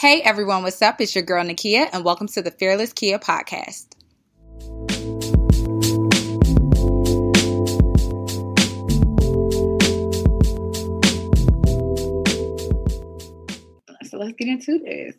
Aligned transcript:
Hey 0.00 0.22
everyone, 0.22 0.62
what's 0.62 0.80
up? 0.80 0.98
It's 1.02 1.14
your 1.14 1.22
girl 1.22 1.44
Nakia, 1.44 1.90
and 1.92 2.06
welcome 2.06 2.26
to 2.28 2.40
the 2.40 2.50
Fearless 2.50 2.94
Kia 2.94 3.18
podcast. 3.18 3.88
So 14.04 14.16
let's 14.16 14.32
get 14.38 14.48
into 14.48 14.78
this. 14.78 15.16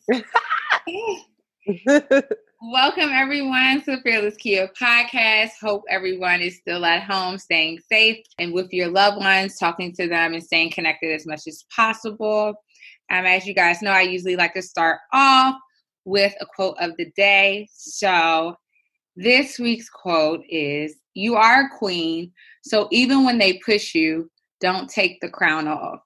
Welcome 2.64 3.10
everyone 3.12 3.82
to 3.82 3.96
the 3.96 4.02
Fearless 4.04 4.36
Kia 4.38 4.68
podcast. 4.70 5.52
Hope 5.62 5.84
everyone 5.90 6.42
is 6.42 6.58
still 6.58 6.86
at 6.86 7.04
home, 7.04 7.38
staying 7.38 7.82
safe, 7.88 8.26
and 8.40 8.52
with 8.52 8.74
your 8.74 8.88
loved 8.88 9.18
ones, 9.18 9.60
talking 9.60 9.94
to 9.94 10.08
them 10.08 10.34
and 10.34 10.44
staying 10.44 10.72
connected 10.72 11.14
as 11.14 11.28
much 11.28 11.42
as 11.48 11.66
possible. 11.76 12.56
Um, 13.12 13.26
as 13.26 13.46
you 13.46 13.54
guys 13.54 13.82
know, 13.82 13.92
I 13.92 14.02
usually 14.02 14.38
like 14.38 14.54
to 14.54 14.62
start 14.62 15.00
off 15.12 15.56
with 16.06 16.34
a 16.40 16.46
quote 16.46 16.78
of 16.80 16.92
the 16.98 17.12
day. 17.18 17.68
So 17.74 18.56
this 19.18 19.60
week's 19.60 19.90
quote 19.90 20.42
is 20.50 20.96
You 21.14 21.36
are 21.36 21.66
a 21.66 21.78
queen, 21.78 22.32
so 22.64 22.88
even 22.90 23.26
when 23.26 23.38
they 23.38 23.60
push 23.66 23.94
you, 23.94 24.32
don't 24.62 24.90
take 24.90 25.20
the 25.20 25.30
crown 25.30 25.68
off. 25.68 26.00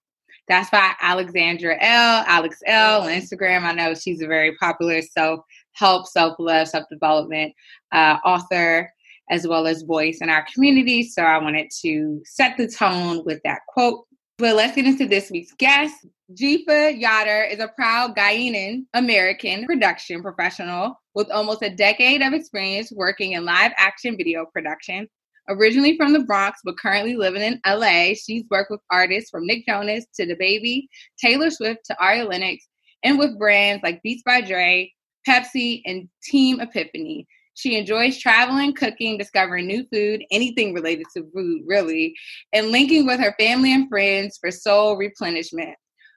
That's 0.47 0.69
by 0.71 0.93
Alexandra 1.01 1.77
Elle. 1.79 2.23
Alex 2.27 2.59
Elle. 2.65 3.01
on 3.03 3.09
Instagram. 3.09 3.63
I 3.63 3.73
know 3.73 3.93
she's 3.93 4.21
a 4.21 4.27
very 4.27 4.55
popular 4.57 5.01
self 5.01 5.41
help, 5.73 6.07
self 6.07 6.35
love, 6.39 6.67
self 6.67 6.85
development 6.89 7.53
uh, 7.91 8.17
author, 8.25 8.91
as 9.29 9.47
well 9.47 9.67
as 9.67 9.83
voice 9.83 10.19
in 10.21 10.29
our 10.29 10.45
community. 10.51 11.03
So 11.03 11.21
I 11.21 11.37
wanted 11.37 11.69
to 11.81 12.21
set 12.25 12.57
the 12.57 12.67
tone 12.67 13.23
with 13.25 13.41
that 13.43 13.59
quote. 13.67 14.05
But 14.37 14.57
let's 14.57 14.75
get 14.75 14.85
into 14.85 15.07
this 15.07 15.31
week's 15.31 15.53
guest. 15.53 16.05
Dzifa 16.33 17.01
Yador 17.01 17.49
is 17.49 17.59
a 17.59 17.69
proud 17.69 18.17
Ghanaian 18.17 18.85
American 18.93 19.65
production 19.65 20.21
professional 20.21 20.99
with 21.13 21.31
almost 21.31 21.61
a 21.61 21.69
decade 21.69 22.21
of 22.21 22.33
experience 22.33 22.91
working 22.91 23.31
in 23.31 23.45
live 23.45 23.71
action 23.77 24.17
video 24.17 24.45
production. 24.45 25.07
Originally 25.47 25.95
from 25.95 26.11
the 26.11 26.23
Bronx, 26.23 26.59
but 26.65 26.77
currently 26.77 27.15
living 27.15 27.43
in 27.43 27.61
LA, 27.65 28.13
she's 28.15 28.43
worked 28.49 28.71
with 28.71 28.81
artists 28.91 29.29
from 29.29 29.45
Nick 29.45 29.65
Jonas 29.65 30.05
to 30.15 30.25
DaBaby, 30.25 30.87
Taylor 31.17 31.49
Swift 31.49 31.85
to 31.85 32.03
Ari 32.03 32.23
Lennox, 32.23 32.67
and 33.03 33.17
with 33.17 33.39
brands 33.39 33.83
like 33.83 34.01
Beats 34.03 34.23
by 34.25 34.41
Dre, 34.41 34.91
Pepsi, 35.25 35.81
and 35.85 36.09
Team 36.23 36.59
Epiphany. 36.59 37.25
She 37.55 37.77
enjoys 37.77 38.19
traveling, 38.19 38.73
cooking, 38.73 39.17
discovering 39.17 39.65
new 39.65 39.85
food, 39.91 40.23
anything 40.29 40.73
related 40.73 41.07
to 41.15 41.23
food, 41.33 41.61
really, 41.65 42.13
and 42.53 42.67
linking 42.67 43.05
with 43.05 43.19
her 43.19 43.33
family 43.39 43.73
and 43.73 43.89
friends 43.89 44.37
for 44.39 44.51
soul 44.51 44.97
replenishment. 44.97 45.75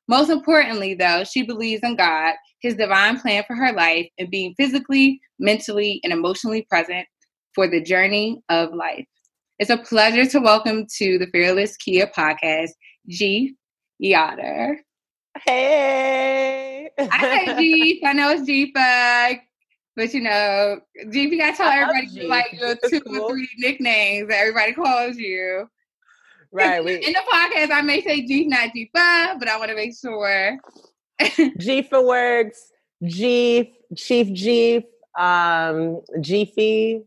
Most 0.08 0.30
importantly, 0.30 0.94
though, 0.94 1.22
she 1.22 1.42
believes 1.42 1.82
in 1.84 1.96
God, 1.96 2.34
His 2.60 2.74
divine 2.74 3.20
plan 3.20 3.44
for 3.46 3.54
her 3.54 3.72
life, 3.72 4.08
and 4.18 4.30
being 4.30 4.54
physically, 4.56 5.20
mentally, 5.38 6.00
and 6.02 6.12
emotionally 6.12 6.66
present 6.68 7.06
for 7.54 7.68
the 7.68 7.80
journey 7.80 8.42
of 8.48 8.74
life. 8.74 9.06
It's 9.60 9.70
a 9.70 9.78
pleasure 9.78 10.26
to 10.26 10.40
welcome 10.40 10.86
to 10.96 11.18
the 11.18 11.28
Fearless 11.32 11.76
Kia 11.76 12.08
podcast, 12.08 12.70
G. 13.08 13.54
Yador. 14.02 14.76
Hey. 15.44 16.90
Hi, 16.98 17.60
G. 17.60 18.02
I 18.06 18.12
know 18.12 18.30
it's 18.30 18.42
G 18.42 18.72
Fug. 18.74 19.36
But 19.98 20.14
you 20.14 20.20
know, 20.20 20.80
G, 21.10 21.22
you 21.22 21.36
gotta 21.36 21.56
tell 21.56 21.68
everybody 21.68 22.28
like 22.28 22.52
your 22.52 22.76
two 22.88 23.00
cool. 23.00 23.20
or 23.20 23.30
three 23.30 23.48
nicknames 23.58 24.28
that 24.28 24.38
everybody 24.38 24.72
calls 24.72 25.16
you. 25.16 25.68
Right. 26.52 26.84
We, 26.84 26.94
in 27.04 27.12
the 27.12 27.20
podcast, 27.28 27.72
I 27.72 27.82
may 27.82 28.00
say 28.04 28.24
G, 28.24 28.46
not 28.46 28.72
G 28.72 28.88
five, 28.94 29.40
but 29.40 29.48
I 29.48 29.58
want 29.58 29.70
to 29.70 29.74
make 29.74 29.98
sure. 29.98 30.56
G 31.58 31.82
for 31.82 32.06
works, 32.06 32.70
G, 33.02 33.74
Chief 33.96 34.32
G, 34.32 34.86
um, 35.18 36.00
G 36.20 37.02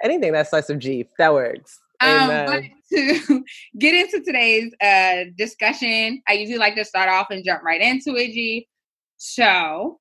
anything 0.00 0.32
that 0.32 0.46
starts 0.46 0.68
with 0.68 0.78
G, 0.78 1.08
that 1.18 1.34
works. 1.34 1.80
Um, 2.00 2.28
but 2.28 2.62
to 2.92 3.44
get 3.78 3.92
into 3.92 4.24
today's 4.24 4.72
uh, 4.80 5.32
discussion, 5.36 6.22
I 6.28 6.34
usually 6.34 6.58
like 6.58 6.76
to 6.76 6.84
start 6.84 7.08
off 7.08 7.26
and 7.30 7.44
jump 7.44 7.64
right 7.64 7.80
into 7.80 8.14
it, 8.14 8.28
G. 8.28 8.68
So, 9.16 9.98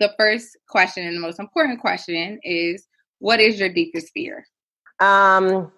the 0.00 0.12
first 0.18 0.56
question 0.68 1.06
and 1.06 1.16
the 1.16 1.20
most 1.20 1.38
important 1.38 1.80
question 1.80 2.38
is 2.42 2.86
what 3.18 3.40
is 3.40 3.58
your 3.58 3.68
deepest 3.68 4.10
fear? 4.12 4.46
Um, 5.00 5.72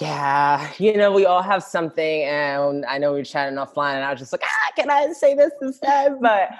yeah, 0.00 0.72
you 0.78 0.96
know, 0.96 1.12
we 1.12 1.24
all 1.26 1.42
have 1.42 1.62
something, 1.62 2.22
and 2.24 2.84
I 2.86 2.98
know 2.98 3.14
we 3.14 3.20
are 3.20 3.24
chatting 3.24 3.56
offline, 3.56 3.94
and 3.94 4.04
I 4.04 4.10
was 4.10 4.20
just 4.20 4.32
like, 4.32 4.42
ah, 4.44 4.72
can 4.76 4.90
I 4.90 5.12
say 5.12 5.34
this 5.34 5.52
instead? 5.62 6.16
But 6.20 6.50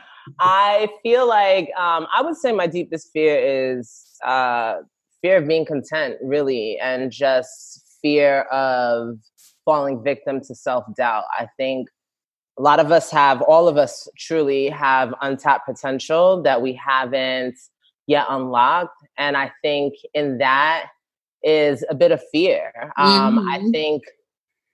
I 0.40 0.88
feel 1.02 1.28
like 1.28 1.70
um, 1.78 2.06
I 2.14 2.22
would 2.22 2.36
say 2.36 2.52
my 2.52 2.66
deepest 2.66 3.10
fear 3.12 3.36
is 3.38 4.16
uh, 4.24 4.76
fear 5.22 5.36
of 5.36 5.48
being 5.48 5.66
content, 5.66 6.16
really, 6.22 6.78
and 6.78 7.10
just 7.12 7.98
fear 8.02 8.42
of 8.52 9.18
falling 9.64 10.02
victim 10.02 10.40
to 10.40 10.54
self 10.54 10.84
doubt. 10.96 11.24
I 11.38 11.48
think 11.56 11.88
a 12.58 12.62
lot 12.62 12.80
of 12.80 12.90
us 12.90 13.10
have, 13.10 13.42
all 13.42 13.68
of 13.68 13.76
us 13.76 14.08
truly 14.16 14.68
have 14.68 15.14
untapped 15.20 15.66
potential 15.66 16.42
that 16.42 16.62
we 16.62 16.72
haven't 16.72 17.56
yet 18.06 18.26
unlocked. 18.28 18.96
And 19.18 19.36
I 19.36 19.52
think 19.62 19.94
in 20.14 20.38
that, 20.38 20.86
is 21.46 21.84
a 21.88 21.94
bit 21.94 22.10
of 22.10 22.20
fear. 22.32 22.72
Um, 22.98 23.38
mm-hmm. 23.38 23.48
I 23.48 23.70
think 23.70 24.02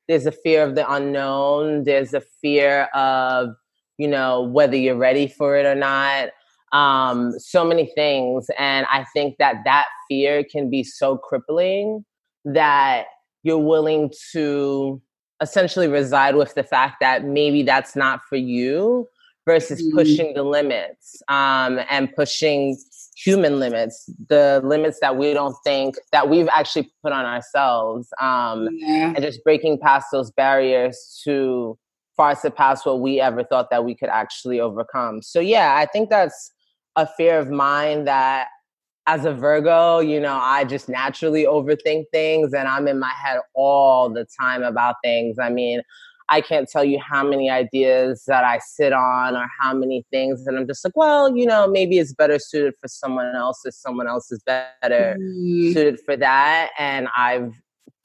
there's 0.08 0.26
a 0.26 0.32
fear 0.32 0.62
of 0.64 0.74
the 0.74 0.90
unknown. 0.90 1.84
There's 1.84 2.14
a 2.14 2.22
fear 2.40 2.84
of, 2.94 3.50
you 3.98 4.08
know, 4.08 4.42
whether 4.42 4.76
you're 4.76 4.96
ready 4.96 5.28
for 5.28 5.56
it 5.56 5.66
or 5.66 5.74
not. 5.74 6.30
Um, 6.72 7.38
so 7.38 7.62
many 7.64 7.92
things. 7.94 8.46
And 8.58 8.86
I 8.90 9.04
think 9.12 9.36
that 9.38 9.56
that 9.66 9.86
fear 10.08 10.42
can 10.50 10.70
be 10.70 10.82
so 10.82 11.18
crippling 11.18 12.06
that 12.46 13.04
you're 13.42 13.58
willing 13.58 14.10
to 14.32 15.02
essentially 15.42 15.88
reside 15.88 16.36
with 16.36 16.54
the 16.54 16.62
fact 16.62 16.96
that 17.00 17.24
maybe 17.24 17.62
that's 17.62 17.94
not 17.96 18.22
for 18.28 18.36
you 18.36 19.08
versus 19.44 19.82
mm-hmm. 19.82 19.98
pushing 19.98 20.34
the 20.34 20.42
limits 20.42 21.22
um, 21.28 21.80
and 21.90 22.14
pushing 22.14 22.76
human 23.16 23.58
limits, 23.58 24.08
the 24.28 24.60
limits 24.64 24.98
that 25.00 25.16
we 25.16 25.34
don't 25.34 25.56
think 25.64 25.96
that 26.12 26.28
we've 26.28 26.48
actually 26.48 26.90
put 27.02 27.12
on 27.12 27.24
ourselves, 27.24 28.08
um, 28.20 28.68
yeah. 28.72 29.12
and 29.14 29.20
just 29.20 29.42
breaking 29.44 29.78
past 29.78 30.06
those 30.12 30.30
barriers 30.30 31.20
to 31.24 31.76
far 32.16 32.36
surpass 32.36 32.86
what 32.86 33.00
we 33.00 33.20
ever 33.20 33.42
thought 33.42 33.70
that 33.70 33.84
we 33.84 33.94
could 33.94 34.08
actually 34.08 34.60
overcome. 34.60 35.22
So 35.22 35.40
yeah, 35.40 35.74
I 35.76 35.86
think 35.86 36.08
that's 36.08 36.52
a 36.96 37.06
fear 37.06 37.38
of 37.38 37.50
mine 37.50 38.04
that 38.04 38.48
as 39.06 39.24
a 39.24 39.32
Virgo, 39.32 39.98
you 39.98 40.20
know, 40.20 40.38
I 40.40 40.64
just 40.64 40.88
naturally 40.88 41.44
overthink 41.44 42.04
things 42.12 42.52
and 42.52 42.68
I'm 42.68 42.86
in 42.86 42.98
my 42.98 43.10
head 43.10 43.40
all 43.54 44.08
the 44.08 44.26
time 44.40 44.62
about 44.62 44.96
things. 45.02 45.38
I 45.38 45.50
mean, 45.50 45.82
I 46.28 46.40
can't 46.40 46.68
tell 46.68 46.84
you 46.84 46.98
how 46.98 47.26
many 47.26 47.50
ideas 47.50 48.24
that 48.26 48.44
I 48.44 48.58
sit 48.58 48.92
on 48.92 49.36
or 49.36 49.46
how 49.60 49.74
many 49.74 50.06
things. 50.10 50.46
And 50.46 50.56
I'm 50.56 50.66
just 50.66 50.84
like, 50.84 50.96
well, 50.96 51.36
you 51.36 51.44
know, 51.44 51.66
maybe 51.66 51.98
it's 51.98 52.14
better 52.14 52.38
suited 52.38 52.74
for 52.80 52.88
someone 52.88 53.34
else 53.34 53.60
or 53.66 53.72
someone 53.72 54.06
else 54.06 54.30
is 54.30 54.42
better 54.44 55.16
mm. 55.20 55.72
suited 55.72 56.00
for 56.00 56.16
that. 56.16 56.70
And 56.78 57.08
I've 57.16 57.52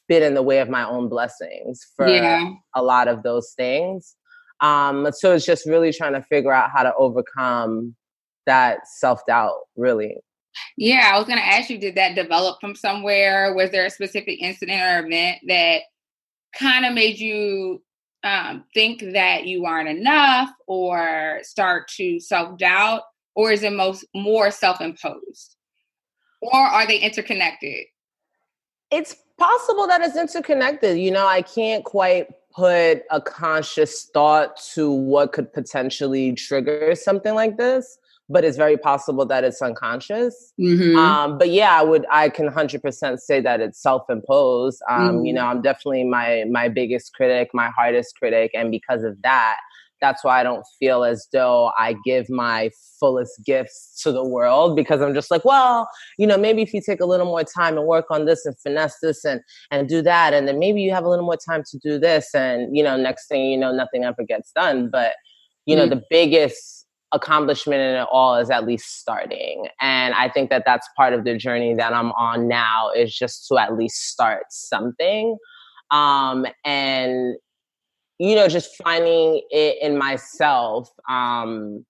been 0.08 0.24
in 0.24 0.34
the 0.34 0.42
way 0.42 0.60
of 0.60 0.70
my 0.70 0.86
own 0.86 1.10
blessings 1.10 1.86
for 1.96 2.08
yeah. 2.08 2.50
a 2.76 2.82
lot 2.82 3.08
of 3.08 3.24
those 3.24 3.54
things. 3.56 4.16
Um, 4.62 5.08
so 5.14 5.34
it's 5.34 5.46
just 5.46 5.68
really 5.68 5.94
trying 5.94 6.14
to 6.14 6.24
figure 6.24 6.52
out 6.52 6.72
how 6.72 6.84
to 6.84 6.94
overcome 6.96 7.96
that 8.46 8.80
self 8.88 9.22
doubt, 9.28 9.60
really. 9.76 10.18
Yeah, 10.78 11.12
I 11.14 11.18
was 11.18 11.28
going 11.28 11.40
to 11.40 11.46
ask 11.46 11.70
you, 11.70 11.78
did 11.78 11.96
that 11.96 12.16
develop 12.16 12.60
from 12.62 12.76
somewhere? 12.76 13.54
Was 13.54 13.72
there 13.72 13.86
a 13.86 13.90
specific 13.90 14.42
incident 14.42 14.82
or 14.82 15.06
event 15.06 15.40
that 15.48 15.82
kind 16.58 16.86
of 16.86 16.94
made 16.94 17.20
you 17.20 17.82
um, 18.24 18.66
think 18.74 19.02
that 19.14 19.46
you 19.46 19.66
aren't 19.66 19.90
enough 19.90 20.50
or 20.68 21.40
start 21.44 21.88
to 21.98 22.20
self 22.20 22.58
doubt, 22.58 23.02
or 23.36 23.52
is 23.52 23.64
it 23.64 23.74
most 23.74 24.06
more 24.14 24.52
self 24.52 24.82
imposed, 24.82 25.56
or 26.42 26.60
are 26.60 26.88
they 26.88 27.00
interconnected? 27.00 27.86
It's 28.92 29.16
possible 29.38 29.88
that 29.88 30.02
it's 30.02 30.18
interconnected. 30.18 30.98
You 30.98 31.12
know, 31.12 31.28
I 31.28 31.42
can't 31.42 31.84
quite 31.84 32.28
put 32.52 33.04
a 33.12 33.22
conscious 33.22 34.10
thought 34.14 34.58
to 34.74 34.92
what 34.92 35.32
could 35.32 35.54
potentially 35.54 36.34
trigger 36.34 36.96
something 36.96 37.36
like 37.36 37.58
this 37.58 38.00
but 38.30 38.44
it's 38.44 38.58
very 38.58 38.78
possible 38.78 39.26
that 39.26 39.44
it's 39.44 39.62
unconscious. 39.62 40.54
Mm-hmm. 40.60 40.98
Um, 40.98 41.38
but 41.38 41.50
yeah, 41.50 41.80
I 41.80 41.84
would, 41.84 42.06
I 42.12 42.30
can 42.30 42.48
hundred 42.48 42.82
percent 42.82 43.22
say 43.22 43.42
that 43.42 43.62
it's 43.62 43.82
self-imposed. 43.82 44.82
Um, 44.90 45.00
mm-hmm. 45.00 45.26
You 45.26 45.34
know, 45.34 45.46
I'm 45.46 45.62
definitely 45.62 46.04
my 46.04 46.46
my 46.50 46.70
biggest 46.70 47.14
critic, 47.14 47.50
my 47.54 47.70
hardest 47.70 48.16
critic, 48.18 48.52
and 48.54 48.72
because 48.72 49.04
of 49.04 49.22
that, 49.24 49.58
that's 50.02 50.24
why 50.24 50.40
I 50.40 50.44
don't 50.44 50.66
feel 50.80 51.04
as 51.04 51.28
though 51.32 51.72
I 51.78 51.96
give 52.06 52.30
my 52.30 52.70
fullest 53.00 53.44
gifts 53.46 54.02
to 54.04 54.12
the 54.12 54.24
world 54.24 54.76
because 54.76 55.02
I'm 55.02 55.14
just 55.14 55.32
like, 55.32 55.46
well, 55.46 55.90
you 56.18 56.28
know, 56.28 56.38
maybe 56.38 56.62
if 56.62 56.74
you 56.74 56.82
take 56.86 57.00
a 57.00 57.06
little 57.06 57.26
more 57.26 57.44
time 57.44 57.78
and 57.78 57.88
work 57.88 58.06
on 58.12 58.26
this 58.26 58.46
and 58.46 58.56
finesse 58.60 58.98
this 59.02 59.24
and 59.24 59.42
and 59.72 59.88
do 59.88 60.02
that, 60.02 60.34
and 60.34 60.48
then 60.48 60.60
maybe 60.60 60.82
you 60.82 60.92
have 60.92 61.06
a 61.06 61.10
little 61.10 61.26
more 61.26 61.38
time 61.38 61.64
to 61.72 61.80
do 61.80 62.00
this, 62.00 62.34
and 62.36 62.76
you 62.76 62.84
know, 62.84 62.98
next 62.98 63.28
thing 63.28 63.46
you 63.46 63.58
know, 63.58 63.72
nothing 63.72 64.04
ever 64.04 64.24
gets 64.28 64.52
done. 64.52 64.90
But 64.92 65.14
you 65.66 65.76
know, 65.76 65.84
mm-hmm. 65.84 66.00
the 66.00 66.04
biggest 66.10 66.77
accomplishment 67.14 67.82
in 67.82 67.96
it 67.96 68.08
all 68.12 68.36
is 68.36 68.50
at 68.50 68.66
least 68.66 69.00
starting. 69.00 69.68
And 69.82 70.14
I 70.14 70.30
think 70.30 70.50
that 70.50 70.64
that's 70.66 70.88
part 70.98 71.14
of 71.14 71.24
the 71.24 71.38
journey 71.38 71.74
that 71.76 71.94
I'm 71.94 72.12
on 72.12 72.48
now 72.48 72.92
is 72.96 73.16
just 73.16 73.48
to 73.48 73.58
at 73.58 73.78
least 73.78 74.10
start 74.10 74.44
something. 74.50 75.38
Um, 75.92 76.46
and, 76.66 77.36
you 78.20 78.36
know, 78.36 78.48
just 78.50 78.76
finding 78.84 79.42
it 79.52 79.78
in 79.82 79.98
myself. 79.98 80.90
Um, 81.10 81.86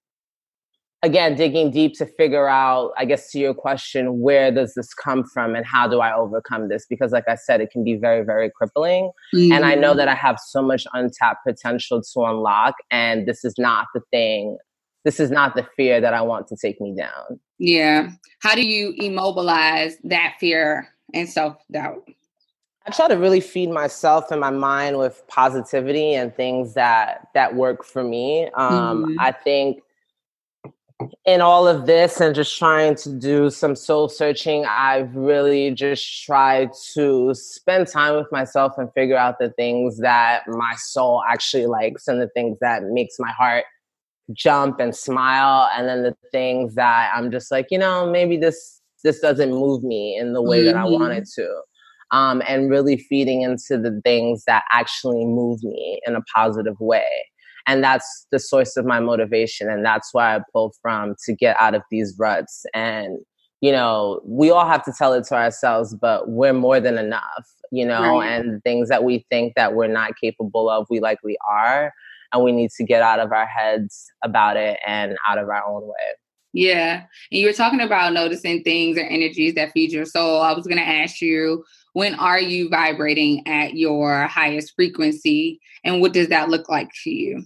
again, 1.03 1.35
digging 1.35 1.71
deep 1.71 1.97
to 1.97 2.05
figure 2.05 2.47
out, 2.47 2.91
I 2.97 3.05
guess, 3.05 3.31
to 3.31 3.39
your 3.39 3.53
question, 3.53 4.19
where 4.19 4.51
does 4.51 4.73
this 4.75 4.93
come 4.93 5.23
from 5.23 5.55
and 5.55 5.65
how 5.65 5.87
do 5.87 5.99
I 5.99 6.13
overcome 6.13 6.69
this? 6.69 6.85
Because, 6.87 7.11
like 7.11 7.27
I 7.27 7.35
said, 7.35 7.61
it 7.61 7.71
can 7.71 7.83
be 7.83 7.95
very, 7.95 8.23
very 8.25 8.51
crippling. 8.55 9.11
Mm-hmm. 9.33 9.51
And 9.51 9.65
I 9.65 9.75
know 9.75 9.95
that 9.95 10.07
I 10.07 10.13
mm-hmm. 10.13 10.27
have 10.27 10.39
so 10.39 10.61
much 10.61 10.85
untapped 10.93 11.45
potential 11.45 12.01
to 12.01 12.21
unlock. 12.25 12.75
And 12.91 13.27
this 13.27 13.45
is 13.45 13.55
not 13.57 13.87
the 13.93 14.01
thing, 14.11 14.57
this 15.07 15.21
is 15.21 15.31
not 15.31 15.55
the 15.55 15.65
fear 15.77 16.01
that 16.01 16.13
I 16.13 16.21
want 16.21 16.47
to 16.47 16.57
take 16.57 16.81
me 16.81 16.93
down. 16.93 17.39
Yeah. 17.59 18.09
How 18.41 18.55
do 18.55 18.67
you 18.67 18.93
immobilize 18.97 19.95
that 20.03 20.33
fear 20.37 20.89
and 21.13 21.29
self 21.29 21.55
doubt? 21.71 22.05
I 22.85 22.91
try 22.91 23.07
to 23.07 23.15
really 23.15 23.39
feed 23.39 23.69
myself 23.69 24.31
and 24.31 24.41
my 24.41 24.49
mind 24.49 24.97
with 24.97 25.23
positivity 25.29 26.13
and 26.13 26.35
things 26.35 26.73
that 26.73 27.29
that 27.35 27.55
work 27.55 27.85
for 27.85 28.03
me. 28.03 28.49
Um, 28.57 29.05
mm-hmm. 29.05 29.19
I 29.21 29.31
think 29.31 29.81
in 31.23 31.39
all 31.39 31.69
of 31.69 31.85
this 31.85 32.19
and 32.19 32.35
just 32.35 32.59
trying 32.59 32.95
to 32.95 33.09
do 33.09 33.49
some 33.49 33.77
soul 33.77 34.09
searching, 34.09 34.65
I've 34.65 35.15
really 35.15 35.71
just 35.71 36.25
tried 36.25 36.71
to 36.95 37.33
spend 37.33 37.87
time 37.87 38.17
with 38.17 38.29
myself 38.29 38.73
and 38.77 38.91
figure 38.91 39.15
out 39.15 39.39
the 39.39 39.51
things 39.51 39.99
that 39.99 40.43
my 40.49 40.73
soul 40.75 41.23
actually 41.29 41.67
likes 41.67 42.09
and 42.09 42.19
the 42.19 42.27
things 42.27 42.57
that 42.59 42.83
makes 42.83 43.15
my 43.19 43.31
heart 43.31 43.63
jump 44.33 44.79
and 44.79 44.95
smile 44.95 45.69
and 45.75 45.87
then 45.87 46.03
the 46.03 46.15
things 46.31 46.75
that 46.75 47.11
I'm 47.15 47.31
just 47.31 47.51
like, 47.51 47.67
you 47.71 47.77
know, 47.77 48.09
maybe 48.09 48.37
this 48.37 48.81
this 49.03 49.19
doesn't 49.19 49.51
move 49.51 49.83
me 49.83 50.17
in 50.19 50.33
the 50.33 50.41
way 50.41 50.59
mm-hmm. 50.59 50.67
that 50.67 50.75
I 50.75 50.85
want 50.85 51.13
it 51.13 51.23
mm-hmm. 51.23 51.41
to. 51.41 51.61
Um, 52.09 52.41
and 52.47 52.69
really 52.69 52.97
feeding 52.97 53.41
into 53.41 53.77
the 53.77 53.99
things 54.05 54.45
that 54.47 54.63
actually 54.71 55.25
move 55.25 55.61
me 55.61 55.99
in 56.07 56.15
a 56.15 56.21
positive 56.33 56.79
way 56.79 57.03
and 57.67 57.83
that's 57.83 58.25
the 58.31 58.39
source 58.39 58.77
of 58.77 58.85
my 58.85 58.99
motivation 58.99 59.69
and 59.69 59.85
that's 59.85 60.09
why 60.13 60.35
i 60.35 60.39
pull 60.51 60.73
from 60.81 61.13
to 61.25 61.35
get 61.35 61.55
out 61.59 61.75
of 61.75 61.83
these 61.91 62.15
ruts 62.17 62.65
and 62.73 63.19
you 63.61 63.71
know 63.71 64.21
we 64.25 64.49
all 64.49 64.65
have 64.65 64.83
to 64.83 64.93
tell 64.97 65.13
it 65.13 65.25
to 65.25 65.35
ourselves 65.35 65.93
but 65.93 66.29
we're 66.29 66.53
more 66.53 66.79
than 66.79 66.97
enough 66.97 67.45
you 67.71 67.85
know 67.85 68.19
right. 68.19 68.27
and 68.27 68.63
things 68.63 68.89
that 68.89 69.03
we 69.03 69.25
think 69.29 69.53
that 69.55 69.75
we're 69.75 69.87
not 69.87 70.11
capable 70.19 70.69
of 70.69 70.87
we 70.89 70.99
likely 70.99 71.37
are 71.47 71.91
and 72.33 72.43
we 72.43 72.51
need 72.51 72.71
to 72.71 72.83
get 72.83 73.01
out 73.01 73.19
of 73.19 73.31
our 73.31 73.45
heads 73.45 74.07
about 74.23 74.57
it 74.57 74.79
and 74.85 75.17
out 75.27 75.37
of 75.37 75.49
our 75.49 75.63
own 75.67 75.81
way 75.83 76.15
yeah 76.53 77.03
and 77.31 77.41
you 77.41 77.45
were 77.45 77.53
talking 77.53 77.81
about 77.81 78.13
noticing 78.13 78.63
things 78.63 78.97
or 78.97 79.01
energies 79.01 79.53
that 79.55 79.71
feed 79.71 79.91
your 79.91 80.05
soul 80.05 80.41
i 80.41 80.53
was 80.53 80.65
going 80.65 80.77
to 80.77 80.87
ask 80.87 81.21
you 81.21 81.63
when 81.93 82.15
are 82.15 82.39
you 82.39 82.69
vibrating 82.69 83.45
at 83.47 83.75
your 83.75 84.27
highest 84.27 84.73
frequency 84.75 85.59
and 85.83 86.01
what 86.01 86.13
does 86.13 86.27
that 86.29 86.49
look 86.49 86.69
like 86.69 86.89
to 87.03 87.09
you 87.09 87.43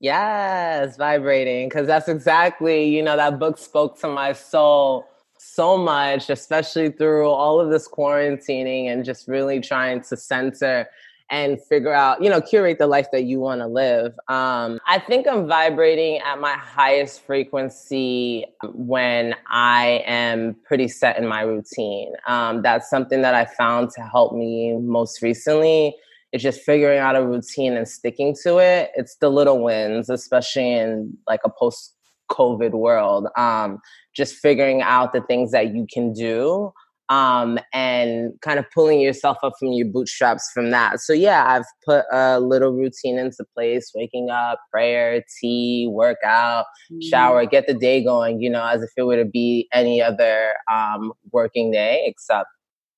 Yes, 0.00 0.96
vibrating. 0.96 1.68
Because 1.68 1.86
that's 1.86 2.08
exactly, 2.08 2.86
you 2.86 3.02
know, 3.02 3.16
that 3.16 3.38
book 3.38 3.58
spoke 3.58 4.00
to 4.00 4.08
my 4.08 4.32
soul 4.32 5.06
so 5.38 5.76
much, 5.76 6.30
especially 6.30 6.90
through 6.90 7.28
all 7.28 7.60
of 7.60 7.70
this 7.70 7.86
quarantining 7.86 8.86
and 8.86 9.04
just 9.04 9.28
really 9.28 9.60
trying 9.60 10.00
to 10.02 10.16
center 10.16 10.88
and 11.30 11.62
figure 11.64 11.92
out, 11.92 12.22
you 12.22 12.28
know, 12.28 12.40
curate 12.40 12.78
the 12.78 12.86
life 12.86 13.06
that 13.12 13.24
you 13.24 13.38
want 13.40 13.60
to 13.60 13.66
live. 13.66 14.12
Um, 14.28 14.80
I 14.86 14.98
think 14.98 15.26
I'm 15.28 15.46
vibrating 15.46 16.18
at 16.18 16.40
my 16.40 16.54
highest 16.54 17.24
frequency 17.24 18.46
when 18.74 19.34
I 19.48 20.02
am 20.06 20.56
pretty 20.64 20.88
set 20.88 21.18
in 21.18 21.26
my 21.26 21.42
routine. 21.42 22.12
Um, 22.26 22.62
that's 22.62 22.90
something 22.90 23.22
that 23.22 23.34
I 23.34 23.44
found 23.44 23.90
to 23.90 24.02
help 24.02 24.34
me 24.34 24.76
most 24.76 25.22
recently 25.22 25.94
it's 26.32 26.42
just 26.42 26.60
figuring 26.60 26.98
out 26.98 27.16
a 27.16 27.26
routine 27.26 27.76
and 27.76 27.88
sticking 27.88 28.36
to 28.44 28.58
it. 28.58 28.92
It's 28.94 29.16
the 29.16 29.28
little 29.28 29.62
wins, 29.62 30.08
especially 30.08 30.72
in 30.72 31.16
like 31.26 31.40
a 31.44 31.50
post 31.50 31.94
COVID 32.30 32.70
world. 32.70 33.26
Um, 33.36 33.80
just 34.14 34.36
figuring 34.36 34.82
out 34.82 35.12
the 35.12 35.22
things 35.22 35.50
that 35.52 35.74
you 35.74 35.86
can 35.92 36.12
do 36.12 36.72
um, 37.10 37.58
and 37.72 38.32
kind 38.40 38.58
of 38.58 38.64
pulling 38.70 39.00
yourself 39.00 39.36
up 39.42 39.54
from 39.58 39.72
your 39.72 39.86
bootstraps 39.86 40.50
from 40.54 40.70
that. 40.70 41.00
So, 41.00 41.12
yeah, 41.12 41.44
I've 41.48 41.66
put 41.84 42.04
a 42.12 42.38
little 42.40 42.72
routine 42.72 43.18
into 43.18 43.44
place 43.54 43.90
waking 43.94 44.30
up, 44.30 44.60
prayer, 44.70 45.22
tea, 45.40 45.88
workout, 45.90 46.66
mm-hmm. 46.90 47.00
shower, 47.00 47.44
get 47.46 47.66
the 47.66 47.74
day 47.74 48.02
going, 48.02 48.40
you 48.40 48.48
know, 48.48 48.64
as 48.64 48.82
if 48.82 48.90
it 48.96 49.02
were 49.02 49.16
to 49.16 49.24
be 49.24 49.68
any 49.72 50.00
other 50.00 50.54
um, 50.72 51.12
working 51.32 51.72
day, 51.72 52.04
except 52.06 52.46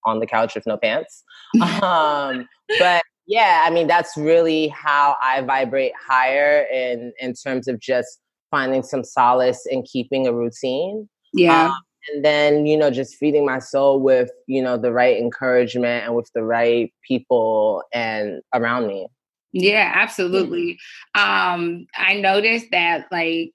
on 0.05 0.21
the 0.21 0.27
couch 0.27 0.55
with 0.55 0.67
no 0.67 0.77
pants. 0.77 1.25
um, 1.83 2.47
but 2.79 3.03
yeah, 3.27 3.63
I 3.65 3.71
mean 3.71 3.87
that's 3.87 4.17
really 4.17 4.69
how 4.69 5.17
I 5.23 5.41
vibrate 5.43 5.93
higher 5.97 6.67
in 6.73 7.13
in 7.21 7.35
terms 7.35 7.69
of 7.69 7.81
just 7.81 8.19
finding 8.51 8.83
some 8.83 9.05
solace 9.05 9.65
in 9.71 9.83
keeping 9.85 10.27
a 10.27 10.33
routine. 10.33 11.09
Yeah. 11.33 11.67
Um, 11.67 11.73
and 12.09 12.25
then 12.25 12.67
you 12.67 12.77
know 12.77 12.91
just 12.91 13.17
feeding 13.17 13.47
my 13.47 13.59
soul 13.59 14.01
with 14.01 14.31
you 14.47 14.63
know 14.63 14.77
the 14.77 14.93
right 14.93 15.19
encouragement 15.19 16.05
and 16.07 16.15
with 16.15 16.31
the 16.35 16.43
right 16.43 16.93
people 17.07 17.83
and 17.93 18.43
around 18.55 18.87
me. 18.87 19.07
Yeah 19.53 19.93
absolutely. 19.95 20.79
Um 21.15 21.87
i 21.97 22.15
noticed 22.15 22.67
that 22.73 23.07
like 23.13 23.53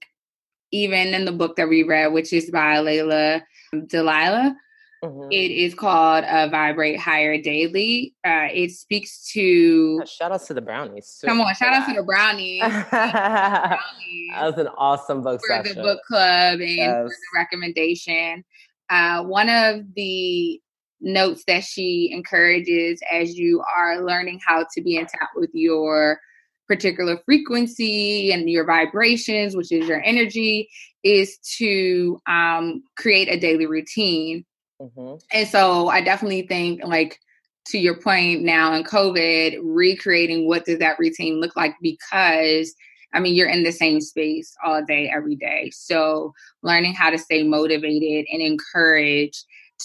even 0.71 1.13
in 1.13 1.25
the 1.25 1.31
book 1.31 1.55
that 1.55 1.69
we 1.69 1.83
read 1.83 2.13
which 2.13 2.33
is 2.33 2.51
by 2.51 2.75
Lalah 2.77 3.41
Delia 3.88 4.55
Mm-hmm. 5.03 5.31
It 5.31 5.51
is 5.51 5.75
called 5.75 6.23
uh, 6.23 6.47
Vibrate 6.49 6.99
Higher 6.99 7.39
Daily. 7.39 8.15
Uh, 8.25 8.47
it 8.51 8.71
speaks 8.71 9.29
to. 9.33 10.01
Shout 10.05 10.31
outs 10.31 10.47
to 10.47 10.53
the 10.53 10.61
brownies. 10.61 11.17
Too. 11.21 11.27
Come 11.27 11.41
on, 11.41 11.53
shout 11.53 11.73
out 11.73 11.88
to 11.88 11.94
the 11.94 12.03
brownies. 12.03 12.61
that 12.91 13.79
was 14.41 14.57
an 14.57 14.67
awesome 14.77 15.21
book 15.21 15.39
for 15.41 15.63
session. 15.63 15.77
the 15.77 15.83
book 15.83 15.99
club 16.07 16.59
and 16.59 16.69
yes. 16.69 17.03
for 17.03 17.09
the 17.09 17.39
recommendation. 17.39 18.44
Uh, 18.89 19.23
one 19.23 19.49
of 19.49 19.81
the 19.95 20.59
notes 20.99 21.44
that 21.47 21.63
she 21.63 22.09
encourages 22.11 22.99
as 23.11 23.38
you 23.38 23.63
are 23.77 24.03
learning 24.03 24.39
how 24.45 24.65
to 24.73 24.81
be 24.81 24.95
in 24.97 25.05
tap 25.05 25.29
with 25.35 25.51
your 25.53 26.19
particular 26.67 27.17
frequency 27.25 28.31
and 28.31 28.49
your 28.49 28.65
vibrations, 28.65 29.55
which 29.55 29.71
is 29.71 29.88
your 29.88 30.01
energy, 30.03 30.67
is 31.03 31.38
to 31.57 32.19
um, 32.27 32.83
create 32.97 33.30
a 33.30 33.39
daily 33.39 33.66
routine. 33.66 34.45
Mm-hmm. 34.81 35.15
And 35.31 35.47
so 35.47 35.89
I 35.89 36.01
definitely 36.01 36.43
think 36.43 36.83
like 36.83 37.19
to 37.67 37.77
your 37.77 37.99
point 37.99 38.43
now 38.43 38.73
in 38.73 38.83
COVID, 38.83 39.59
recreating 39.61 40.47
what 40.47 40.65
does 40.65 40.79
that 40.79 40.99
routine 40.99 41.39
look 41.39 41.55
like 41.55 41.75
because 41.81 42.73
I 43.13 43.19
mean 43.19 43.35
you're 43.35 43.49
in 43.49 43.63
the 43.63 43.71
same 43.71 44.01
space 44.01 44.53
all 44.63 44.83
day, 44.83 45.11
every 45.13 45.35
day. 45.35 45.71
So 45.73 46.33
learning 46.61 46.93
how 46.93 47.09
to 47.09 47.17
stay 47.17 47.43
motivated 47.43 48.25
and 48.31 48.41
encouraged 48.41 49.43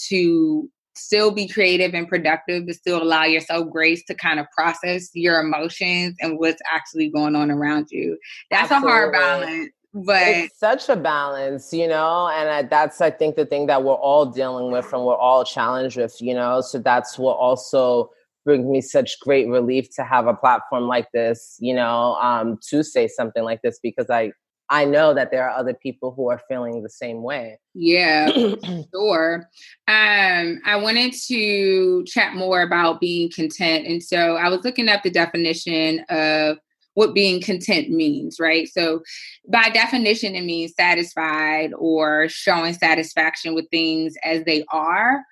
to 0.09 0.69
still 0.95 1.31
be 1.31 1.47
creative 1.47 1.95
and 1.95 2.07
productive, 2.07 2.67
but 2.67 2.75
still 2.75 3.01
allow 3.01 3.23
yourself 3.23 3.69
grace 3.71 4.03
to 4.05 4.13
kind 4.13 4.39
of 4.39 4.45
process 4.55 5.09
your 5.13 5.39
emotions 5.39 6.15
and 6.21 6.37
what's 6.37 6.61
actually 6.71 7.09
going 7.09 7.35
on 7.35 7.49
around 7.49 7.87
you. 7.89 8.17
That's 8.51 8.71
Absolutely. 8.71 8.89
a 8.89 8.93
hard 8.93 9.13
balance 9.13 9.69
but 9.93 10.23
it's 10.27 10.59
such 10.59 10.89
a 10.89 10.95
balance 10.95 11.71
you 11.71 11.87
know 11.87 12.27
and 12.27 12.49
I, 12.49 12.61
that's 12.63 12.99
i 12.99 13.11
think 13.11 13.35
the 13.35 13.45
thing 13.45 13.67
that 13.67 13.83
we're 13.83 13.93
all 13.93 14.25
dealing 14.25 14.71
with 14.71 14.91
and 14.91 15.03
we're 15.03 15.15
all 15.15 15.43
challenged 15.43 15.97
with 15.97 16.19
you 16.19 16.33
know 16.33 16.61
so 16.61 16.79
that's 16.79 17.17
what 17.17 17.33
also 17.33 18.09
brings 18.43 18.65
me 18.65 18.81
such 18.81 19.19
great 19.19 19.47
relief 19.47 19.87
to 19.95 20.03
have 20.03 20.27
a 20.27 20.33
platform 20.33 20.87
like 20.87 21.07
this 21.13 21.57
you 21.59 21.75
know 21.75 22.15
um, 22.15 22.57
to 22.69 22.83
say 22.83 23.07
something 23.07 23.43
like 23.43 23.61
this 23.61 23.79
because 23.83 24.09
i 24.09 24.31
i 24.69 24.83
know 24.83 25.13
that 25.13 25.29
there 25.29 25.47
are 25.47 25.55
other 25.55 25.75
people 25.75 26.11
who 26.15 26.29
are 26.29 26.41
feeling 26.47 26.81
the 26.81 26.89
same 26.89 27.21
way. 27.21 27.59
Yeah 27.75 28.29
sure. 28.93 29.49
Um 29.87 30.59
i 30.65 30.75
wanted 30.75 31.13
to 31.27 32.03
chat 32.05 32.33
more 32.33 32.61
about 32.63 32.99
being 32.99 33.29
content 33.29 33.85
and 33.85 34.01
so 34.01 34.37
i 34.37 34.49
was 34.49 34.63
looking 34.63 34.89
up 34.89 35.03
the 35.03 35.11
definition 35.11 35.99
of 36.09 36.57
what 36.95 37.13
being 37.13 37.41
content 37.41 37.89
means, 37.89 38.39
right? 38.39 38.67
So, 38.67 39.01
by 39.47 39.69
definition, 39.69 40.35
it 40.35 40.43
means 40.43 40.73
satisfied 40.75 41.73
or 41.77 42.29
showing 42.29 42.73
satisfaction 42.73 43.55
with 43.55 43.69
things 43.69 44.15
as 44.23 44.43
they 44.45 44.65
are. 44.71 45.23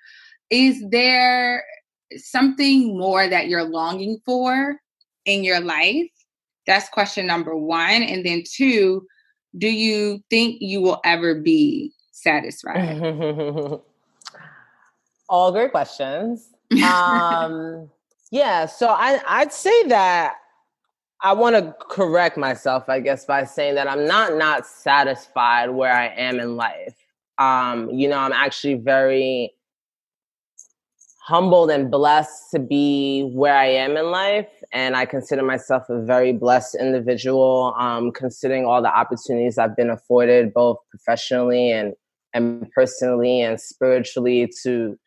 Is 0.49 0.83
there 0.89 1.63
something 2.17 2.97
more 2.97 3.27
that 3.27 3.47
you're 3.47 3.63
longing 3.63 4.19
for 4.25 4.77
in 5.25 5.43
your 5.43 5.59
life? 5.59 6.09
That's 6.67 6.89
question 6.89 7.25
number 7.27 7.55
one. 7.55 8.03
And 8.03 8.25
then, 8.25 8.43
two, 8.45 9.05
do 9.57 9.69
you 9.69 10.23
think 10.29 10.61
you 10.61 10.81
will 10.81 10.99
ever 11.03 11.35
be 11.35 11.93
satisfied? 12.11 13.01
All 15.29 15.51
great 15.51 15.71
questions. 15.71 16.49
Um, 16.71 17.89
yeah, 18.31 18.65
so 18.65 18.87
I, 18.87 19.19
I'd 19.27 19.51
say 19.51 19.87
that 19.87 20.35
I 21.23 21.33
want 21.33 21.55
to 21.55 21.75
correct 21.89 22.35
myself, 22.37 22.89
I 22.89 22.99
guess, 22.99 23.25
by 23.25 23.43
saying 23.43 23.75
that 23.75 23.87
I'm 23.87 24.07
not 24.07 24.37
not 24.37 24.65
satisfied 24.65 25.69
where 25.69 25.93
I 25.93 26.07
am 26.07 26.39
in 26.39 26.55
life. 26.55 26.95
Um, 27.37 27.89
you 27.91 28.07
know, 28.07 28.17
I'm 28.17 28.33
actually 28.33 28.75
very 28.75 29.53
humbled 31.21 31.69
and 31.69 31.91
blessed 31.91 32.51
to 32.51 32.59
be 32.59 33.29
where 33.33 33.55
I 33.55 33.67
am 33.67 33.95
in 33.95 34.09
life. 34.09 34.49
And 34.73 34.95
I 34.95 35.05
consider 35.05 35.43
myself 35.43 35.83
a 35.89 36.01
very 36.01 36.33
blessed 36.33 36.75
individual, 36.79 37.75
um, 37.77 38.11
considering 38.11 38.65
all 38.65 38.81
the 38.81 38.93
opportunities 38.93 39.57
I've 39.57 39.75
been 39.75 39.91
afforded, 39.91 40.53
both 40.53 40.77
professionally 40.89 41.71
and, 41.71 41.93
and 42.33 42.69
personally 42.71 43.41
and 43.41 43.61
spiritually, 43.61 44.51
to 44.63 44.97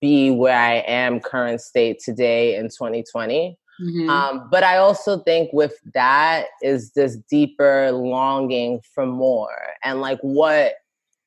be 0.00 0.30
where 0.30 0.58
I 0.58 0.76
am 0.86 1.18
current 1.18 1.60
state 1.60 1.98
today 2.04 2.54
in 2.56 2.66
2020. 2.66 3.58
Mm-hmm. 3.82 4.08
Um, 4.08 4.48
but 4.50 4.62
I 4.62 4.76
also 4.76 5.18
think 5.18 5.50
with 5.52 5.74
that 5.94 6.46
is 6.62 6.92
this 6.92 7.16
deeper 7.28 7.90
longing 7.92 8.80
for 8.94 9.06
more. 9.06 9.56
And 9.82 10.00
like, 10.00 10.18
what 10.22 10.74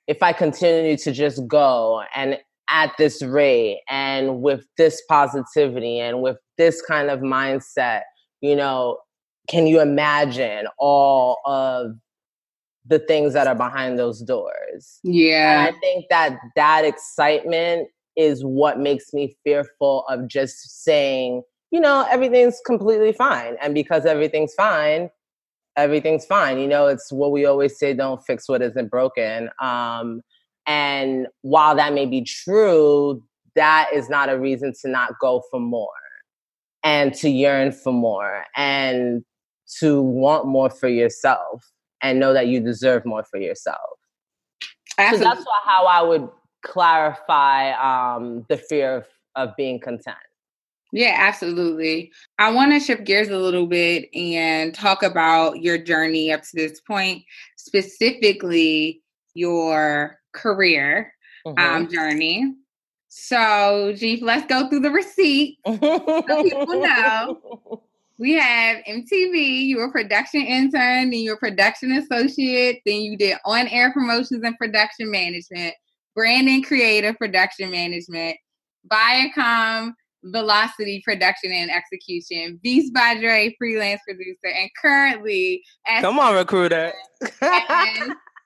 if 0.07 0.23
I 0.23 0.33
continue 0.33 0.95
to 0.97 1.11
just 1.11 1.45
go 1.47 2.03
and 2.15 2.37
at 2.69 2.91
this 2.97 3.21
rate 3.21 3.81
and 3.89 4.41
with 4.41 4.65
this 4.77 5.01
positivity 5.09 5.99
and 5.99 6.21
with 6.21 6.37
this 6.57 6.81
kind 6.81 7.09
of 7.09 7.19
mindset, 7.19 8.01
you 8.41 8.55
know, 8.55 8.97
can 9.49 9.67
you 9.67 9.81
imagine 9.81 10.67
all 10.77 11.39
of 11.45 11.91
the 12.85 12.99
things 12.99 13.33
that 13.33 13.47
are 13.47 13.55
behind 13.55 13.99
those 13.99 14.21
doors? 14.21 14.99
Yeah. 15.03 15.67
And 15.67 15.75
I 15.75 15.79
think 15.79 16.05
that 16.09 16.37
that 16.55 16.85
excitement 16.85 17.89
is 18.15 18.43
what 18.43 18.79
makes 18.79 19.13
me 19.13 19.37
fearful 19.43 20.05
of 20.09 20.27
just 20.27 20.83
saying, 20.83 21.43
you 21.71 21.79
know, 21.79 22.05
everything's 22.09 22.61
completely 22.65 23.11
fine. 23.11 23.55
And 23.61 23.73
because 23.73 24.05
everything's 24.05 24.53
fine, 24.53 25.09
everything's 25.75 26.25
fine. 26.25 26.59
You 26.59 26.67
know, 26.67 26.87
it's 26.87 27.11
what 27.11 27.31
we 27.31 27.45
always 27.45 27.77
say 27.77 27.93
don't 27.93 28.21
fix 28.25 28.47
what 28.47 28.61
isn't 28.61 28.89
broken. 28.89 29.49
Um, 29.61 30.21
and 30.65 31.27
while 31.41 31.75
that 31.75 31.93
may 31.93 32.05
be 32.05 32.23
true, 32.23 33.23
that 33.55 33.89
is 33.93 34.09
not 34.09 34.29
a 34.29 34.39
reason 34.39 34.73
to 34.81 34.89
not 34.89 35.13
go 35.19 35.43
for 35.49 35.59
more 35.59 35.89
and 36.83 37.13
to 37.15 37.29
yearn 37.29 37.71
for 37.71 37.93
more 37.93 38.43
and 38.55 39.23
to 39.79 40.01
want 40.01 40.45
more 40.45 40.69
for 40.69 40.87
yourself 40.87 41.65
and 42.01 42.19
know 42.19 42.33
that 42.33 42.47
you 42.47 42.59
deserve 42.59 43.05
more 43.05 43.23
for 43.29 43.39
yourself. 43.39 43.77
Absolutely. 44.97 45.25
So 45.25 45.35
that's 45.35 45.45
how 45.65 45.85
I 45.85 46.01
would 46.01 46.29
clarify 46.65 47.71
um, 47.71 48.45
the 48.49 48.57
fear 48.57 48.97
of, 48.97 49.05
of 49.35 49.55
being 49.57 49.79
content. 49.79 50.17
Yeah, 50.97 51.13
absolutely. 51.15 52.11
I 52.39 52.51
want 52.51 52.71
to 52.71 52.79
shift 52.79 53.03
gears 53.03 53.27
a 53.27 53.37
little 53.37 53.67
bit 53.67 54.09
and 54.15 54.73
talk 54.73 55.03
about 55.03 55.61
your 55.61 55.77
journey 55.77 56.33
up 56.33 56.41
to 56.41 56.49
this 56.55 56.81
point, 56.81 57.21
specifically 57.55 59.03
your 59.35 60.17
career 60.33 61.13
mm-hmm. 61.45 61.59
um, 61.59 61.87
journey. 61.87 62.55
So, 63.09 63.93
Jeep, 63.95 64.23
let's 64.23 64.47
go 64.47 64.67
through 64.67 64.79
the 64.79 64.89
receipt 64.89 65.59
so 65.67 65.77
people 65.77 66.81
know. 66.81 67.83
We 68.19 68.33
have 68.33 68.77
MTV, 68.85 69.65
you 69.65 69.77
were 69.77 69.91
production 69.91 70.41
intern, 70.41 71.11
then 71.11 71.13
you 71.13 71.29
were 71.29 71.37
production 71.37 71.91
associate, 71.91 72.81
then 72.83 73.01
you 73.01 73.15
did 73.15 73.37
on 73.45 73.67
air 73.67 73.93
promotions 73.93 74.43
and 74.43 74.57
production 74.57 75.11
management, 75.11 75.75
brand 76.15 76.49
and 76.49 76.65
creative 76.65 77.15
production 77.19 77.69
management, 77.69 78.37
Viacom, 78.91 79.93
Velocity 80.23 81.01
production 81.05 81.51
and 81.51 81.71
execution, 81.71 82.59
Beats 82.63 82.89
by 82.91 83.19
Dre 83.19 83.55
freelance 83.57 84.01
producer, 84.05 84.47
and 84.47 84.69
currently 84.81 85.63
come 86.01 86.19
on 86.19 86.35
recruiter 86.35 86.93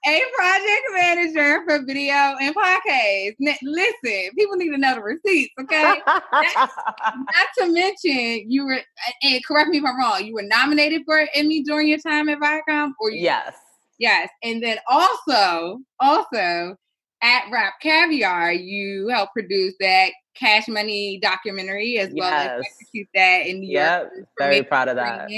a 0.06 0.22
project 0.36 0.82
manager 0.94 1.64
for 1.66 1.86
video 1.86 2.36
and 2.42 2.56
podcast. 2.56 3.36
listen, 3.40 4.32
people 4.36 4.56
need 4.56 4.72
to 4.72 4.78
know 4.78 4.96
the 4.96 5.02
receipts, 5.02 5.54
okay? 5.60 6.02
not, 6.06 6.26
not 6.34 7.48
to 7.60 7.72
mention, 7.72 8.50
you 8.50 8.66
were, 8.66 8.80
and 9.22 9.46
correct 9.46 9.70
me 9.70 9.78
if 9.78 9.86
I'm 9.86 10.00
wrong, 10.00 10.26
you 10.26 10.34
were 10.34 10.44
nominated 10.44 11.04
for 11.06 11.20
an 11.20 11.28
Emmy 11.36 11.62
during 11.64 11.88
your 11.88 12.00
time 12.00 12.30
at 12.30 12.40
Viacom, 12.40 12.94
or 13.00 13.12
you, 13.12 13.22
yes, 13.22 13.56
yes, 14.00 14.30
and 14.42 14.62
then 14.64 14.80
also, 14.90 15.80
also 16.00 16.76
at 17.22 17.44
Rap 17.52 17.74
Caviar, 17.82 18.54
you 18.54 19.08
helped 19.10 19.34
produce 19.34 19.76
that 19.80 20.12
Cash 20.36 20.68
Money 20.68 21.20
documentary 21.22 21.98
as 21.98 22.12
well 22.14 22.34
as 22.34 22.64
execute 22.66 23.08
that 23.14 23.46
in 23.46 23.60
New 23.60 23.72
yep. 23.72 24.12
York. 24.16 24.28
Very 24.38 24.64
proud 24.64 24.88
of 24.88 24.96
that. 24.96 25.30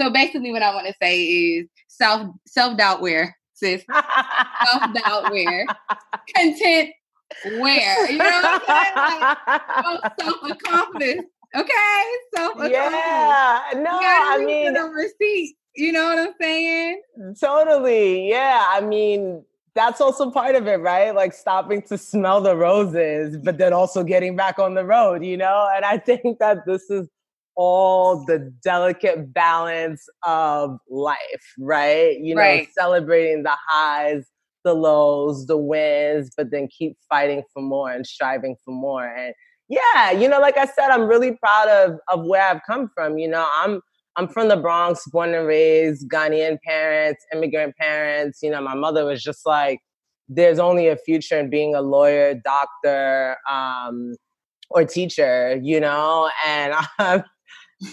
So 0.00 0.10
basically, 0.10 0.52
what 0.52 0.62
I 0.62 0.74
want 0.74 0.86
to 0.86 0.94
say 1.00 1.22
is 1.22 1.68
self 1.88 2.28
self 2.46 2.76
doubt 2.76 3.00
where 3.00 3.36
sis. 3.54 3.84
Self 3.86 4.94
doubt 4.94 5.30
where. 5.30 5.66
Content 6.34 6.90
where. 7.58 8.10
You 8.10 8.18
know 8.18 8.24
what 8.24 8.44
I'm 8.44 8.60
saying? 8.66 9.20
Like, 9.20 9.60
oh, 9.84 10.00
self 10.20 10.58
confidence. 10.58 11.26
Okay? 11.56 12.04
Self 12.34 12.54
Yeah. 12.70 13.62
No, 13.76 13.98
I 14.02 14.42
mean 14.44 14.74
the 14.74 14.82
receipt. 14.82 15.56
You 15.76 15.92
know 15.92 16.04
what 16.04 16.18
I'm 16.18 16.34
saying? 16.40 17.02
Totally. 17.40 18.28
Yeah. 18.28 18.64
I 18.68 18.80
mean, 18.80 19.44
that's 19.74 20.00
also 20.00 20.30
part 20.30 20.54
of 20.54 20.66
it, 20.66 20.80
right? 20.80 21.14
Like 21.14 21.32
stopping 21.32 21.82
to 21.82 21.98
smell 21.98 22.40
the 22.40 22.56
roses, 22.56 23.36
but 23.36 23.58
then 23.58 23.72
also 23.72 24.04
getting 24.04 24.36
back 24.36 24.58
on 24.58 24.74
the 24.74 24.84
road, 24.84 25.24
you 25.24 25.36
know? 25.36 25.68
And 25.74 25.84
I 25.84 25.98
think 26.06 26.38
that 26.38 26.66
this 26.66 26.90
is 26.90 27.08
all 27.56 28.24
the 28.24 28.52
delicate 28.62 29.32
balance 29.32 30.08
of 30.24 30.78
life, 30.88 31.54
right? 31.58 32.18
You 32.18 32.34
know, 32.34 32.42
right. 32.42 32.68
celebrating 32.76 33.42
the 33.42 33.56
highs, 33.68 34.24
the 34.64 34.74
lows, 34.74 35.46
the 35.46 35.56
wins, 35.56 36.30
but 36.36 36.50
then 36.50 36.68
keep 36.68 36.96
fighting 37.08 37.42
for 37.52 37.62
more 37.62 37.90
and 37.90 38.06
striving 38.06 38.56
for 38.64 38.72
more. 38.72 39.06
And 39.06 39.34
yeah, 39.68 40.10
you 40.10 40.28
know, 40.28 40.40
like 40.40 40.56
I 40.56 40.66
said, 40.66 40.90
I'm 40.90 41.06
really 41.06 41.36
proud 41.36 41.68
of 41.68 41.98
of 42.08 42.26
where 42.26 42.42
I've 42.42 42.60
come 42.66 42.90
from. 42.94 43.18
You 43.18 43.28
know, 43.28 43.46
I'm 43.54 43.80
I'm 44.16 44.28
from 44.28 44.48
the 44.48 44.56
Bronx, 44.56 45.04
born 45.10 45.34
and 45.34 45.46
raised, 45.46 46.08
Ghanaian 46.08 46.58
parents, 46.66 47.24
immigrant 47.32 47.76
parents. 47.76 48.40
You 48.42 48.50
know, 48.50 48.60
my 48.60 48.74
mother 48.74 49.04
was 49.04 49.22
just 49.22 49.44
like, 49.44 49.80
there's 50.28 50.58
only 50.58 50.88
a 50.88 50.96
future 50.96 51.38
in 51.38 51.50
being 51.50 51.74
a 51.74 51.82
lawyer, 51.82 52.34
doctor, 52.34 53.36
um, 53.50 54.14
or 54.70 54.84
teacher, 54.84 55.60
you 55.62 55.80
know, 55.80 56.30
and 56.46 56.74
um, 56.98 57.24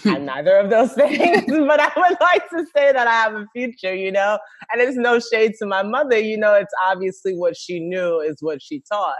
I'm 0.04 0.24
neither 0.24 0.56
of 0.56 0.70
those 0.70 0.92
things, 0.94 1.44
but 1.46 1.80
I 1.80 1.90
would 1.96 2.18
like 2.20 2.48
to 2.50 2.64
say 2.74 2.92
that 2.92 3.06
I 3.06 3.12
have 3.12 3.34
a 3.34 3.46
future, 3.54 3.94
you 3.94 4.12
know? 4.12 4.38
And 4.72 4.80
it's 4.80 4.96
no 4.96 5.18
shade 5.18 5.52
to 5.58 5.66
my 5.66 5.82
mother, 5.82 6.18
you 6.18 6.38
know, 6.38 6.54
it's 6.54 6.72
obviously 6.84 7.34
what 7.34 7.56
she 7.56 7.80
knew 7.80 8.20
is 8.20 8.36
what 8.40 8.62
she 8.62 8.82
taught. 8.90 9.14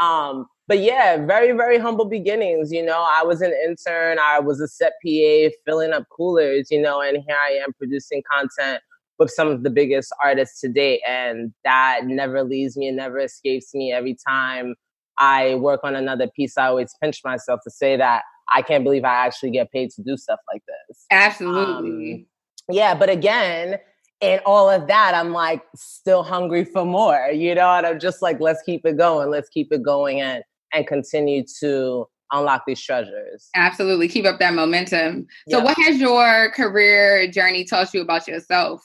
Um, 0.00 0.46
but 0.68 0.80
yeah, 0.80 1.24
very, 1.24 1.52
very 1.52 1.78
humble 1.78 2.06
beginnings. 2.06 2.72
You 2.72 2.84
know, 2.84 3.06
I 3.08 3.22
was 3.24 3.40
an 3.40 3.54
intern, 3.64 4.18
I 4.18 4.40
was 4.40 4.60
a 4.60 4.68
set 4.68 4.94
PA 5.04 5.54
filling 5.64 5.92
up 5.92 6.04
coolers, 6.10 6.68
you 6.70 6.80
know, 6.80 7.00
and 7.00 7.22
here 7.26 7.36
I 7.36 7.52
am 7.64 7.72
producing 7.74 8.22
content 8.30 8.82
with 9.18 9.30
some 9.30 9.48
of 9.48 9.62
the 9.62 9.70
biggest 9.70 10.12
artists 10.22 10.60
to 10.60 10.68
date. 10.68 11.00
And 11.06 11.52
that 11.64 12.00
never 12.04 12.42
leaves 12.42 12.76
me 12.76 12.88
and 12.88 12.96
never 12.96 13.18
escapes 13.18 13.74
me. 13.74 13.92
Every 13.92 14.16
time 14.26 14.74
I 15.18 15.54
work 15.54 15.80
on 15.84 15.94
another 15.94 16.28
piece, 16.34 16.58
I 16.58 16.66
always 16.66 16.94
pinch 17.00 17.20
myself 17.24 17.60
to 17.64 17.70
say 17.70 17.96
that 17.96 18.22
I 18.52 18.62
can't 18.62 18.84
believe 18.84 19.04
I 19.04 19.14
actually 19.26 19.50
get 19.50 19.70
paid 19.72 19.90
to 19.92 20.02
do 20.02 20.16
stuff 20.16 20.40
like 20.52 20.62
this. 20.66 21.06
Absolutely. 21.10 22.12
Um, 22.12 22.26
yeah, 22.68 22.94
but 22.94 23.08
again, 23.08 23.78
in 24.20 24.40
all 24.44 24.68
of 24.68 24.86
that, 24.88 25.14
I'm 25.14 25.32
like 25.32 25.62
still 25.74 26.22
hungry 26.22 26.64
for 26.64 26.84
more, 26.84 27.28
you 27.32 27.54
know, 27.54 27.70
and 27.70 27.86
I'm 27.86 28.00
just 28.00 28.22
like, 28.22 28.40
let's 28.40 28.62
keep 28.62 28.84
it 28.84 28.96
going, 28.96 29.30
let's 29.30 29.48
keep 29.48 29.72
it 29.72 29.82
going 29.82 30.20
and 30.20 30.42
and 30.76 30.86
continue 30.86 31.42
to 31.60 32.06
unlock 32.32 32.64
these 32.66 32.80
treasures. 32.80 33.48
Absolutely. 33.54 34.08
Keep 34.08 34.26
up 34.26 34.38
that 34.38 34.54
momentum. 34.54 35.26
So 35.48 35.60
what 35.60 35.76
has 35.78 35.98
your 35.98 36.50
career 36.50 37.30
journey 37.30 37.64
taught 37.64 37.94
you 37.94 38.02
about 38.02 38.28
yourself? 38.28 38.82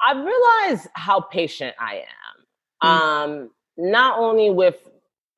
I've 0.00 0.24
realized 0.24 0.88
how 0.94 1.20
patient 1.20 1.74
I 1.78 1.96
am. 1.96 2.84
Mm-hmm. 2.84 2.88
Um, 2.88 3.50
not 3.76 4.18
only 4.18 4.50
with 4.50 4.76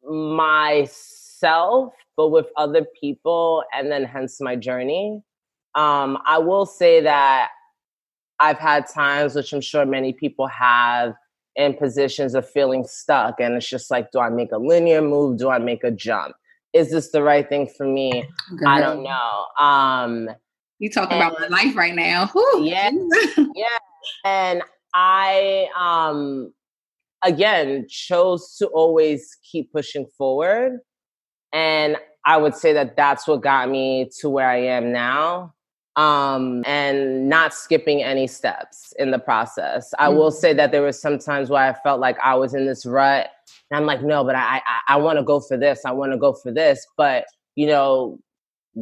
myself, 0.04 1.94
but 2.16 2.28
with 2.28 2.46
other 2.56 2.84
people, 3.00 3.64
and 3.72 3.90
then 3.90 4.04
hence 4.04 4.40
my 4.40 4.56
journey. 4.56 5.22
Um, 5.74 6.18
I 6.26 6.38
will 6.38 6.66
say 6.66 7.00
that 7.02 7.50
I've 8.40 8.58
had 8.58 8.86
times, 8.88 9.34
which 9.34 9.52
I'm 9.52 9.60
sure 9.60 9.86
many 9.86 10.12
people 10.12 10.46
have, 10.48 11.14
in 11.58 11.74
positions 11.74 12.34
of 12.34 12.48
feeling 12.48 12.84
stuck. 12.84 13.40
And 13.40 13.54
it's 13.54 13.68
just 13.68 13.90
like, 13.90 14.12
do 14.12 14.20
I 14.20 14.30
make 14.30 14.52
a 14.52 14.58
linear 14.58 15.02
move? 15.02 15.38
Do 15.38 15.50
I 15.50 15.58
make 15.58 15.84
a 15.84 15.90
jump? 15.90 16.34
Is 16.72 16.90
this 16.90 17.10
the 17.10 17.22
right 17.22 17.46
thing 17.46 17.68
for 17.76 17.84
me? 17.84 18.24
Girl. 18.56 18.68
I 18.68 18.80
don't 18.80 19.02
know. 19.02 19.46
Um, 19.58 20.30
you 20.78 20.88
talking 20.88 21.16
about 21.16 21.38
my 21.40 21.48
life 21.48 21.76
right 21.76 21.94
now. 21.94 22.28
Whew. 22.28 22.64
Yeah. 22.64 22.90
yeah. 23.54 23.78
And 24.24 24.62
I 24.94 25.66
um 25.78 26.52
again 27.24 27.86
chose 27.88 28.54
to 28.58 28.68
always 28.68 29.36
keep 29.42 29.72
pushing 29.72 30.06
forward. 30.16 30.78
And 31.52 31.96
I 32.24 32.36
would 32.36 32.54
say 32.54 32.72
that 32.74 32.96
that's 32.96 33.26
what 33.26 33.42
got 33.42 33.68
me 33.68 34.08
to 34.20 34.28
where 34.28 34.48
I 34.48 34.58
am 34.58 34.92
now. 34.92 35.54
Um, 35.98 36.62
and 36.64 37.28
not 37.28 37.52
skipping 37.52 38.04
any 38.04 38.28
steps 38.28 38.94
in 39.00 39.10
the 39.10 39.18
process. 39.18 39.92
I 39.98 40.08
will 40.08 40.30
say 40.30 40.52
that 40.52 40.70
there 40.70 40.80
were 40.80 40.92
some 40.92 41.18
times 41.18 41.50
where 41.50 41.68
I 41.68 41.72
felt 41.82 42.00
like 42.00 42.16
I 42.20 42.36
was 42.36 42.54
in 42.54 42.66
this 42.66 42.86
rut, 42.86 43.28
and 43.70 43.76
I'm 43.76 43.84
like, 43.84 44.02
no, 44.02 44.22
but 44.22 44.36
I 44.36 44.62
I, 44.64 44.94
I 44.94 44.96
want 44.96 45.18
to 45.18 45.24
go 45.24 45.40
for 45.40 45.56
this. 45.56 45.84
I 45.84 45.90
want 45.90 46.12
to 46.12 46.18
go 46.18 46.32
for 46.32 46.52
this, 46.52 46.86
but 46.96 47.24
you 47.56 47.66
know, 47.66 48.20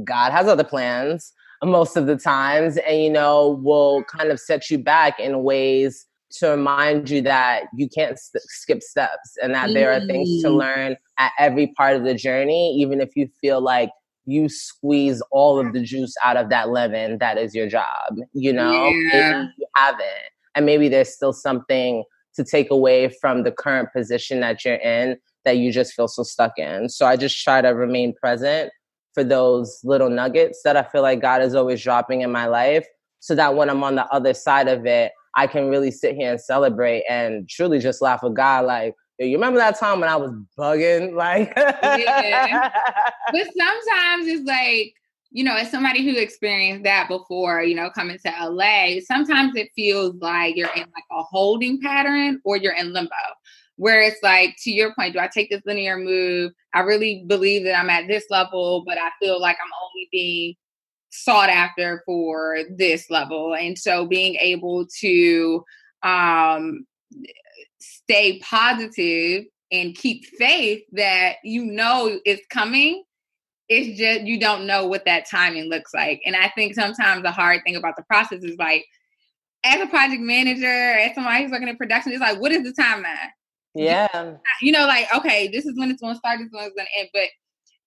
God 0.04 0.30
has 0.32 0.46
other 0.46 0.62
plans 0.62 1.32
most 1.64 1.96
of 1.96 2.06
the 2.06 2.18
times, 2.18 2.76
and 2.76 3.00
you 3.00 3.10
know, 3.10 3.58
will 3.62 4.04
kind 4.04 4.30
of 4.30 4.38
set 4.38 4.70
you 4.70 4.76
back 4.76 5.18
in 5.18 5.42
ways 5.42 6.06
to 6.32 6.48
remind 6.48 7.08
you 7.08 7.22
that 7.22 7.62
you 7.74 7.88
can't 7.88 8.18
st- 8.18 8.42
skip 8.42 8.82
steps 8.82 9.38
and 9.42 9.54
that 9.54 9.70
mm. 9.70 9.74
there 9.74 9.90
are 9.92 10.04
things 10.04 10.42
to 10.42 10.48
mm. 10.48 10.58
learn 10.58 10.96
at 11.18 11.32
every 11.38 11.68
part 11.68 11.96
of 11.96 12.04
the 12.04 12.14
journey, 12.14 12.76
even 12.78 13.00
if 13.00 13.16
you 13.16 13.26
feel 13.40 13.62
like 13.62 13.88
you 14.26 14.48
squeeze 14.48 15.22
all 15.30 15.58
of 15.58 15.72
the 15.72 15.80
juice 15.80 16.14
out 16.24 16.36
of 16.36 16.50
that 16.50 16.68
lemon 16.68 17.18
that 17.18 17.38
is 17.38 17.54
your 17.54 17.68
job 17.68 18.16
you 18.32 18.52
know 18.52 18.72
yeah. 18.72 19.32
maybe 19.32 19.52
you 19.58 19.66
haven't 19.74 20.30
and 20.54 20.66
maybe 20.66 20.88
there's 20.88 21.14
still 21.14 21.32
something 21.32 22.04
to 22.34 22.44
take 22.44 22.70
away 22.70 23.08
from 23.08 23.44
the 23.44 23.52
current 23.52 23.88
position 23.94 24.40
that 24.40 24.64
you're 24.64 24.76
in 24.76 25.16
that 25.44 25.58
you 25.58 25.72
just 25.72 25.94
feel 25.94 26.08
so 26.08 26.22
stuck 26.22 26.58
in 26.58 26.88
so 26.88 27.06
i 27.06 27.16
just 27.16 27.42
try 27.42 27.60
to 27.60 27.68
remain 27.68 28.12
present 28.14 28.70
for 29.14 29.24
those 29.24 29.80
little 29.84 30.10
nuggets 30.10 30.60
that 30.64 30.76
i 30.76 30.82
feel 30.82 31.02
like 31.02 31.20
god 31.20 31.40
is 31.40 31.54
always 31.54 31.82
dropping 31.82 32.20
in 32.20 32.30
my 32.30 32.46
life 32.46 32.86
so 33.20 33.34
that 33.34 33.54
when 33.54 33.70
i'm 33.70 33.84
on 33.84 33.94
the 33.94 34.06
other 34.06 34.34
side 34.34 34.68
of 34.68 34.84
it 34.86 35.12
i 35.36 35.46
can 35.46 35.68
really 35.68 35.90
sit 35.90 36.16
here 36.16 36.32
and 36.32 36.40
celebrate 36.40 37.04
and 37.08 37.48
truly 37.48 37.78
just 37.78 38.02
laugh 38.02 38.22
with 38.22 38.34
god 38.34 38.64
like 38.64 38.94
you 39.18 39.36
remember 39.36 39.58
that 39.58 39.78
time 39.78 40.00
when 40.00 40.08
I 40.08 40.16
was 40.16 40.32
bugging? 40.58 41.14
Like, 41.14 41.52
yeah. 41.56 42.70
but 43.32 43.46
sometimes 43.56 44.26
it's 44.26 44.46
like, 44.46 44.94
you 45.30 45.44
know, 45.44 45.56
as 45.56 45.70
somebody 45.70 46.04
who 46.04 46.18
experienced 46.18 46.84
that 46.84 47.08
before, 47.08 47.62
you 47.62 47.74
know, 47.74 47.90
coming 47.90 48.18
to 48.18 48.48
LA, 48.48 49.00
sometimes 49.04 49.56
it 49.56 49.70
feels 49.74 50.14
like 50.20 50.56
you're 50.56 50.72
in 50.74 50.82
like 50.82 51.04
a 51.10 51.22
holding 51.22 51.80
pattern 51.80 52.40
or 52.44 52.56
you're 52.56 52.74
in 52.74 52.92
limbo. 52.92 53.10
Where 53.76 54.00
it's 54.00 54.22
like, 54.22 54.56
to 54.62 54.70
your 54.70 54.94
point, 54.94 55.12
do 55.12 55.18
I 55.18 55.28
take 55.28 55.50
this 55.50 55.60
linear 55.66 55.98
move? 55.98 56.52
I 56.72 56.80
really 56.80 57.24
believe 57.26 57.64
that 57.64 57.78
I'm 57.78 57.90
at 57.90 58.08
this 58.08 58.24
level, 58.30 58.84
but 58.86 58.96
I 58.96 59.10
feel 59.20 59.38
like 59.40 59.56
I'm 59.62 59.70
only 59.84 60.08
being 60.10 60.54
sought 61.10 61.50
after 61.50 62.02
for 62.06 62.58
this 62.70 63.10
level. 63.10 63.54
And 63.54 63.78
so 63.78 64.06
being 64.06 64.36
able 64.36 64.86
to 65.00 65.64
um 66.02 66.86
stay 67.80 68.38
positive 68.40 69.44
and 69.72 69.94
keep 69.94 70.24
faith 70.38 70.82
that 70.92 71.36
you 71.44 71.64
know 71.64 72.18
is 72.24 72.40
coming. 72.50 73.04
It's 73.68 73.98
just 73.98 74.22
you 74.22 74.38
don't 74.38 74.66
know 74.66 74.86
what 74.86 75.04
that 75.06 75.28
timing 75.28 75.64
looks 75.64 75.92
like. 75.92 76.20
And 76.24 76.36
i 76.36 76.48
think 76.50 76.74
sometimes 76.74 77.22
the 77.22 77.32
hard 77.32 77.62
thing 77.64 77.76
about 77.76 77.96
the 77.96 78.04
process 78.04 78.44
is 78.44 78.56
like 78.58 78.84
as 79.64 79.80
a 79.80 79.86
project 79.86 80.20
manager 80.20 80.66
as 80.66 81.14
somebody 81.14 81.42
who's 81.42 81.50
working 81.50 81.68
in 81.68 81.76
production 81.76 82.12
it's 82.12 82.20
like 82.20 82.40
what 82.40 82.52
is 82.52 82.62
the 82.62 82.80
timeline? 82.80 83.30
Yeah. 83.74 84.36
you 84.62 84.72
know 84.72 84.86
like 84.86 85.06
okay 85.14 85.48
this 85.48 85.66
is 85.66 85.76
when 85.76 85.90
it's 85.90 86.00
going 86.00 86.14
to 86.14 86.18
start 86.18 86.38
this 86.38 86.46
is 86.46 86.52
when 86.52 86.64
it's 86.64 86.76
going 86.76 86.86
to 86.86 87.00
end. 87.00 87.08
But 87.12 87.28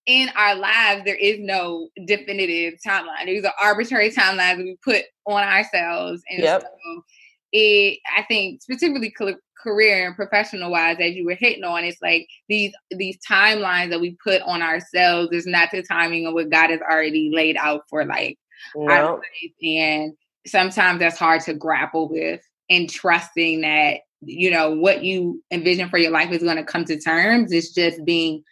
in 0.05 0.29
our 0.36 0.55
lives 0.55 1.03
there 1.05 1.15
is 1.15 1.38
no 1.39 1.88
definitive 2.05 2.79
timeline. 2.86 3.25
These 3.25 3.46
are 3.46 3.53
arbitrary 3.62 4.10
timelines 4.10 4.38
that 4.38 4.58
we 4.58 4.77
put 4.84 5.03
on 5.25 5.43
ourselves. 5.43 6.22
And 6.29 6.43
yep. 6.43 6.62
so 6.62 7.03
it 7.51 8.00
i 8.15 8.24
think 8.24 8.62
specifically 8.62 9.13
career 9.61 10.07
and 10.07 10.15
professional 10.15 10.71
wise 10.71 10.97
as 10.99 11.13
you 11.13 11.25
were 11.25 11.35
hitting 11.35 11.63
on 11.63 11.83
it's 11.83 12.01
like 12.01 12.27
these 12.47 12.71
these 12.91 13.17
timelines 13.29 13.89
that 13.89 13.99
we 13.99 14.17
put 14.23 14.41
on 14.43 14.61
ourselves 14.61 15.29
is 15.31 15.45
not 15.45 15.69
the 15.71 15.83
timing 15.83 16.25
of 16.25 16.33
what 16.33 16.49
god 16.49 16.69
has 16.69 16.81
already 16.81 17.31
laid 17.33 17.57
out 17.57 17.81
for 17.89 18.05
like 18.05 18.37
our 18.75 19.15
life. 19.15 19.51
and 19.61 20.13
sometimes 20.45 20.99
that's 20.99 21.17
hard 21.17 21.41
to 21.41 21.53
grapple 21.53 22.09
with 22.09 22.41
and 22.69 22.89
trusting 22.89 23.61
that 23.61 24.01
you 24.21 24.51
know 24.51 24.71
what 24.71 25.03
you 25.03 25.41
envision 25.51 25.89
for 25.89 25.97
your 25.97 26.11
life 26.11 26.31
is 26.31 26.43
going 26.43 26.57
to 26.57 26.63
come 26.63 26.85
to 26.85 26.99
terms. 26.99 27.51
It's 27.51 27.73
just 27.73 28.03
being 28.03 28.43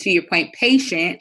to 0.00 0.10
your 0.10 0.22
point 0.24 0.52
patient 0.54 1.20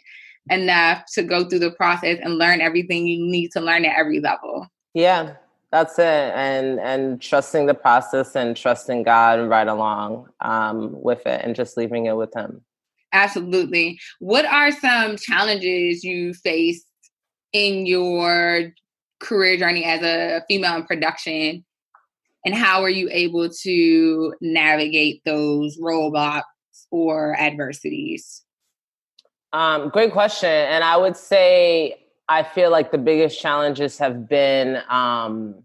enough 0.50 1.04
to 1.14 1.24
go 1.24 1.48
through 1.48 1.60
the 1.60 1.72
process 1.72 2.20
and 2.22 2.38
learn 2.38 2.62
everything 2.62 3.08
you 3.08 3.20
need 3.20 3.52
to 3.52 3.60
learn 3.60 3.86
at 3.86 3.98
every 3.98 4.20
level. 4.20 4.68
Yeah 4.94 5.36
that's 5.72 6.00
it 6.00 6.06
and 6.06 6.80
and 6.80 7.22
trusting 7.22 7.66
the 7.66 7.74
process 7.74 8.36
and 8.36 8.56
trusting 8.56 9.04
god 9.04 9.48
right 9.50 9.68
along 9.68 10.30
um, 10.42 10.90
with 10.92 11.26
it 11.26 11.42
and 11.44 11.56
just 11.56 11.78
leaving 11.78 12.06
it 12.06 12.16
with 12.16 12.34
him. 12.36 12.62
Absolutely. 13.14 14.00
What 14.20 14.46
are 14.46 14.72
some 14.72 15.18
challenges 15.18 16.04
you 16.04 16.34
faced 16.34 16.86
in 17.54 17.86
your 17.86 18.74
career 19.20 19.58
journey 19.58 19.86
as 19.86 20.02
a 20.02 20.44
female 20.48 20.76
in 20.76 20.86
production? 20.86 21.66
And 22.46 22.56
how 22.56 22.84
are 22.84 22.90
you 22.90 23.10
able 23.12 23.50
to 23.64 24.34
navigate 24.40 25.22
those 25.26 25.78
roadblocks 25.78 26.44
or 26.92 27.36
adversities? 27.38 28.44
Um, 29.54 29.90
great 29.90 30.12
question 30.12 30.50
and 30.50 30.84
i 30.84 30.98
would 30.98 31.16
say 31.16 32.07
I 32.30 32.44
feel 32.44 32.72
like 32.72 32.92
the 32.92 32.98
biggest 32.98 33.40
challenges 33.40 33.98
have 34.00 34.28
been 34.28 34.82
um, 34.90 35.64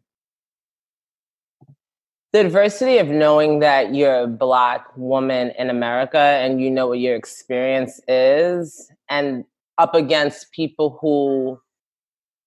the 2.33 2.40
adversity 2.40 2.98
of 2.98 3.09
knowing 3.09 3.59
that 3.61 3.94
you're 3.94 4.22
a 4.22 4.27
black 4.27 4.87
woman 4.96 5.53
in 5.59 5.70
America 5.70 6.18
and 6.18 6.61
you 6.61 6.70
know 6.70 6.87
what 6.88 6.98
your 6.98 7.14
experience 7.14 8.01
is, 8.09 8.90
and 9.09 9.44
up 9.79 9.94
against 9.94 10.53
people 10.53 10.98
who 11.01 11.61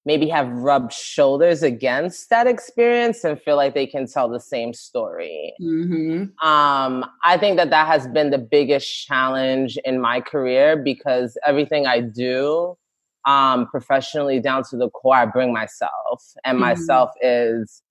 maybe 0.05 0.27
have 0.29 0.47
rubbed 0.49 0.93
shoulders 0.93 1.63
against 1.63 2.29
that 2.29 2.45
experience 2.45 3.23
and 3.23 3.41
feel 3.41 3.55
like 3.55 3.73
they 3.73 3.87
can 3.87 4.07
tell 4.07 4.29
the 4.29 4.39
same 4.39 4.71
story. 4.71 5.53
Mm-hmm. 5.61 6.47
Um, 6.47 7.05
I 7.23 7.37
think 7.37 7.57
that 7.57 7.71
that 7.71 7.87
has 7.87 8.07
been 8.07 8.29
the 8.29 8.37
biggest 8.37 9.05
challenge 9.07 9.77
in 9.83 9.99
my 9.99 10.21
career 10.21 10.77
because 10.77 11.37
everything 11.45 11.87
I 11.87 12.01
do 12.01 12.77
um, 13.25 13.67
professionally 13.67 14.39
down 14.39 14.63
to 14.69 14.77
the 14.77 14.89
core, 14.89 15.15
I 15.15 15.25
bring 15.25 15.53
myself, 15.53 16.23
and 16.43 16.55
mm-hmm. 16.55 16.61
myself 16.61 17.11
is 17.21 17.81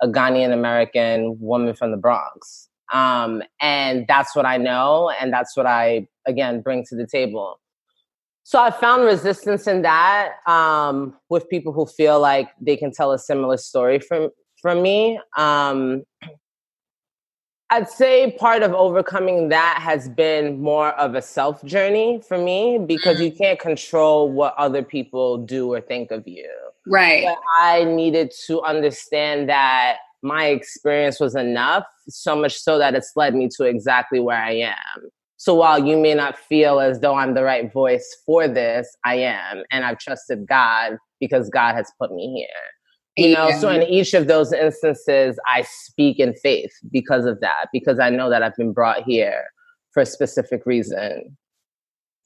a 0.00 0.08
Ghanaian 0.08 0.52
American 0.52 1.36
woman 1.40 1.74
from 1.74 1.90
the 1.90 1.96
Bronx. 1.96 2.68
Um, 2.92 3.42
and 3.60 4.04
that's 4.06 4.36
what 4.36 4.44
I 4.44 4.58
know, 4.58 5.10
and 5.20 5.32
that's 5.32 5.56
what 5.56 5.66
I 5.66 6.06
again 6.26 6.60
bring 6.60 6.84
to 6.86 6.96
the 6.96 7.06
table. 7.06 7.58
So 8.44 8.60
I 8.60 8.70
found 8.70 9.04
resistance 9.04 9.66
in 9.66 9.82
that 9.82 10.32
um, 10.46 11.16
with 11.30 11.48
people 11.48 11.72
who 11.72 11.86
feel 11.86 12.20
like 12.20 12.50
they 12.60 12.76
can 12.76 12.92
tell 12.92 13.12
a 13.12 13.18
similar 13.18 13.56
story 13.56 13.98
from 13.98 14.30
from 14.60 14.82
me. 14.82 15.20
Um, 15.36 16.02
I'd 17.72 17.88
say 17.88 18.32
part 18.32 18.62
of 18.62 18.74
overcoming 18.74 19.48
that 19.48 19.78
has 19.80 20.06
been 20.06 20.60
more 20.60 20.90
of 20.90 21.14
a 21.14 21.22
self 21.22 21.64
journey 21.64 22.20
for 22.28 22.36
me 22.36 22.78
because 22.78 23.18
you 23.18 23.32
mm. 23.32 23.38
can't 23.38 23.58
control 23.58 24.30
what 24.30 24.54
other 24.58 24.82
people 24.82 25.38
do 25.38 25.72
or 25.72 25.80
think 25.80 26.10
of 26.10 26.28
you. 26.28 26.50
Right. 26.86 27.24
But 27.24 27.38
I 27.58 27.84
needed 27.84 28.30
to 28.46 28.60
understand 28.60 29.48
that 29.48 29.96
my 30.22 30.48
experience 30.48 31.18
was 31.18 31.34
enough, 31.34 31.84
so 32.10 32.36
much 32.36 32.58
so 32.58 32.76
that 32.76 32.94
it's 32.94 33.12
led 33.16 33.34
me 33.34 33.48
to 33.56 33.64
exactly 33.64 34.20
where 34.20 34.36
I 34.36 34.52
am. 34.52 35.10
So 35.38 35.54
while 35.54 35.82
you 35.82 35.96
may 35.96 36.12
not 36.12 36.36
feel 36.36 36.78
as 36.78 37.00
though 37.00 37.14
I'm 37.14 37.32
the 37.32 37.42
right 37.42 37.72
voice 37.72 38.18
for 38.26 38.48
this, 38.48 38.94
I 39.02 39.14
am. 39.14 39.62
And 39.70 39.86
I've 39.86 39.98
trusted 39.98 40.46
God 40.46 40.98
because 41.20 41.48
God 41.48 41.74
has 41.74 41.90
put 41.98 42.12
me 42.12 42.34
here. 42.36 42.48
You 43.16 43.34
know, 43.34 43.50
so 43.60 43.68
in 43.68 43.82
each 43.82 44.14
of 44.14 44.26
those 44.26 44.52
instances, 44.54 45.38
I 45.46 45.62
speak 45.62 46.18
in 46.18 46.34
faith 46.34 46.72
because 46.90 47.26
of 47.26 47.40
that, 47.40 47.66
because 47.72 47.98
I 47.98 48.08
know 48.08 48.30
that 48.30 48.42
I've 48.42 48.56
been 48.56 48.72
brought 48.72 49.02
here 49.02 49.44
for 49.92 50.00
a 50.00 50.06
specific 50.06 50.64
reason. 50.64 51.36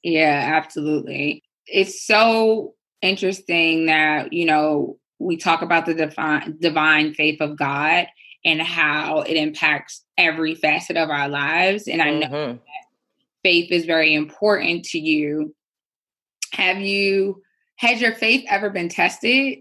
Yeah, 0.03 0.53
absolutely. 0.55 1.43
It's 1.65 2.05
so 2.05 2.75
interesting 3.01 3.87
that, 3.87 4.31
you 4.31 4.45
know, 4.45 4.97
we 5.19 5.35
talk 5.35 5.61
about 5.61 5.85
the 5.85 5.93
divine 5.93 6.57
divine 6.61 7.13
faith 7.13 7.41
of 7.41 7.57
God 7.57 8.07
and 8.45 8.61
how 8.61 9.21
it 9.21 9.35
impacts 9.35 10.05
every 10.17 10.55
facet 10.55 10.95
of 10.95 11.09
our 11.09 11.27
lives. 11.27 11.87
And 11.87 12.01
I 12.01 12.11
know 12.11 12.27
mm-hmm. 12.27 12.57
faith 13.43 13.71
is 13.71 13.85
very 13.85 14.13
important 14.13 14.85
to 14.85 14.99
you. 14.99 15.53
Have 16.53 16.79
you 16.79 17.41
has 17.77 17.99
your 17.99 18.13
faith 18.13 18.45
ever 18.47 18.69
been 18.69 18.89
tested? 18.89 19.59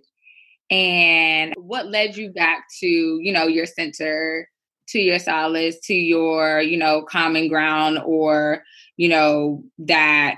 And 0.70 1.54
what 1.56 1.88
led 1.88 2.16
you 2.16 2.32
back 2.32 2.64
to 2.80 2.86
you 2.86 3.32
know 3.32 3.46
your 3.46 3.66
center 3.66 4.48
to 4.88 4.98
your 4.98 5.18
solace 5.18 5.78
to 5.80 5.94
your 5.94 6.60
you 6.60 6.76
know 6.76 7.02
common 7.02 7.48
ground 7.48 7.98
or 8.04 8.62
you 8.96 9.08
know 9.08 9.62
that 9.78 10.36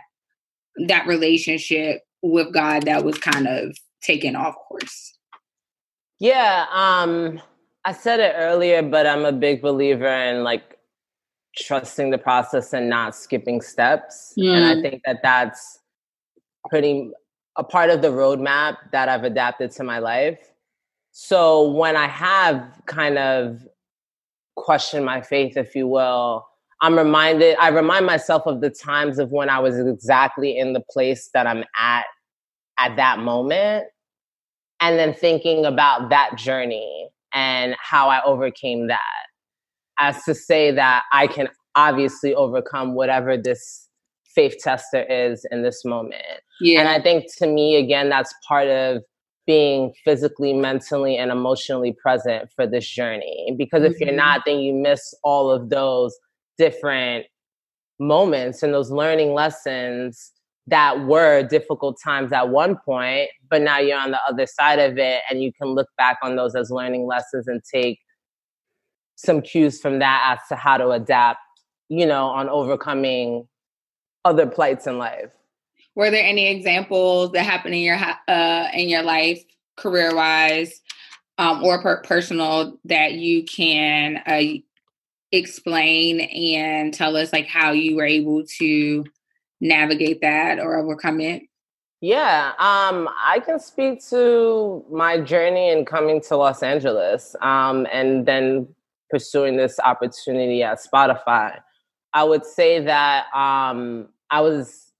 that 0.87 1.07
relationship 1.07 2.03
with 2.23 2.53
god 2.53 2.83
that 2.83 3.05
was 3.05 3.17
kind 3.19 3.47
of 3.47 3.77
taken 4.03 4.37
off 4.37 4.55
course 4.69 5.17
yeah 6.19 6.67
um 6.73 7.41
i 7.85 7.93
said 7.93 8.21
it 8.21 8.35
earlier 8.37 8.83
but 8.83 9.07
i'm 9.07 9.25
a 9.25 9.33
big 9.33 9.62
believer 9.62 10.07
in 10.07 10.45
like 10.45 10.79
trusting 11.57 12.11
the 12.11 12.19
process 12.19 12.73
and 12.73 12.88
not 12.88 13.17
skipping 13.17 13.61
steps 13.61 14.35
mm. 14.38 14.55
and 14.55 14.64
i 14.64 14.75
mm. 14.75 14.83
think 14.83 15.03
that 15.07 15.21
that's 15.23 15.79
pretty 16.69 17.11
a 17.59 17.64
part 17.64 17.90
of 17.90 18.01
the 18.03 18.09
roadmap 18.09 18.77
that 18.92 19.09
I've 19.09 19.25
adapted 19.25 19.73
to 19.73 19.85
my 19.85 19.99
life. 19.99 20.38
So 21.11 21.73
when 21.73 21.97
I 21.97 22.07
have 22.07 22.64
kind 22.87 23.18
of 23.18 23.66
questioned 24.57 25.05
my 25.05 25.21
faith, 25.21 25.57
if 25.57 25.75
you 25.75 25.88
will, 25.88 26.47
I'm 26.81 26.97
reminded, 26.97 27.57
I 27.59 27.68
remind 27.68 28.07
myself 28.07 28.44
of 28.47 28.61
the 28.61 28.71
times 28.71 29.18
of 29.18 29.33
when 29.33 29.51
I 29.51 29.59
was 29.59 29.77
exactly 29.79 30.57
in 30.57 30.73
the 30.73 30.83
place 30.90 31.31
that 31.35 31.47
I'm 31.47 31.64
at 31.77 32.05
at 32.79 32.94
that 32.97 33.18
moment. 33.18 33.87
And 34.81 34.97
then 34.97 35.12
thinking 35.12 35.66
about 35.66 36.11
that 36.11 36.37
journey 36.37 37.09
and 37.35 37.75
how 37.81 38.09
I 38.09 38.23
overcame 38.23 38.87
that. 38.87 39.01
As 39.99 40.23
to 40.25 40.35
say 40.37 40.71
that 40.71 41.03
I 41.12 41.27
can 41.27 41.49
obviously 41.75 42.33
overcome 42.33 42.94
whatever 42.94 43.37
this 43.37 43.88
faith 44.38 44.55
tester 44.62 45.03
is 45.03 45.44
in 45.51 45.62
this 45.62 45.85
moment. 45.85 46.22
Yeah. 46.61 46.79
And 46.79 46.88
I 46.88 47.03
think 47.03 47.27
to 47.38 47.46
me, 47.48 47.74
again, 47.74 48.09
that's 48.09 48.33
part 48.46 48.68
of 48.68 49.03
being 49.48 49.92
physically, 50.05 50.53
mentally, 50.53 51.16
and 51.16 51.33
emotionally 51.33 51.92
present 52.01 52.48
for 52.55 52.64
this 52.64 52.88
journey. 52.88 53.53
Because 53.59 53.83
if 53.83 53.94
mm-hmm. 53.94 54.05
you're 54.05 54.14
not, 54.14 54.42
then 54.46 54.61
you 54.61 54.74
miss 54.74 55.12
all 55.24 55.51
of 55.51 55.70
those 55.70 56.16
different 56.57 57.27
moments 57.98 58.62
and 58.62 58.72
those 58.72 58.92
learning 58.92 59.33
lessons 59.33 60.31
that 60.68 61.07
were 61.07 61.42
difficult 61.42 61.96
times 62.05 62.33
at 62.33 62.48
one 62.51 62.77
point, 62.85 63.29
but 63.51 63.61
now 63.61 63.79
you're 63.79 63.98
on 63.98 64.12
the 64.12 64.20
other 64.29 64.46
side 64.46 64.79
of 64.79 64.98
it 64.98 65.22
and 65.29 65.42
you 65.42 65.51
can 65.61 65.70
look 65.70 65.88
back 65.96 66.18
on 66.22 66.37
those 66.37 66.55
as 66.55 66.70
learning 66.70 67.07
lessons 67.07 67.48
and 67.48 67.61
take 67.74 67.98
some 69.16 69.42
cues 69.42 69.81
from 69.81 69.98
that 69.98 70.37
as 70.37 70.38
to 70.48 70.55
how 70.55 70.77
to 70.77 70.90
adapt, 70.90 71.40
you 71.88 72.07
know, 72.07 72.27
on 72.27 72.48
overcoming 72.48 73.48
other 74.29 74.47
plights 74.47 74.87
in 74.87 74.99
life. 74.99 75.33
Were 75.95 76.11
there 76.11 76.25
any 76.25 76.49
examples 76.49 77.33
that 77.33 77.45
happened 77.45 77.75
in 77.75 77.81
your 77.81 77.99
uh, 78.29 78.69
in 78.73 78.88
your 78.88 79.03
life, 79.03 79.43
career 79.77 80.14
wise, 80.14 80.81
um, 81.38 81.64
or 81.64 81.83
per- 81.83 82.03
personal, 82.03 82.79
that 82.85 83.14
you 83.14 83.45
can 83.45 84.23
uh, 84.27 84.61
explain 85.33 86.21
and 86.21 86.95
tell 86.95 87.17
us 87.17 87.33
like 87.33 87.47
how 87.47 87.73
you 87.73 87.97
were 87.97 88.07
able 88.07 88.45
to 88.59 89.05
navigate 89.61 90.21
that 90.21 90.61
or 90.61 90.77
overcome 90.77 91.21
it? 91.21 91.43
Yeah, 92.01 92.53
um, 92.59 93.09
I 93.19 93.41
can 93.45 93.59
speak 93.59 94.07
to 94.11 94.85
my 94.88 95.21
journey 95.21 95.71
in 95.71 95.85
coming 95.85 96.21
to 96.29 96.37
Los 96.37 96.62
Angeles 96.62 97.35
um, 97.43 97.88
and 97.93 98.25
then 98.25 98.69
pursuing 99.11 99.57
this 99.57 99.81
opportunity 99.81 100.62
at 100.62 100.79
Spotify. 100.79 101.59
I 102.12 102.23
would 102.23 102.45
say 102.45 102.81
that 102.85 103.27
um, 103.35 104.11
I 104.31 104.41
was 104.41 104.93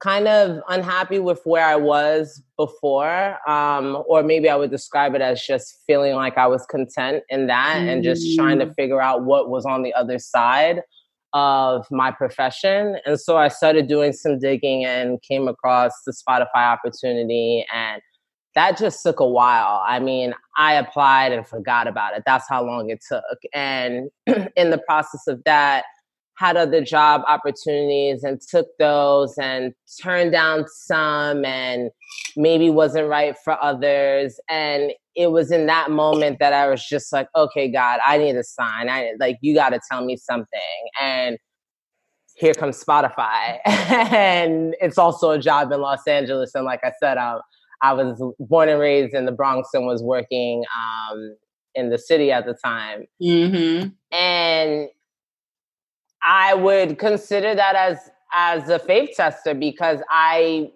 kind 0.00 0.26
of 0.26 0.62
unhappy 0.68 1.18
with 1.18 1.42
where 1.44 1.64
I 1.64 1.76
was 1.76 2.42
before, 2.56 3.36
um, 3.48 4.02
or 4.08 4.22
maybe 4.22 4.48
I 4.48 4.56
would 4.56 4.70
describe 4.70 5.14
it 5.14 5.20
as 5.20 5.44
just 5.44 5.78
feeling 5.86 6.14
like 6.14 6.38
I 6.38 6.46
was 6.46 6.64
content 6.66 7.22
in 7.28 7.46
that 7.48 7.76
mm-hmm. 7.76 7.88
and 7.88 8.04
just 8.04 8.34
trying 8.36 8.58
to 8.60 8.66
mm. 8.66 8.74
figure 8.74 9.00
out 9.00 9.24
what 9.24 9.50
was 9.50 9.66
on 9.66 9.82
the 9.82 9.92
other 9.92 10.18
side 10.18 10.80
of 11.32 11.86
my 11.90 12.10
profession. 12.10 12.96
And 13.04 13.20
so 13.20 13.36
I 13.36 13.48
started 13.48 13.86
doing 13.86 14.12
some 14.12 14.38
digging 14.38 14.84
and 14.84 15.20
came 15.22 15.48
across 15.48 15.92
the 16.06 16.12
Spotify 16.12 16.66
opportunity 16.66 17.66
and 17.72 18.00
that 18.54 18.76
just 18.76 19.02
took 19.02 19.20
a 19.20 19.26
while. 19.26 19.82
I 19.86 20.00
mean, 20.00 20.34
I 20.56 20.74
applied 20.74 21.32
and 21.32 21.46
forgot 21.46 21.86
about 21.86 22.16
it. 22.16 22.24
That's 22.26 22.48
how 22.48 22.64
long 22.64 22.90
it 22.90 23.00
took. 23.08 23.22
And 23.54 24.10
in 24.56 24.70
the 24.70 24.82
process 24.88 25.26
of 25.28 25.42
that, 25.44 25.84
had 26.40 26.56
other 26.56 26.82
job 26.82 27.20
opportunities 27.28 28.24
and 28.24 28.40
took 28.40 28.66
those 28.78 29.36
and 29.36 29.74
turned 30.02 30.32
down 30.32 30.64
some 30.66 31.44
and 31.44 31.90
maybe 32.34 32.70
wasn't 32.70 33.06
right 33.06 33.36
for 33.44 33.62
others. 33.62 34.40
And 34.48 34.92
it 35.14 35.32
was 35.32 35.52
in 35.52 35.66
that 35.66 35.90
moment 35.90 36.38
that 36.38 36.54
I 36.54 36.66
was 36.70 36.82
just 36.82 37.12
like 37.12 37.28
okay 37.36 37.70
god 37.70 38.00
I 38.06 38.16
need 38.16 38.36
a 38.36 38.44
sign. 38.44 38.88
I 38.88 39.12
like 39.20 39.36
you 39.42 39.54
got 39.54 39.70
to 39.70 39.80
tell 39.90 40.02
me 40.02 40.16
something. 40.16 40.88
And 41.00 41.36
here 42.36 42.54
comes 42.54 42.82
Spotify. 42.82 43.58
And 43.66 44.74
it's 44.80 44.96
also 44.96 45.32
a 45.32 45.38
job 45.38 45.70
in 45.72 45.80
Los 45.80 46.06
Angeles. 46.06 46.52
And 46.54 46.64
like 46.64 46.80
I 46.82 46.92
said 47.02 47.18
I, 47.18 47.36
I 47.82 47.92
was 47.92 48.22
born 48.38 48.70
and 48.70 48.80
raised 48.80 49.14
in 49.14 49.26
the 49.26 49.32
Bronx 49.32 49.68
and 49.74 49.86
was 49.86 50.02
working 50.02 50.64
um, 50.74 51.36
in 51.74 51.90
the 51.90 51.98
city 51.98 52.32
at 52.32 52.46
the 52.46 52.54
time. 52.54 53.04
Mm-hmm. 53.22 53.88
and 54.10 54.88
I 56.22 56.54
would 56.54 56.98
consider 56.98 57.54
that 57.54 57.74
as 57.76 58.10
as 58.32 58.68
a 58.68 58.78
faith 58.78 59.10
tester 59.16 59.54
because 59.54 60.00
I 60.08 60.70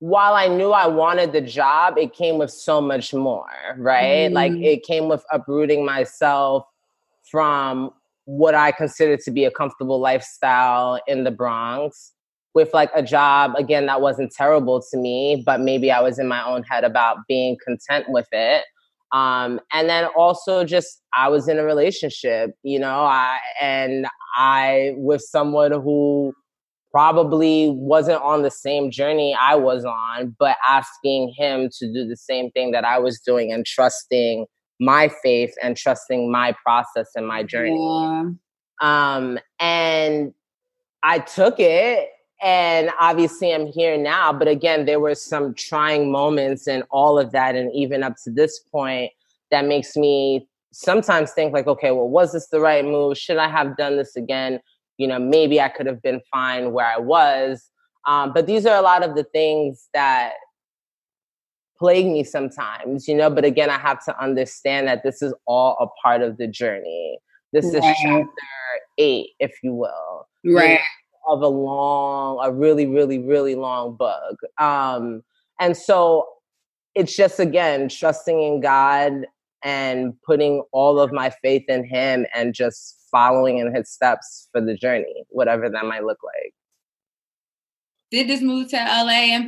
while 0.00 0.32
I 0.34 0.48
knew 0.48 0.70
I 0.70 0.86
wanted 0.86 1.32
the 1.32 1.42
job, 1.42 1.98
it 1.98 2.14
came 2.14 2.38
with 2.38 2.50
so 2.50 2.80
much 2.80 3.12
more, 3.12 3.46
right? 3.76 4.30
Mm. 4.30 4.32
Like 4.32 4.52
it 4.52 4.82
came 4.82 5.08
with 5.08 5.22
uprooting 5.30 5.84
myself 5.84 6.64
from 7.30 7.90
what 8.24 8.54
I 8.54 8.72
considered 8.72 9.20
to 9.20 9.30
be 9.30 9.44
a 9.44 9.50
comfortable 9.50 10.00
lifestyle 10.00 11.00
in 11.06 11.24
the 11.24 11.30
Bronx 11.30 12.12
with 12.54 12.72
like 12.72 12.90
a 12.94 13.02
job 13.02 13.54
again 13.56 13.86
that 13.86 14.00
wasn't 14.00 14.32
terrible 14.32 14.82
to 14.90 14.96
me, 14.96 15.42
but 15.44 15.60
maybe 15.60 15.90
I 15.90 16.00
was 16.00 16.18
in 16.18 16.26
my 16.26 16.44
own 16.44 16.62
head 16.64 16.84
about 16.84 17.18
being 17.28 17.56
content 17.64 18.06
with 18.08 18.26
it. 18.32 18.64
Um, 19.12 19.60
and 19.72 19.88
then 19.88 20.06
also 20.16 20.64
just 20.64 21.02
I 21.16 21.28
was 21.28 21.48
in 21.48 21.58
a 21.58 21.64
relationship, 21.64 22.52
you 22.62 22.78
know, 22.78 23.00
I 23.00 23.38
and 23.60 24.06
I 24.36 24.92
with 24.96 25.22
someone 25.22 25.72
who 25.72 26.32
probably 26.92 27.70
wasn't 27.70 28.22
on 28.22 28.42
the 28.42 28.50
same 28.50 28.90
journey 28.90 29.36
I 29.40 29.56
was 29.56 29.84
on, 29.84 30.34
but 30.38 30.56
asking 30.66 31.34
him 31.36 31.68
to 31.78 31.92
do 31.92 32.06
the 32.06 32.16
same 32.16 32.50
thing 32.50 32.72
that 32.72 32.84
I 32.84 32.98
was 32.98 33.20
doing 33.20 33.52
and 33.52 33.64
trusting 33.64 34.46
my 34.80 35.10
faith 35.22 35.54
and 35.62 35.76
trusting 35.76 36.30
my 36.32 36.54
process 36.64 37.10
and 37.14 37.26
my 37.26 37.42
journey. 37.42 37.78
Yeah. 37.78 38.30
Um, 38.80 39.38
and 39.58 40.32
I 41.02 41.18
took 41.18 41.56
it 41.58 42.08
and 42.42 42.90
obviously 42.98 43.52
i'm 43.52 43.66
here 43.66 43.98
now 43.98 44.32
but 44.32 44.48
again 44.48 44.86
there 44.86 45.00
were 45.00 45.14
some 45.14 45.54
trying 45.54 46.10
moments 46.10 46.66
and 46.66 46.82
all 46.90 47.18
of 47.18 47.32
that. 47.32 47.54
And 47.54 47.72
even 47.74 48.02
up 48.02 48.14
to 48.24 48.30
this 48.30 48.60
point 48.60 49.12
that 49.50 49.66
makes 49.66 49.96
me 49.96 50.48
sometimes 50.72 51.32
think 51.32 51.52
like 51.52 51.66
okay 51.66 51.90
well 51.90 52.08
was 52.08 52.32
this 52.32 52.48
the 52.48 52.60
right 52.60 52.84
move? 52.84 53.18
Should 53.18 53.38
i 53.38 53.48
have 53.48 53.76
done 53.76 53.96
this 53.96 54.16
again? 54.16 54.60
You 54.96 55.08
know 55.08 55.18
maybe 55.18 55.60
i 55.60 55.68
could 55.68 55.86
have 55.86 56.02
been 56.02 56.20
fine 56.30 56.72
where 56.72 56.86
i 56.86 56.98
was. 56.98 57.70
Um, 58.06 58.32
but 58.32 58.46
these 58.46 58.64
are 58.64 58.76
a 58.76 58.82
lot 58.82 59.02
of 59.02 59.14
the 59.14 59.24
things 59.24 59.88
that 59.92 60.32
plague 61.78 62.06
me 62.06 62.24
sometimes 62.24 63.08
you 63.08 63.14
know? 63.14 63.30
But 63.30 63.44
again 63.44 63.70
i 63.70 63.78
have 63.78 64.04
to 64.04 64.22
understand 64.22 64.88
that 64.88 65.02
this 65.02 65.22
is 65.22 65.34
all 65.46 65.76
a 65.80 65.86
part 66.02 66.22
of 66.22 66.38
the 66.38 66.46
journey. 66.46 67.18
This 67.52 67.66
right. 67.66 67.74
is 67.74 67.96
chapter 68.02 68.30
eight 68.98 69.30
if 69.40 69.52
you 69.62 69.74
will. 69.74 70.28
Right 70.44 70.80
of 71.28 71.42
a 71.42 71.48
long, 71.48 72.38
a 72.42 72.52
really, 72.52 72.86
really, 72.86 73.18
really 73.18 73.54
long 73.54 73.96
bug. 73.96 74.36
Um, 74.58 75.22
and 75.60 75.76
so 75.76 76.26
it's 76.94 77.14
just 77.14 77.38
again 77.38 77.88
trusting 77.88 78.40
in 78.40 78.60
God 78.60 79.26
and 79.62 80.14
putting 80.22 80.62
all 80.72 80.98
of 80.98 81.12
my 81.12 81.30
faith 81.42 81.64
in 81.68 81.84
Him 81.84 82.26
and 82.34 82.54
just 82.54 83.06
following 83.10 83.58
in 83.58 83.74
His 83.74 83.90
steps 83.90 84.48
for 84.52 84.60
the 84.60 84.74
journey, 84.74 85.24
whatever 85.28 85.68
that 85.68 85.84
might 85.84 86.04
look 86.04 86.18
like. 86.24 86.54
Did 88.10 88.28
this 88.28 88.40
move 88.40 88.68
to 88.70 88.76
LA 88.76 89.38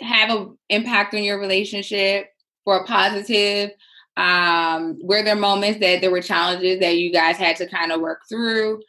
have 0.00 0.30
an 0.30 0.56
impact 0.70 1.14
on 1.14 1.22
your 1.22 1.38
relationship 1.38 2.28
for 2.64 2.78
a 2.78 2.84
positive? 2.84 3.72
Um, 4.16 4.98
were 5.02 5.22
there 5.22 5.36
moments 5.36 5.80
that 5.80 6.00
there 6.00 6.10
were 6.10 6.22
challenges 6.22 6.80
that 6.80 6.96
you 6.96 7.12
guys 7.12 7.36
had 7.36 7.56
to 7.56 7.66
kind 7.66 7.92
of 7.92 8.00
work 8.00 8.20
through? 8.28 8.80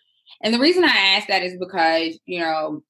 And 0.44 0.54
the 0.54 0.60
reason 0.60 0.84
I 0.84 0.96
ask 0.96 1.28
that 1.28 1.44
is 1.44 1.58
because, 1.58 2.20
you 2.26 2.40
know, 2.40 2.84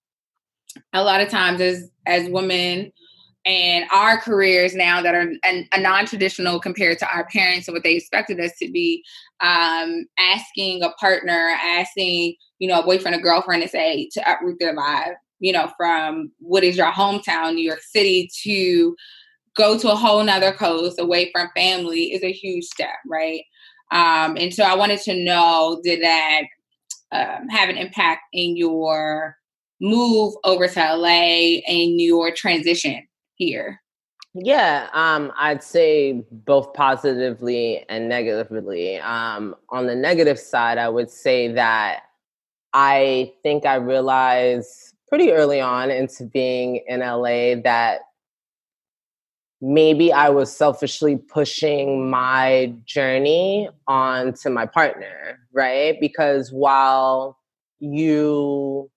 a 0.94 1.04
lot 1.04 1.22
of 1.22 1.30
times 1.30 1.62
as 1.62 1.90
as 2.06 2.30
women 2.30 2.92
and 3.48 3.86
our 3.94 4.18
careers 4.18 4.76
now 4.76 5.02
that 5.02 5.16
are 5.16 5.32
an, 5.44 5.68
a 5.72 5.80
non-traditional 5.80 6.60
compared 6.60 7.00
to 7.00 7.08
our 7.08 7.26
parents 7.28 7.68
and 7.68 7.74
what 7.74 7.84
they 7.84 7.96
expected 7.96 8.40
us 8.40 8.52
to 8.62 8.70
be 8.70 9.04
um, 9.40 10.06
asking 10.20 10.84
a 10.84 10.90
partner 11.00 11.52
asking 11.64 12.36
you 12.60 12.68
know 12.68 12.82
a 12.82 12.86
boyfriend 12.86 13.16
or 13.16 13.22
girlfriend 13.22 13.64
to 13.64 13.70
say 13.70 14.10
to 14.12 14.32
uproot 14.32 14.60
their 14.60 14.74
life 14.74 15.14
you 15.40 15.54
know 15.54 15.72
from 15.78 16.32
what 16.40 16.64
is 16.64 16.78
your 16.78 16.92
hometown 16.92 17.56
new 17.56 17.64
york 17.64 17.82
city 17.82 18.30
to 18.44 18.96
go 19.56 19.78
to 19.78 19.92
a 19.92 19.96
whole 19.96 20.24
nother 20.24 20.52
coast 20.52 21.00
away 21.00 21.32
from 21.32 21.50
family 21.56 22.14
is 22.14 22.24
a 22.24 22.32
huge 22.32 22.66
step 22.66 22.96
right? 23.08 23.42
Um, 23.92 24.36
and 24.38 24.54
so 24.54 24.64
i 24.64 24.76
wanted 24.76 25.00
to 25.02 25.24
know 25.24 25.80
did 25.84 26.04
that 26.04 26.42
um, 27.12 27.48
have 27.50 27.70
an 27.70 27.78
impact 27.78 28.22
in 28.34 28.58
your 28.58 29.38
move 29.80 30.34
over 30.44 30.68
to 30.68 30.80
LA 30.80 31.60
and 31.68 32.02
your 32.02 32.32
transition 32.32 33.08
here? 33.36 33.82
Yeah, 34.34 34.90
um, 34.94 35.32
I'd 35.36 35.64
say 35.64 36.24
both 36.32 36.74
positively 36.74 37.84
and 37.90 38.08
negatively. 38.08 38.98
Um, 39.00 39.56
on 39.70 39.88
the 39.88 39.96
negative 39.96 40.38
side, 40.38 40.78
I 40.78 40.90
would 40.90 41.10
say 41.10 41.52
that 41.54 42.04
I 42.74 43.34
think 43.42 43.66
I 43.66 43.76
realized 43.76 44.94
pretty 45.08 45.32
early 45.32 45.60
on 45.60 45.90
into 45.90 46.26
being 46.26 46.84
in 46.88 47.00
LA 47.00 47.56
that 47.64 48.02
maybe 49.62 50.14
I 50.14 50.30
was 50.30 50.56
selfishly 50.56 51.18
pushing 51.18 52.10
my 52.10 52.74
journey 52.86 53.70
onto 53.88 54.50
my 54.50 54.66
partner, 54.66 55.40
right? 55.52 56.00
Because 56.00 56.52
while 56.52 57.38
you 57.80 58.90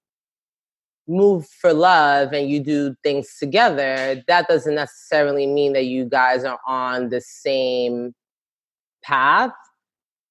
move 1.09 1.47
for 1.47 1.73
love 1.73 2.33
and 2.33 2.49
you 2.49 2.61
do 2.61 2.95
things 3.03 3.37
together, 3.39 4.23
that 4.29 4.49
doesn't 4.49 4.75
necessarily 4.75 5.47
mean 5.47 5.73
that 5.73 5.87
you 5.87 6.05
guys 6.05 6.45
are 6.45 6.61
on 6.67 7.09
the 7.09 7.21
same 7.21 8.15
path. 9.03 9.53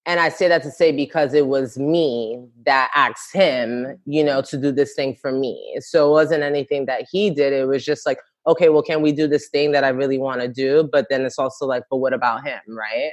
And 0.06 0.20
I 0.20 0.30
say 0.30 0.48
that 0.48 0.64
to 0.64 0.72
say 0.72 0.92
because 0.92 1.34
it 1.34 1.48
was 1.48 1.78
me 1.78 2.44
that 2.66 2.90
asked 2.96 3.34
him, 3.34 4.00
you 4.06 4.24
know, 4.24 4.42
to 4.44 4.58
do 4.58 4.72
this 4.72 4.94
thing 4.96 5.16
for 5.16 5.32
me. 5.32 5.78
So 5.82 6.08
it 6.08 6.12
wasn't 6.12 6.44
anything 6.44 6.86
that 6.86 7.06
he 7.12 7.30
did. 7.30 7.52
It 7.54 7.68
was 7.68 7.84
just 7.84 8.06
like, 8.06 8.20
okay, 8.50 8.70
well, 8.70 8.82
can 8.82 9.02
we 9.02 9.12
do 9.12 9.28
this 9.28 9.48
thing 9.50 9.72
that 9.72 9.84
I 9.84 9.90
really 9.90 10.18
want 10.18 10.42
to 10.42 10.48
do? 10.48 10.90
But 10.92 11.06
then 11.10 11.22
it's 11.22 11.40
also 11.40 11.66
like, 11.66 11.84
but 11.90 11.98
what 11.98 12.14
about 12.14 12.46
him, 12.46 12.60
right? 12.68 13.12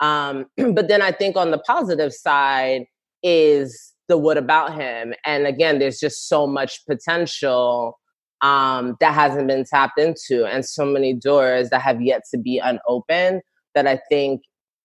Um, 0.00 0.46
but 0.74 0.88
then 0.88 1.02
I 1.02 1.12
think 1.12 1.36
on 1.36 1.50
the 1.50 1.58
positive 1.58 2.12
side 2.12 2.86
is 3.22 3.92
the 4.08 4.16
what 4.16 4.38
about 4.38 4.74
him. 4.74 5.14
And 5.24 5.46
again, 5.46 5.78
there's 5.78 6.00
just 6.00 6.28
so 6.28 6.46
much 6.46 6.84
potential 6.86 7.98
um, 8.40 8.96
that 9.00 9.12
hasn't 9.12 9.48
been 9.48 9.64
tapped 9.64 9.98
into 9.98 10.46
and 10.46 10.64
so 10.64 10.86
many 10.86 11.12
doors 11.12 11.68
that 11.70 11.82
have 11.82 12.00
yet 12.00 12.22
to 12.32 12.38
be 12.38 12.58
unopened 12.58 13.42
that 13.74 13.86
I 13.86 14.00
think 14.08 14.40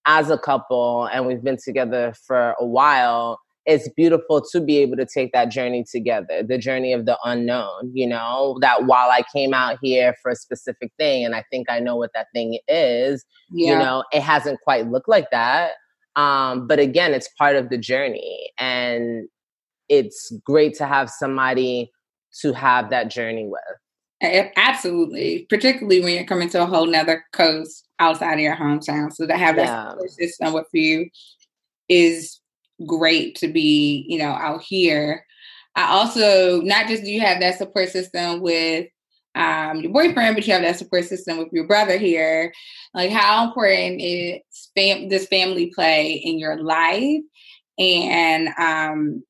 as 0.05 0.29
a 0.29 0.37
couple, 0.37 1.09
and 1.11 1.25
we've 1.25 1.43
been 1.43 1.57
together 1.57 2.13
for 2.27 2.53
a 2.59 2.65
while, 2.65 3.39
it's 3.65 3.89
beautiful 3.89 4.43
to 4.51 4.61
be 4.61 4.77
able 4.77 4.95
to 4.97 5.05
take 5.05 5.31
that 5.33 5.49
journey 5.49 5.83
together, 5.89 6.43
the 6.43 6.57
journey 6.57 6.93
of 6.93 7.05
the 7.05 7.17
unknown, 7.23 7.91
you 7.93 8.05
know, 8.05 8.57
that 8.61 8.85
while 8.85 9.09
I 9.09 9.23
came 9.33 9.53
out 9.53 9.79
here 9.81 10.13
for 10.21 10.31
a 10.31 10.35
specific 10.35 10.91
thing 10.97 11.25
and 11.25 11.35
I 11.35 11.43
think 11.49 11.69
I 11.69 11.79
know 11.79 11.95
what 11.95 12.11
that 12.13 12.27
thing 12.33 12.59
is, 12.67 13.25
yeah. 13.51 13.71
you 13.71 13.79
know, 13.79 14.03
it 14.11 14.21
hasn't 14.21 14.61
quite 14.61 14.87
looked 14.91 15.09
like 15.09 15.31
that. 15.31 15.71
Um, 16.15 16.67
but 16.67 16.79
again, 16.79 17.13
it's 17.13 17.29
part 17.39 17.55
of 17.55 17.69
the 17.69 17.77
journey 17.77 18.51
and 18.59 19.27
it's 19.89 20.31
great 20.45 20.75
to 20.75 20.85
have 20.85 21.09
somebody 21.09 21.91
to 22.41 22.53
have 22.53 22.91
that 22.91 23.09
journey 23.09 23.47
with. 23.47 23.61
Absolutely, 24.55 25.45
particularly 25.49 26.01
when 26.01 26.13
you're 26.13 26.25
coming 26.25 26.49
to 26.49 26.61
a 26.61 26.65
whole 26.65 26.85
nother 26.85 27.25
coast 27.33 27.87
outside 27.99 28.35
of 28.35 28.39
your 28.39 28.55
hometown. 28.55 29.11
So 29.11 29.27
to 29.27 29.37
have 29.37 29.57
yeah. 29.57 29.93
that 29.97 30.09
system 30.11 30.53
with 30.53 30.67
you 30.71 31.09
is 31.89 32.39
great 32.85 33.35
to 33.35 33.47
be, 33.47 34.05
you 34.07 34.17
know, 34.17 34.31
out 34.31 34.61
here. 34.61 35.25
I 35.75 35.87
also 35.91 36.61
not 36.61 36.87
just 36.87 37.03
do 37.03 37.11
you 37.11 37.21
have 37.21 37.39
that 37.41 37.57
support 37.57 37.89
system 37.89 38.41
with 38.41 38.87
um, 39.35 39.81
your 39.81 39.91
boyfriend, 39.91 40.35
but 40.35 40.47
you 40.47 40.53
have 40.53 40.61
that 40.61 40.77
support 40.77 41.05
system 41.05 41.37
with 41.37 41.49
your 41.51 41.67
brother 41.67 41.97
here. 41.97 42.53
Like, 42.93 43.11
how 43.11 43.45
important 43.45 44.01
is 44.01 44.39
fam- 44.75 45.09
this 45.09 45.27
family 45.27 45.71
play 45.75 46.13
in 46.13 46.39
your 46.39 46.61
life? 46.63 47.21
And 47.77 48.49
um, 48.57 49.23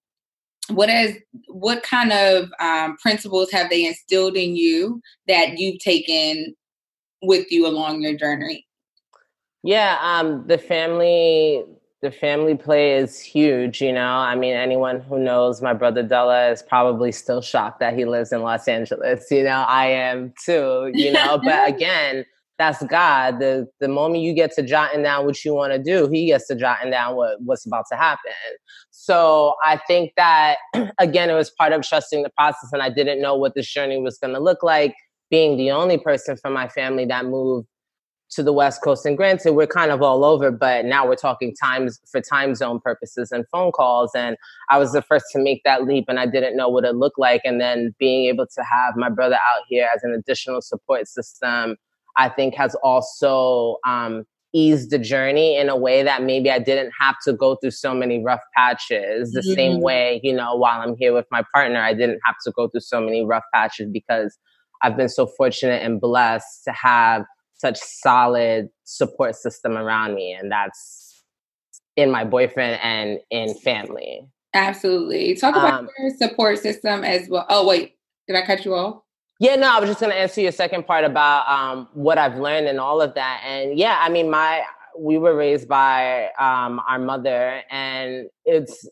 what 0.70 0.90
is 0.90 1.18
what 1.48 1.84
kind 1.84 2.12
of 2.12 2.50
um, 2.60 2.98
principles 2.98 3.52
have 3.52 3.70
they 3.70 3.86
instilled 3.86 4.38
in 4.38 4.56
you 4.56 5.02
that 5.28 5.58
you've 5.58 5.80
taken 5.80 6.56
with 7.24 7.52
you 7.52 7.66
along 7.68 8.02
your 8.02 8.16
journey? 8.16 8.66
Yeah, 9.64 9.98
um, 10.00 10.46
the 10.48 10.60
family 10.60 11.64
the 12.06 12.12
family 12.12 12.56
play 12.56 12.94
is 12.94 13.20
huge, 13.20 13.82
you 13.82 13.92
know. 13.92 14.06
I 14.06 14.36
mean, 14.36 14.54
anyone 14.54 15.02
who 15.02 15.18
knows 15.18 15.60
my 15.60 15.74
brother 15.74 16.04
Della 16.04 16.52
is 16.52 16.62
probably 16.62 17.12
still 17.12 17.42
shocked 17.42 17.80
that 17.80 17.98
he 17.98 18.06
lives 18.06 18.32
in 18.32 18.44
Los 18.44 18.68
Angeles. 18.68 19.26
You 19.32 19.44
know, 19.44 19.66
I 19.68 19.88
am 19.88 20.32
too, 20.46 20.92
you 20.94 21.12
know. 21.12 21.40
but 21.44 21.68
again, 21.68 22.24
that's 22.60 22.84
God. 22.84 23.40
The 23.40 23.68
the 23.80 23.88
moment 23.88 24.24
you 24.24 24.36
get 24.36 24.54
to 24.54 24.62
jotting 24.62 25.02
down 25.02 25.26
what 25.26 25.44
you 25.44 25.56
want 25.56 25.74
to 25.74 25.82
do, 25.82 26.08
he 26.08 26.28
gets 26.28 26.46
to 26.48 26.56
jotting 26.56 26.92
down 26.92 27.16
what, 27.16 27.42
what's 27.42 27.66
about 27.66 27.86
to 27.92 27.98
happen. 27.98 28.32
So 28.92 29.56
I 29.66 29.82
think 29.88 30.12
that 30.16 30.58
again, 31.00 31.32
it 31.32 31.36
was 31.36 31.50
part 31.50 31.74
of 31.74 31.82
trusting 31.82 32.22
the 32.22 32.30
process, 32.38 32.70
and 32.72 32.84
I 32.84 32.92
didn't 32.92 33.20
know 33.20 33.36
what 33.36 33.56
this 33.56 33.68
journey 33.68 34.00
was 34.00 34.20
going 34.20 34.36
to 34.36 34.40
look 34.40 34.62
like. 34.62 34.94
Being 35.32 35.58
the 35.58 35.72
only 35.72 35.98
person 35.98 36.38
from 36.38 36.54
my 36.54 36.68
family 36.68 37.06
that 37.06 37.26
moved 37.26 37.68
to 38.32 38.44
the 38.44 38.54
West 38.54 38.82
Coast. 38.82 39.06
And 39.06 39.16
granted, 39.16 39.54
we're 39.54 39.68
kind 39.68 39.92
of 39.92 40.02
all 40.02 40.26
over, 40.26 40.52
but 40.52 40.86
now 40.86 41.08
we're 41.08 41.16
talking 41.16 41.54
times 41.62 42.00
for 42.12 42.22
time 42.22 42.56
zone 42.56 42.80
purposes 42.80 43.32
and 43.32 43.46
phone 43.52 43.72
calls. 43.72 44.12
And 44.16 44.36
I 44.70 44.78
was 44.78 44.92
the 44.94 45.02
first 45.02 45.26
to 45.34 45.40
make 45.40 45.62
that 45.64 45.86
leap 45.86 46.06
and 46.08 46.20
I 46.20 46.26
didn't 46.26 46.58
know 46.58 46.70
what 46.70 46.86
it 46.86 46.96
looked 46.96 47.20
like. 47.20 47.42
And 47.44 47.62
then 47.62 47.94
being 48.00 48.26
able 48.26 48.48
to 48.48 48.64
have 48.64 48.96
my 48.96 49.10
brother 49.10 49.36
out 49.36 49.64
here 49.70 49.88
as 49.96 50.04
an 50.04 50.12
additional 50.12 50.62
support 50.62 51.08
system, 51.08 51.78
I 52.18 52.30
think 52.30 52.56
has 52.56 52.76
also 52.84 53.78
um, 53.86 54.26
eased 54.54 54.90
the 54.90 54.98
journey 55.00 55.58
in 55.58 55.70
a 55.70 55.76
way 55.76 56.02
that 56.02 56.24
maybe 56.24 56.50
I 56.50 56.60
didn't 56.60 56.94
have 57.00 57.16
to 57.26 57.34
go 57.34 57.56
through 57.56 57.72
so 57.72 57.94
many 57.94 58.24
rough 58.24 58.42
patches. 58.56 59.32
The 59.32 59.42
mm-hmm. 59.42 59.54
same 59.54 59.82
way, 59.82 60.22
you 60.24 60.34
know, 60.34 60.56
while 60.56 60.82
I'm 60.82 60.96
here 60.98 61.14
with 61.14 61.26
my 61.30 61.44
partner, 61.54 61.82
I 61.82 61.94
didn't 61.94 62.20
have 62.26 62.36
to 62.46 62.52
go 62.56 62.70
through 62.70 62.82
so 62.82 63.02
many 63.02 63.26
rough 63.26 63.44
patches 63.54 63.90
because 63.92 64.38
I've 64.82 64.98
been 64.98 65.10
so 65.10 65.28
fortunate 65.28 65.84
and 65.84 66.00
blessed 66.00 66.64
to 66.66 66.72
have 66.72 67.26
such 67.58 67.78
solid 67.78 68.70
support 68.84 69.36
system 69.36 69.78
around 69.78 70.16
me 70.16 70.34
and 70.34 70.52
that's 70.52 71.24
in 71.96 72.12
my 72.12 72.24
boyfriend 72.24 72.80
and 72.82 73.20
in 73.32 73.54
family. 73.60 74.22
Absolutely. 74.54 75.36
Talk 75.36 75.56
about 75.56 75.80
um, 75.80 75.90
your 76.00 76.16
support 76.18 76.60
system 76.60 77.04
as 77.04 77.28
well. 77.30 77.46
Oh 77.50 77.68
wait 77.68 77.96
did 78.28 78.36
i 78.36 78.46
cut 78.46 78.66
you 78.66 78.74
off? 78.74 79.02
Yeah 79.40 79.56
no 79.56 79.76
i 79.76 79.80
was 79.80 79.90
just 79.90 80.00
going 80.00 80.12
to 80.12 80.18
answer 80.18 80.42
your 80.42 80.52
second 80.52 80.88
part 80.88 81.04
about 81.04 81.48
um, 81.50 81.88
what 81.94 82.18
i've 82.18 82.38
learned 82.38 82.68
and 82.68 82.80
all 82.80 83.02
of 83.02 83.14
that 83.16 83.42
and 83.46 83.78
yeah 83.78 83.98
i 84.02 84.10
mean 84.10 84.30
my 84.30 84.64
we 84.98 85.18
were 85.18 85.36
raised 85.36 85.68
by 85.68 86.30
um, 86.40 86.80
our 86.88 86.98
mother 86.98 87.62
and 87.70 88.28
it's 88.46 88.88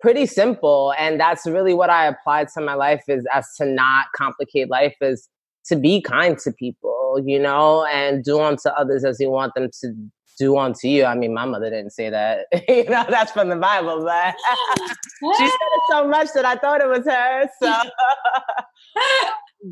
pretty 0.00 0.26
simple 0.26 0.92
and 0.98 1.20
that's 1.20 1.46
really 1.46 1.72
what 1.72 1.88
i 1.88 2.06
applied 2.06 2.48
to 2.48 2.60
my 2.60 2.74
life 2.74 3.04
is 3.06 3.24
as 3.32 3.46
to 3.56 3.64
not 3.64 4.06
complicate 4.16 4.68
life 4.68 4.96
is 5.00 5.28
to 5.68 5.76
be 5.76 6.00
kind 6.00 6.38
to 6.38 6.52
people 6.52 6.96
you 7.24 7.38
know, 7.38 7.84
and 7.86 8.24
do 8.24 8.40
unto 8.40 8.68
others 8.70 9.04
as 9.04 9.18
you 9.20 9.30
want 9.30 9.54
them 9.54 9.70
to 9.80 9.94
do 10.38 10.58
unto 10.58 10.88
you. 10.88 11.04
I 11.04 11.14
mean, 11.14 11.32
my 11.32 11.46
mother 11.46 11.70
didn't 11.70 11.92
say 11.92 12.10
that. 12.10 12.46
you 12.68 12.84
know, 12.84 13.04
that's 13.08 13.32
from 13.32 13.48
the 13.48 13.56
Bible, 13.56 14.04
but 14.04 14.34
she 15.36 15.46
said 15.46 15.48
it 15.48 15.82
so 15.90 16.08
much 16.08 16.28
that 16.34 16.44
I 16.44 16.56
thought 16.56 16.80
it 16.80 16.88
was 16.88 17.04
her. 17.06 17.48
So 17.62 17.72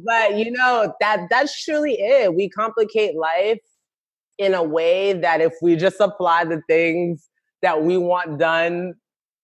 but 0.07 0.39
you 0.39 0.51
know, 0.51 0.95
that 1.01 1.27
that's 1.31 1.63
truly 1.63 1.97
it. 1.99 2.35
We 2.35 2.49
complicate 2.49 3.17
life 3.17 3.61
in 4.39 4.55
a 4.55 4.63
way 4.63 5.13
that 5.13 5.41
if 5.41 5.53
we 5.61 5.77
just 5.77 6.01
apply 6.01 6.45
the 6.45 6.63
things 6.69 7.29
that 7.63 7.83
we 7.83 7.97
want 7.97 8.39
done 8.39 8.95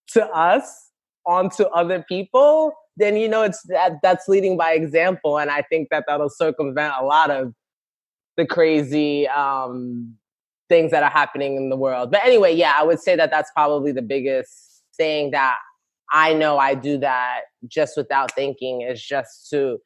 to 0.09 0.25
us 0.27 0.89
onto 1.25 1.63
other 1.65 2.03
people, 2.09 2.73
then 3.01 3.17
you 3.17 3.27
know 3.27 3.43
it's 3.43 3.61
that 3.63 3.93
that's 4.03 4.27
leading 4.27 4.57
by 4.57 4.71
example 4.73 5.37
and 5.39 5.49
i 5.51 5.61
think 5.63 5.89
that 5.89 6.03
that'll 6.07 6.29
circumvent 6.29 6.93
a 6.99 7.03
lot 7.03 7.29
of 7.31 7.53
the 8.37 8.45
crazy 8.45 9.27
um, 9.27 10.15
things 10.69 10.91
that 10.91 11.03
are 11.03 11.09
happening 11.09 11.57
in 11.57 11.69
the 11.69 11.75
world. 11.75 12.11
But 12.11 12.21
anyway, 12.23 12.55
yeah, 12.55 12.73
I 12.77 12.83
would 12.83 12.99
say 12.99 13.15
that 13.15 13.29
that's 13.29 13.51
probably 13.51 13.91
the 13.91 14.01
biggest 14.01 14.83
thing 14.95 15.31
that 15.31 15.57
I 16.11 16.33
know 16.33 16.57
I 16.57 16.75
do 16.75 16.97
that 16.99 17.41
just 17.67 17.97
without 17.97 18.33
thinking 18.33 18.81
is 18.81 19.03
just 19.03 19.49
to 19.49 19.79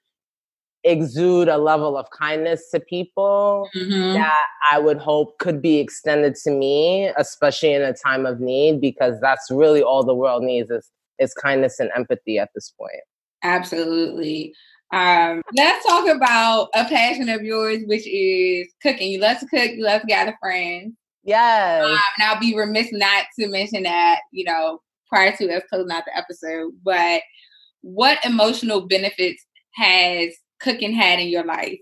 exude 0.84 1.48
a 1.48 1.58
level 1.58 1.98
of 1.98 2.08
kindness 2.12 2.70
to 2.70 2.80
people 2.80 3.68
mm-hmm. 3.76 4.14
that 4.14 4.46
I 4.72 4.78
would 4.78 5.00
hope 5.00 5.40
could 5.40 5.60
be 5.60 5.80
extended 5.80 6.36
to 6.44 6.52
me, 6.52 7.12
especially 7.18 7.74
in 7.74 7.82
a 7.82 7.94
time 7.94 8.28
of 8.28 8.40
need, 8.40 8.80
because 8.80 9.20
that's 9.20 9.50
really 9.50 9.82
all 9.82 10.04
the 10.04 10.14
world 10.14 10.44
needs 10.44 10.70
is 10.70 10.92
is 11.20 11.34
kindness 11.34 11.80
and 11.80 11.90
empathy 11.96 12.40
at 12.40 12.50
this 12.56 12.74
point. 12.78 13.02
Absolutely. 13.44 14.54
Um, 14.94 15.42
let's 15.58 15.86
talk 15.86 16.08
about 16.08 16.70
a 16.76 16.86
passion 16.86 17.30
of 17.30 17.42
yours, 17.42 17.80
which 17.86 18.08
is 18.08 18.68
cooking. 18.82 19.12
You 19.12 19.20
love 19.20 19.40
to 19.40 19.48
cook, 19.48 19.72
you 19.72 19.84
love 19.84 20.02
to 20.02 20.08
gather 20.08 20.38
friends. 20.42 20.94
Yes. 21.24 21.84
Um, 21.84 21.92
and 21.92 22.30
I'll 22.30 22.40
be 22.40 22.56
remiss 22.56 22.90
not 22.92 23.26
to 23.40 23.48
mention 23.48 23.84
that, 23.84 24.22
you 24.32 24.46
know, 24.46 24.80
prior 25.10 25.36
to 25.38 25.56
us 25.56 25.64
closing 25.70 25.92
out 25.92 26.04
the 26.06 26.16
episode, 26.18 26.74
but 26.84 27.22
what 27.82 28.24
emotional 28.26 28.88
benefits 28.88 29.44
has 29.74 30.34
cooking 30.60 30.94
had 30.94 31.20
in 31.20 31.28
your 31.28 31.44
life? 31.44 31.80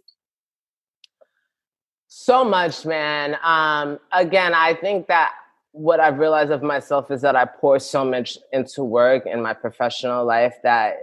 So 2.08 2.46
much, 2.46 2.86
man. 2.86 3.38
Um, 3.43 4.00
again, 4.12 4.54
I 4.54 4.76
think 4.76 5.08
that 5.08 5.34
what 5.73 5.99
I've 5.99 6.19
realized 6.19 6.51
of 6.51 6.62
myself 6.62 7.09
is 7.09 7.21
that 7.21 7.36
I 7.36 7.45
pour 7.45 7.79
so 7.79 8.05
much 8.05 8.38
into 8.51 8.83
work 8.83 9.25
in 9.25 9.41
my 9.41 9.53
professional 9.53 10.23
life 10.23 10.53
that 10.63 10.97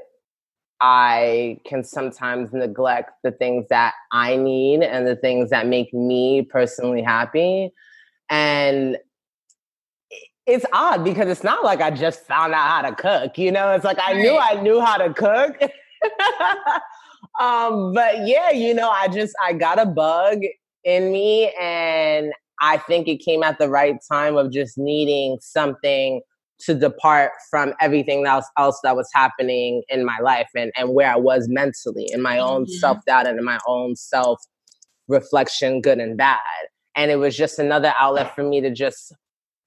I 0.80 1.58
can 1.66 1.82
sometimes 1.82 2.52
neglect 2.52 3.10
the 3.24 3.32
things 3.32 3.66
that 3.68 3.94
I 4.12 4.36
need 4.36 4.82
and 4.82 5.06
the 5.06 5.16
things 5.16 5.50
that 5.50 5.66
make 5.66 5.92
me 5.92 6.42
personally 6.42 7.02
happy. 7.02 7.72
And 8.30 8.96
it's 10.46 10.64
odd 10.72 11.04
because 11.04 11.28
it's 11.28 11.44
not 11.44 11.64
like 11.64 11.80
I 11.80 11.90
just 11.90 12.24
found 12.24 12.54
out 12.54 12.68
how 12.68 12.88
to 12.88 12.94
cook, 12.94 13.38
you 13.38 13.50
know? 13.50 13.72
It's 13.72 13.84
like 13.84 13.98
I 14.00 14.14
knew 14.14 14.36
I 14.36 14.62
knew 14.62 14.80
how 14.80 14.98
to 14.98 15.12
cook. 15.12 15.60
um, 17.40 17.92
but 17.92 18.26
yeah, 18.26 18.52
you 18.52 18.72
know, 18.72 18.88
I 18.88 19.08
just 19.08 19.34
I 19.42 19.52
got 19.52 19.80
a 19.80 19.86
bug 19.86 20.42
in 20.84 21.12
me 21.12 21.52
and 21.60 22.32
I 22.60 22.78
think 22.78 23.08
it 23.08 23.18
came 23.24 23.42
at 23.42 23.58
the 23.58 23.68
right 23.68 23.96
time 24.10 24.36
of 24.36 24.52
just 24.52 24.76
needing 24.76 25.38
something 25.40 26.20
to 26.60 26.74
depart 26.74 27.32
from 27.50 27.72
everything 27.80 28.26
else 28.26 28.46
else 28.58 28.78
that 28.82 28.96
was 28.96 29.08
happening 29.14 29.82
in 29.88 30.04
my 30.04 30.18
life 30.22 30.48
and, 30.54 30.70
and 30.76 30.94
where 30.94 31.10
I 31.10 31.16
was 31.16 31.48
mentally 31.48 32.06
in 32.12 32.20
my 32.20 32.38
own 32.38 32.64
mm-hmm. 32.64 32.78
self 32.78 32.98
doubt 33.06 33.26
and 33.26 33.38
in 33.38 33.44
my 33.44 33.58
own 33.66 33.96
self 33.96 34.40
reflection, 35.08 35.80
good 35.80 35.98
and 35.98 36.16
bad. 36.16 36.40
And 36.96 37.10
it 37.10 37.16
was 37.16 37.36
just 37.36 37.58
another 37.58 37.94
outlet 37.98 38.34
for 38.34 38.42
me 38.42 38.60
to 38.60 38.70
just 38.70 39.14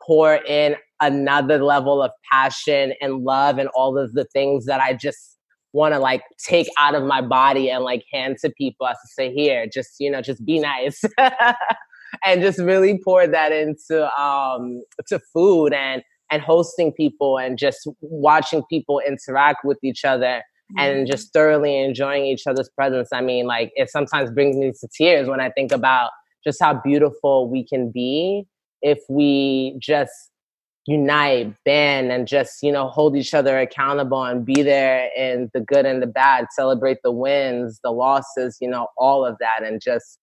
pour 0.01 0.36
in 0.36 0.75
another 0.99 1.63
level 1.63 2.01
of 2.01 2.12
passion 2.32 2.93
and 3.01 3.23
love 3.23 3.58
and 3.58 3.69
all 3.75 3.97
of 3.97 4.13
the 4.13 4.25
things 4.25 4.65
that 4.65 4.82
I 4.82 4.93
just 4.93 5.38
want 5.73 5.93
to 5.93 5.99
like 5.99 6.23
take 6.38 6.67
out 6.77 6.95
of 6.95 7.03
my 7.03 7.21
body 7.21 7.69
and 7.69 7.84
like 7.84 8.03
hand 8.12 8.38
to 8.41 8.51
people 8.51 8.88
as 8.88 8.97
to 8.97 9.08
say, 9.08 9.34
here, 9.34 9.65
just, 9.71 9.95
you 9.99 10.12
know, 10.12 10.21
just 10.21 10.45
be 10.45 10.60
nice. 10.60 11.01
and 12.26 12.41
just 12.41 12.60
really 12.60 12.99
pour 13.04 13.28
that 13.28 13.52
into 13.52 14.06
um 14.19 14.84
to 15.08 15.19
food 15.34 15.73
and 15.73 16.04
and 16.32 16.41
hosting 16.41 16.91
people 16.91 17.38
and 17.38 17.58
just 17.58 17.88
watching 18.02 18.63
people 18.69 18.99
interact 19.06 19.63
with 19.63 19.78
each 19.84 20.04
other 20.04 20.41
mm-hmm. 20.71 20.80
and 20.80 21.08
just 21.08 21.32
thoroughly 21.32 21.80
enjoying 21.80 22.26
each 22.26 22.47
other's 22.47 22.69
presence. 22.69 23.10
I 23.13 23.21
mean, 23.21 23.45
like 23.45 23.71
it 23.76 23.89
sometimes 23.89 24.32
brings 24.32 24.56
me 24.56 24.71
to 24.71 24.88
tears 24.97 25.28
when 25.28 25.39
I 25.39 25.52
think 25.52 25.71
about 25.71 26.10
just 26.43 26.62
how 26.62 26.82
beautiful 26.84 27.49
we 27.49 27.65
can 27.65 27.91
be 27.91 28.45
if 28.82 28.99
we 29.10 29.78
just 29.80 30.12
unite, 30.86 31.54
band, 31.63 32.12
and 32.12 32.28
just, 32.28 32.62
you 32.62 32.71
know, 32.71 32.88
hold 32.89 33.15
each 33.15 33.34
other 33.34 33.58
accountable 33.58 34.23
and 34.23 34.45
be 34.45 34.62
there 34.62 35.10
in 35.15 35.49
the 35.54 35.62
good 35.62 35.86
and 35.86 36.02
the 36.02 36.08
bad, 36.08 36.47
celebrate 36.52 36.97
the 37.04 37.12
wins, 37.12 37.80
the 37.84 37.91
losses, 37.91 38.58
you 38.60 38.67
know, 38.67 38.88
all 38.97 39.26
of 39.26 39.38
that, 39.39 39.63
and 39.63 39.82
just 39.82 40.19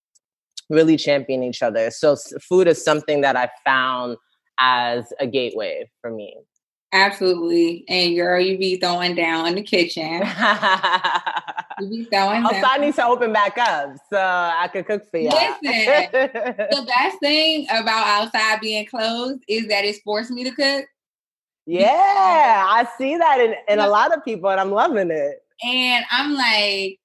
really 0.70 0.96
champion 0.96 1.42
each 1.42 1.62
other. 1.62 1.90
So 1.90 2.16
food 2.40 2.68
is 2.68 2.83
something 2.83 3.20
that 3.20 3.37
I 3.37 3.50
found 3.64 4.16
as 4.59 5.12
a 5.18 5.26
gateway 5.26 5.90
for 6.00 6.11
me. 6.11 6.37
Absolutely. 6.92 7.85
And 7.88 8.16
girl, 8.16 8.40
you 8.40 8.59
be 8.59 8.76
throwing 8.76 9.14
down 9.14 9.46
in 9.46 9.54
the 9.54 9.62
kitchen. 9.62 10.22
you 11.80 11.88
be 11.88 12.04
throwing 12.11 12.44
also, 12.44 12.61
down. 12.61 12.64
I 12.64 12.78
need 12.78 12.94
to 12.94 13.06
open 13.06 13.33
back 13.33 13.59
up 13.59 13.96
so 14.11 14.18
I 14.18 14.68
can 14.72 14.83
cook 14.85 15.09
for 15.11 15.18
you. 15.18 15.28
Listen, 15.28 15.59
the 16.12 16.87
best 16.87 17.18
thing 17.20 17.66
about 17.70 18.06
outside 18.06 18.61
being 18.61 18.87
closed 18.87 19.44
is 19.46 19.68
that 19.68 19.85
it's 19.85 20.00
forced 20.00 20.30
me 20.30 20.44
to 20.44 20.50
cook. 20.50 20.87
Yeah, 21.66 22.66
I 22.68 22.88
see 22.98 23.16
that 23.16 23.40
in, 23.40 23.54
in 23.68 23.78
a 23.78 23.88
lot 23.88 24.16
of 24.16 24.24
people 24.24 24.50
and 24.50 24.61
I'm 24.61 24.72
loving 24.72 25.11
it. 25.11 25.37
And 25.62 26.04
I'm 26.11 26.35
like, 26.35 26.99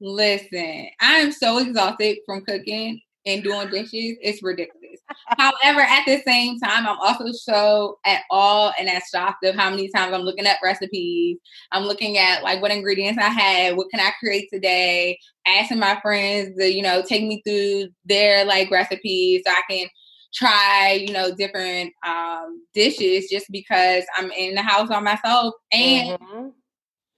listen, 0.00 0.88
I'm 1.00 1.32
so 1.32 1.58
exhausted 1.58 2.18
from 2.26 2.44
cooking 2.44 3.00
and 3.26 3.42
doing 3.42 3.68
dishes. 3.68 4.16
It's 4.20 4.42
ridiculous. 4.42 5.00
However, 5.38 5.80
at 5.80 6.04
the 6.06 6.22
same 6.26 6.58
time, 6.58 6.86
I'm 6.86 6.98
also 6.98 7.32
so 7.32 7.98
at 8.06 8.22
all 8.30 8.72
and 8.78 8.88
as 8.88 9.02
shocked 9.12 9.44
of 9.44 9.54
how 9.54 9.70
many 9.70 9.88
times 9.90 10.14
I'm 10.14 10.22
looking 10.22 10.46
up 10.46 10.56
recipes. 10.62 11.38
I'm 11.72 11.84
looking 11.84 12.18
at 12.18 12.42
like 12.42 12.62
what 12.62 12.70
ingredients 12.70 13.20
I 13.20 13.28
had, 13.28 13.76
what 13.76 13.90
can 13.90 14.00
I 14.00 14.12
create 14.18 14.48
today, 14.52 15.18
asking 15.46 15.78
my 15.80 16.00
friends 16.00 16.56
to, 16.58 16.72
you 16.72 16.82
know, 16.82 17.02
take 17.02 17.24
me 17.24 17.42
through 17.46 17.88
their 18.04 18.44
like 18.44 18.70
recipes 18.70 19.42
so 19.46 19.52
I 19.52 19.62
can 19.68 19.88
try, 20.32 21.04
you 21.06 21.12
know, 21.12 21.34
different 21.34 21.92
um 22.06 22.64
dishes 22.72 23.28
just 23.30 23.46
because 23.50 24.04
I'm 24.16 24.30
in 24.32 24.54
the 24.54 24.62
house 24.62 24.88
by 24.88 25.00
myself. 25.00 25.54
And 25.72 26.18
mm-hmm. 26.18 26.48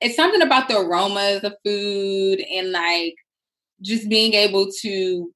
It's 0.03 0.17
something 0.17 0.43
about 0.43 0.69
the 0.69 0.79
aromas 0.79 1.45
of 1.45 1.55
food 1.65 2.41
and 2.41 2.73
like 2.73 3.15
just 3.81 4.09
being 4.09 4.35
able 4.35 4.69
to 4.81 5.33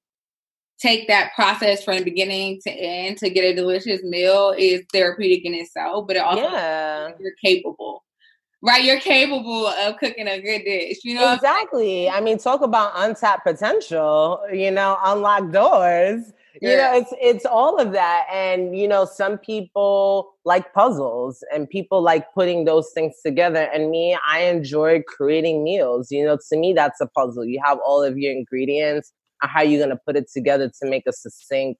take 0.78 1.08
that 1.08 1.32
process 1.34 1.82
from 1.82 2.04
beginning 2.04 2.60
to 2.62 2.70
end 2.70 3.16
to 3.18 3.30
get 3.30 3.44
a 3.44 3.54
delicious 3.54 4.02
meal 4.02 4.54
is 4.58 4.82
therapeutic 4.92 5.44
in 5.44 5.54
itself, 5.54 6.06
but 6.06 6.16
it 6.16 6.22
also 6.22 6.42
yeah. 6.42 7.10
you're 7.18 7.32
capable. 7.42 8.02
Right, 8.62 8.82
you're 8.82 9.00
capable 9.00 9.68
of 9.68 9.96
cooking 9.98 10.26
a 10.26 10.40
good 10.40 10.64
dish. 10.64 10.98
You 11.04 11.14
know 11.14 11.32
exactly. 11.32 12.08
I 12.08 12.20
mean, 12.20 12.38
talk 12.38 12.62
about 12.62 12.92
untapped 12.96 13.46
potential. 13.46 14.40
You 14.52 14.70
know, 14.72 14.98
unlock 15.04 15.52
doors. 15.52 16.32
Yeah. 16.60 16.70
You 16.70 16.76
know, 16.76 16.98
it's 16.98 17.14
it's 17.20 17.46
all 17.46 17.78
of 17.78 17.92
that, 17.92 18.26
and 18.32 18.76
you 18.78 18.88
know, 18.88 19.04
some 19.04 19.38
people 19.38 20.32
like 20.44 20.72
puzzles, 20.72 21.44
and 21.52 21.68
people 21.68 22.02
like 22.02 22.32
putting 22.34 22.64
those 22.64 22.90
things 22.94 23.14
together. 23.24 23.68
And 23.74 23.90
me, 23.90 24.16
I 24.28 24.40
enjoy 24.40 25.02
creating 25.06 25.64
meals. 25.64 26.10
You 26.10 26.24
know, 26.24 26.38
to 26.50 26.56
me, 26.56 26.72
that's 26.72 27.00
a 27.00 27.06
puzzle. 27.08 27.44
You 27.44 27.60
have 27.64 27.78
all 27.84 28.02
of 28.02 28.16
your 28.18 28.32
ingredients 28.32 29.12
and 29.42 29.50
how 29.50 29.62
you're 29.62 29.84
going 29.84 29.96
to 29.96 30.00
put 30.06 30.16
it 30.16 30.26
together 30.32 30.70
to 30.82 30.88
make 30.88 31.04
a 31.06 31.12
succinct 31.12 31.78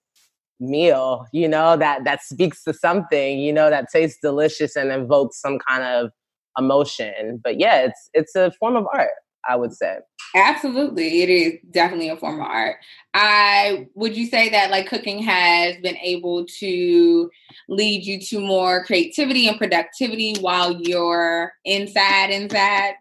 meal 0.58 1.26
you 1.32 1.46
know 1.46 1.76
that 1.76 2.04
that 2.04 2.22
speaks 2.22 2.64
to 2.64 2.72
something 2.72 3.38
you 3.38 3.52
know 3.52 3.68
that 3.68 3.86
tastes 3.92 4.18
delicious 4.22 4.74
and 4.74 4.90
evokes 4.90 5.38
some 5.38 5.58
kind 5.58 5.84
of 5.84 6.10
emotion 6.58 7.38
but 7.44 7.60
yeah 7.60 7.82
it's 7.82 8.08
it's 8.14 8.34
a 8.34 8.50
form 8.58 8.74
of 8.74 8.86
art 8.94 9.10
i 9.50 9.54
would 9.54 9.74
say 9.74 9.98
absolutely 10.34 11.22
it 11.22 11.28
is 11.30 11.54
definitely 11.70 12.08
a 12.08 12.16
form 12.16 12.40
of 12.40 12.46
art. 12.46 12.76
I 13.14 13.88
would 13.94 14.16
you 14.16 14.26
say 14.26 14.48
that 14.50 14.70
like 14.70 14.88
cooking 14.88 15.22
has 15.22 15.76
been 15.78 15.96
able 15.96 16.44
to 16.58 17.30
lead 17.68 18.04
you 18.04 18.20
to 18.20 18.40
more 18.40 18.84
creativity 18.84 19.48
and 19.48 19.56
productivity 19.56 20.36
while 20.40 20.72
you're 20.80 21.52
inside 21.64 22.30
inside 22.30 22.94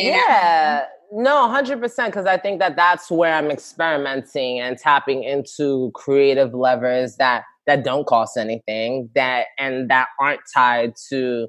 yeah. 0.00 0.86
No, 1.12 1.46
100% 1.48 2.06
because 2.06 2.26
I 2.26 2.38
think 2.38 2.58
that 2.60 2.76
that's 2.76 3.10
where 3.10 3.34
I'm 3.34 3.50
experimenting 3.50 4.60
and 4.60 4.78
tapping 4.78 5.24
into 5.24 5.90
creative 5.94 6.54
levers 6.54 7.16
that 7.16 7.44
that 7.66 7.84
don't 7.84 8.06
cost 8.06 8.36
anything 8.36 9.08
that 9.14 9.46
and 9.58 9.88
that 9.88 10.08
aren't 10.18 10.40
tied 10.52 10.94
to 11.10 11.46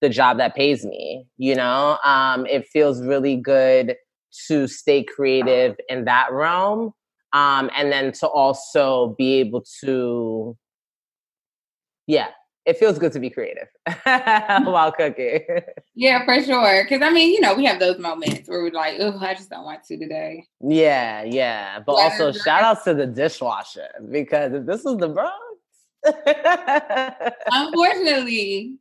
the 0.00 0.08
job 0.08 0.38
that 0.38 0.54
pays 0.54 0.86
me, 0.86 1.26
you 1.36 1.54
know? 1.54 1.98
Um 2.04 2.46
it 2.46 2.66
feels 2.68 3.02
really 3.02 3.36
good 3.36 3.96
to 4.48 4.66
stay 4.66 5.02
creative 5.02 5.76
in 5.88 6.04
that 6.04 6.32
realm 6.32 6.92
um 7.32 7.70
and 7.76 7.92
then 7.92 8.12
to 8.12 8.26
also 8.26 9.14
be 9.18 9.34
able 9.34 9.64
to 9.84 10.56
yeah, 12.10 12.28
it 12.66 12.76
feels 12.76 12.98
good 12.98 13.12
to 13.12 13.20
be 13.20 13.30
creative 13.30 13.68
while 14.04 14.90
cooking. 14.90 15.42
yeah, 15.94 16.24
for 16.24 16.42
sure. 16.42 16.82
Because 16.82 17.02
I 17.02 17.10
mean, 17.10 17.32
you 17.32 17.40
know, 17.40 17.54
we 17.54 17.64
have 17.66 17.78
those 17.78 17.98
moments 17.98 18.48
where 18.48 18.62
we're 18.62 18.72
like, 18.72 18.96
"Oh, 18.98 19.16
I 19.20 19.34
just 19.34 19.48
don't 19.48 19.64
want 19.64 19.84
to 19.84 19.96
today." 19.96 20.44
Yeah, 20.60 21.22
yeah. 21.22 21.78
But 21.86 21.92
also, 21.92 22.32
shout 22.32 22.62
out 22.62 22.82
to 22.84 22.94
the 22.94 23.06
dishwasher 23.06 23.88
because 24.10 24.52
if 24.52 24.66
this 24.66 24.82
was 24.82 24.98
the 24.98 25.08
Bronx, 25.08 25.36
unfortunately, 27.52 28.74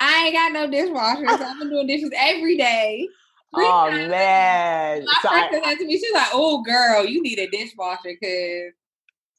I 0.00 0.24
ain't 0.24 0.34
got 0.34 0.52
no 0.52 0.68
dishwasher, 0.68 1.28
so 1.28 1.44
I've 1.44 1.58
been 1.60 1.70
doing 1.70 1.86
dishes 1.86 2.10
every 2.16 2.56
day. 2.56 3.08
Oh 3.54 3.90
man! 3.90 5.04
My 5.04 5.14
so 5.22 5.28
friend 5.28 5.48
said 5.50 5.62
that 5.62 5.78
to 5.78 5.86
me. 5.86 5.98
She's 5.98 6.12
like, 6.12 6.28
"Oh, 6.32 6.62
girl, 6.62 7.06
you 7.06 7.22
need 7.22 7.38
a 7.38 7.48
dishwasher 7.48 8.16
because 8.20 8.72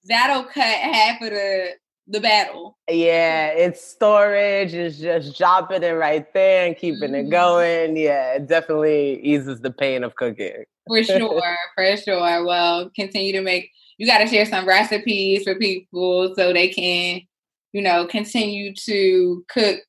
that'll 0.06 0.44
cut 0.46 0.64
half 0.64 1.22
of 1.22 1.30
the 1.30 1.74
the 2.10 2.20
battle. 2.20 2.78
Yeah, 2.90 3.48
it's 3.50 3.82
storage, 3.82 4.74
it's 4.74 4.98
just 4.98 5.38
dropping 5.38 5.84
it 5.84 5.92
right 5.92 6.26
there 6.34 6.66
and 6.66 6.76
keeping 6.76 7.12
mm-hmm. 7.12 7.28
it 7.28 7.30
going. 7.30 7.98
Yeah, 7.98 8.34
it 8.34 8.48
definitely 8.48 9.22
eases 9.22 9.62
the 9.62 9.72
pain 9.72 10.04
of 10.04 10.16
cooking. 10.16 10.64
For 10.88 11.04
sure, 11.04 11.58
for 11.76 11.98
sure. 11.98 12.46
Well, 12.46 12.90
continue 12.96 13.32
to 13.34 13.42
make 13.42 13.70
you 13.98 14.08
got 14.08 14.20
to 14.20 14.28
share 14.28 14.46
some 14.46 14.68
recipes 14.68 15.44
for 15.44 15.56
people 15.56 16.34
so 16.36 16.52
they 16.52 16.70
can, 16.70 17.22
you 17.74 17.82
know, 17.82 18.08
continue 18.08 18.74
to 18.86 19.46
cook 19.50 19.80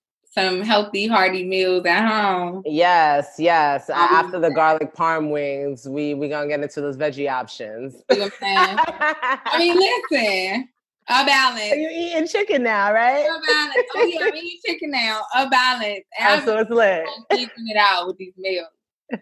some 0.40 0.60
healthy, 0.62 1.06
hearty 1.06 1.44
meals 1.44 1.84
at 1.86 2.06
home. 2.06 2.62
Yes, 2.64 3.34
yes. 3.38 3.90
Um, 3.90 3.96
After 3.96 4.38
the 4.38 4.50
garlic 4.50 4.94
parm 4.94 5.30
wings, 5.30 5.88
we 5.88 6.14
we 6.14 6.28
gonna 6.28 6.48
get 6.48 6.60
into 6.60 6.80
those 6.80 6.96
veggie 6.96 7.30
options. 7.30 8.02
I 8.10 9.58
mean, 9.58 9.76
listen, 10.10 10.68
a 11.08 11.24
balance. 11.24 11.74
You're 11.76 11.90
eating 11.90 12.26
chicken 12.26 12.62
now, 12.62 12.92
right? 12.92 13.24
A 13.24 13.46
balance. 13.46 13.88
Oh 13.94 14.04
yeah, 14.04 14.26
I'm 14.26 14.34
eating 14.34 14.58
chicken 14.64 14.90
now. 14.90 15.22
A 15.34 15.48
balance. 15.48 16.04
And 16.18 16.42
oh, 16.42 16.44
so 16.44 16.58
it's 16.58 16.70
lit. 16.70 17.04
Keeping 17.32 17.68
it 17.68 17.76
out 17.76 18.06
with 18.06 18.16
these 18.16 18.34
meals. 18.36 18.68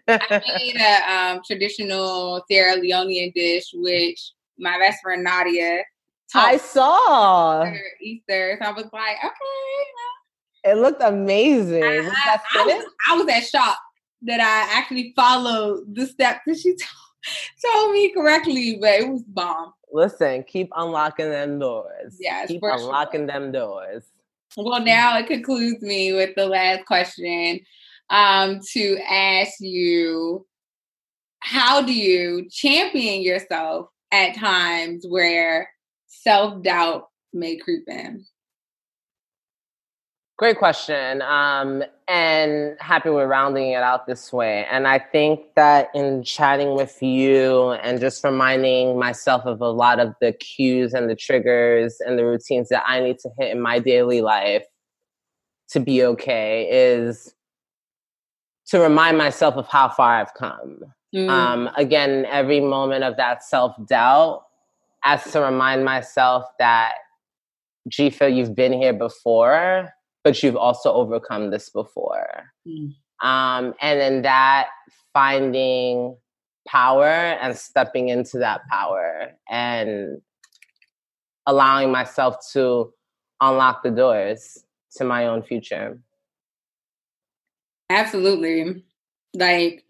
I 0.07 0.41
made 0.59 0.75
a 0.79 1.13
um, 1.13 1.41
traditional 1.45 2.43
Sierra 2.47 2.77
Leonean 2.77 3.33
dish, 3.33 3.71
which 3.73 4.31
my 4.57 4.77
best 4.77 5.01
friend 5.01 5.23
Nadia. 5.23 5.83
I 6.35 6.57
saw 6.57 7.65
Easter, 8.01 8.59
so 8.61 8.69
I 8.69 8.71
was 8.71 8.85
like, 8.93 9.17
okay. 9.17 9.89
It 10.69 10.77
looked 10.77 11.01
amazing. 11.01 11.83
I, 11.83 11.99
was, 11.99 12.11
I, 12.13 12.39
I, 12.55 12.65
was, 12.65 12.85
I 13.09 13.15
was 13.17 13.27
at 13.29 13.43
shock 13.47 13.77
that 14.23 14.39
I 14.39 14.77
actually 14.77 15.13
followed 15.15 15.93
the 15.93 16.05
steps 16.07 16.41
that 16.45 16.57
she 16.57 16.75
told, 17.63 17.73
told 17.73 17.93
me 17.93 18.13
correctly, 18.13 18.77
but 18.79 18.99
it 18.99 19.09
was 19.09 19.23
bomb. 19.23 19.73
Listen, 19.91 20.43
keep 20.43 20.69
unlocking 20.75 21.29
them 21.29 21.59
doors. 21.59 22.17
Yes, 22.19 22.47
keep 22.47 22.61
unlocking 22.63 23.21
sure. 23.21 23.27
them 23.27 23.51
doors. 23.51 24.03
Well, 24.55 24.83
now 24.83 25.17
it 25.17 25.27
concludes 25.27 25.81
me 25.81 26.13
with 26.13 26.35
the 26.35 26.45
last 26.45 26.85
question. 26.85 27.61
um, 28.09 28.59
to 28.73 28.97
ask 29.09 29.59
you 29.59 30.45
how 31.39 31.81
do 31.81 31.93
you 31.93 32.47
champion 32.49 33.21
yourself 33.21 33.87
at 34.11 34.35
times 34.35 35.05
where 35.07 35.69
self 36.07 36.61
doubt 36.63 37.07
may 37.33 37.57
creep 37.57 37.83
in? 37.87 38.25
Great 40.39 40.57
question. 40.57 41.21
Um, 41.21 41.83
and 42.07 42.77
happy 42.79 43.09
we're 43.09 43.27
rounding 43.27 43.71
it 43.71 43.83
out 43.83 44.07
this 44.07 44.31
way. 44.31 44.65
And 44.71 44.87
I 44.87 44.97
think 44.97 45.41
that 45.57 45.89
in 45.93 46.23
chatting 46.23 46.75
with 46.75 47.03
you 47.03 47.71
and 47.71 47.99
just 47.99 48.23
reminding 48.23 48.97
myself 48.97 49.45
of 49.45 49.59
a 49.59 49.67
lot 49.67 49.99
of 49.99 50.13
the 50.21 50.31
cues 50.31 50.93
and 50.93 51.09
the 51.09 51.15
triggers 51.15 51.97
and 51.99 52.17
the 52.17 52.23
routines 52.23 52.69
that 52.69 52.85
I 52.87 53.01
need 53.01 53.19
to 53.19 53.29
hit 53.37 53.51
in 53.51 53.59
my 53.59 53.79
daily 53.79 54.21
life 54.21 54.63
to 55.71 55.81
be 55.81 56.05
okay 56.05 56.69
is 56.71 57.35
to 58.67 58.79
remind 58.79 59.17
myself 59.17 59.55
of 59.55 59.67
how 59.67 59.89
far 59.89 60.21
I've 60.21 60.33
come. 60.35 60.85
Mm. 61.13 61.29
Um, 61.29 61.69
again, 61.75 62.25
every 62.29 62.61
moment 62.61 63.03
of 63.03 63.17
that 63.17 63.43
self 63.43 63.75
doubt 63.87 64.45
as 65.03 65.21
to 65.33 65.41
remind 65.41 65.83
myself 65.83 66.45
that, 66.59 66.93
Dzifa, 67.89 68.33
you've 68.33 68.55
been 68.55 68.71
here 68.71 68.93
before 68.93 69.93
but 70.23 70.41
you've 70.43 70.55
also 70.55 70.91
overcome 70.93 71.51
this 71.51 71.69
before. 71.69 72.51
Mm. 72.67 72.93
Um, 73.21 73.73
and 73.81 73.99
then 73.99 74.21
that 74.23 74.69
finding 75.13 76.15
power 76.67 77.05
and 77.05 77.57
stepping 77.57 78.09
into 78.09 78.37
that 78.39 78.61
power 78.69 79.31
and 79.49 80.21
allowing 81.45 81.91
myself 81.91 82.37
to 82.53 82.93
unlock 83.41 83.83
the 83.83 83.91
doors 83.91 84.63
to 84.95 85.03
my 85.03 85.25
own 85.25 85.41
future. 85.41 85.99
Absolutely. 87.89 88.83
Like 89.33 89.83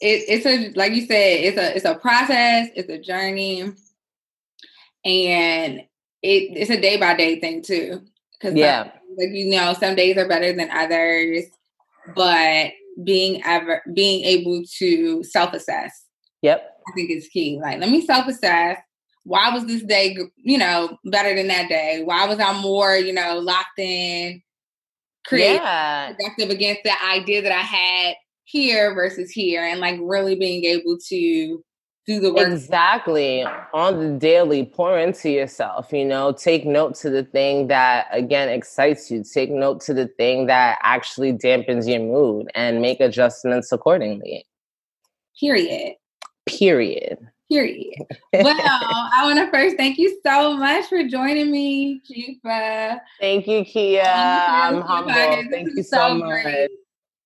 it, 0.00 0.24
it's 0.28 0.46
a 0.46 0.72
like 0.74 0.92
you 0.92 1.06
said, 1.06 1.40
it's 1.40 1.58
a 1.58 1.76
it's 1.76 1.84
a 1.84 1.94
process, 1.96 2.68
it's 2.74 2.88
a 2.88 2.98
journey, 2.98 3.62
and 5.04 5.80
it, 5.84 5.86
it's 6.22 6.70
a 6.70 6.80
day 6.80 6.96
by 6.96 7.14
day 7.14 7.40
thing 7.40 7.62
too. 7.62 8.02
Cause 8.40 8.54
yeah, 8.54 8.82
like 8.82 8.92
you 9.18 9.50
know, 9.50 9.74
some 9.74 9.94
days 9.94 10.16
are 10.16 10.28
better 10.28 10.52
than 10.52 10.70
others, 10.70 11.44
but 12.14 12.72
being 13.04 13.42
ever 13.44 13.82
being 13.94 14.24
able 14.24 14.62
to 14.78 15.22
self 15.24 15.52
assess. 15.52 16.04
Yep, 16.42 16.62
I 16.88 16.92
think 16.94 17.10
is 17.10 17.28
key. 17.28 17.58
Like, 17.60 17.80
let 17.80 17.90
me 17.90 18.04
self 18.04 18.26
assess. 18.26 18.78
Why 19.24 19.50
was 19.50 19.66
this 19.66 19.82
day, 19.82 20.16
you 20.36 20.56
know, 20.56 20.98
better 21.06 21.34
than 21.34 21.48
that 21.48 21.68
day? 21.68 22.02
Why 22.04 22.26
was 22.26 22.38
I 22.38 22.60
more, 22.60 22.94
you 22.94 23.12
know, 23.12 23.38
locked 23.38 23.78
in, 23.78 24.40
creative, 25.26 25.62
yeah. 25.62 26.12
productive 26.12 26.50
against 26.50 26.84
the 26.84 26.92
idea 27.04 27.42
that 27.42 27.52
I 27.52 27.62
had 27.62 28.14
here 28.44 28.94
versus 28.94 29.30
here, 29.30 29.64
and 29.64 29.80
like 29.80 29.98
really 30.00 30.36
being 30.36 30.64
able 30.64 30.96
to 31.08 31.64
do 32.06 32.20
the 32.20 32.32
work. 32.32 32.48
Exactly. 32.48 33.44
On 33.74 33.98
the 33.98 34.18
daily, 34.18 34.64
pour 34.64 34.98
into 34.98 35.28
yourself, 35.28 35.92
you 35.92 36.04
know, 36.04 36.32
take 36.32 36.64
note 36.64 36.94
to 36.96 37.10
the 37.10 37.24
thing 37.24 37.66
that 37.66 38.06
again 38.12 38.48
excites 38.48 39.10
you. 39.10 39.24
Take 39.24 39.50
note 39.50 39.80
to 39.82 39.94
the 39.94 40.06
thing 40.06 40.46
that 40.46 40.78
actually 40.82 41.32
dampens 41.32 41.88
your 41.88 42.00
mood 42.00 42.48
and 42.54 42.80
make 42.80 43.00
adjustments 43.00 43.72
accordingly. 43.72 44.46
Period. 45.38 45.96
Period. 46.46 47.18
Period. 47.50 47.94
well, 48.32 48.56
I 48.58 49.20
want 49.22 49.38
to 49.38 49.50
first 49.50 49.76
thank 49.76 49.98
you 49.98 50.18
so 50.24 50.56
much 50.56 50.86
for 50.86 51.06
joining 51.06 51.50
me, 51.50 52.00
Dzifa. 52.08 53.00
Thank 53.20 53.46
you, 53.46 53.64
Kia. 53.64 54.02
I'm 54.02 54.80
humble. 54.80 55.12
Thank 55.12 55.68
you 55.74 55.82
so, 55.82 55.96
so 55.96 56.14
much. 56.14 56.68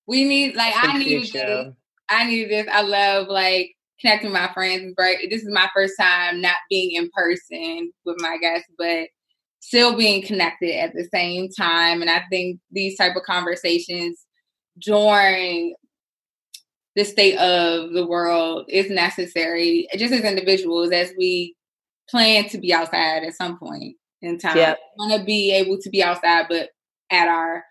We 0.07 0.25
need 0.25 0.55
like 0.55 0.73
I 0.75 0.97
needed 0.97 1.31
this. 1.31 1.73
I 2.09 2.25
needed 2.25 2.51
this. 2.51 2.67
I 2.71 2.81
love 2.81 3.27
like 3.29 3.75
connecting 4.01 4.31
with 4.31 4.41
my 4.41 4.51
friends. 4.53 4.93
Right, 4.97 5.17
this 5.29 5.43
is 5.43 5.49
my 5.51 5.69
first 5.75 5.93
time 5.99 6.41
not 6.41 6.57
being 6.69 6.91
in 6.91 7.09
person 7.13 7.91
with 8.05 8.17
my 8.19 8.37
guests, 8.37 8.67
but 8.77 9.07
still 9.59 9.95
being 9.95 10.23
connected 10.23 10.75
at 10.75 10.93
the 10.93 11.07
same 11.13 11.49
time. 11.49 12.01
And 12.01 12.09
I 12.09 12.23
think 12.29 12.59
these 12.71 12.97
type 12.97 13.15
of 13.15 13.23
conversations 13.23 14.25
during 14.79 15.75
the 16.95 17.05
state 17.05 17.37
of 17.37 17.91
the 17.93 18.05
world 18.05 18.65
is 18.67 18.89
necessary, 18.89 19.87
just 19.97 20.13
as 20.13 20.21
individuals, 20.21 20.91
as 20.91 21.13
we 21.17 21.55
plan 22.09 22.49
to 22.49 22.57
be 22.57 22.73
outside 22.73 23.23
at 23.23 23.33
some 23.35 23.57
point 23.57 23.95
in 24.21 24.37
time. 24.37 24.57
Yep. 24.57 24.79
Want 24.97 25.19
to 25.19 25.25
be 25.25 25.51
able 25.53 25.77
to 25.79 25.89
be 25.89 26.03
outside, 26.03 26.47
but 26.49 26.69
at 27.11 27.27
our 27.27 27.63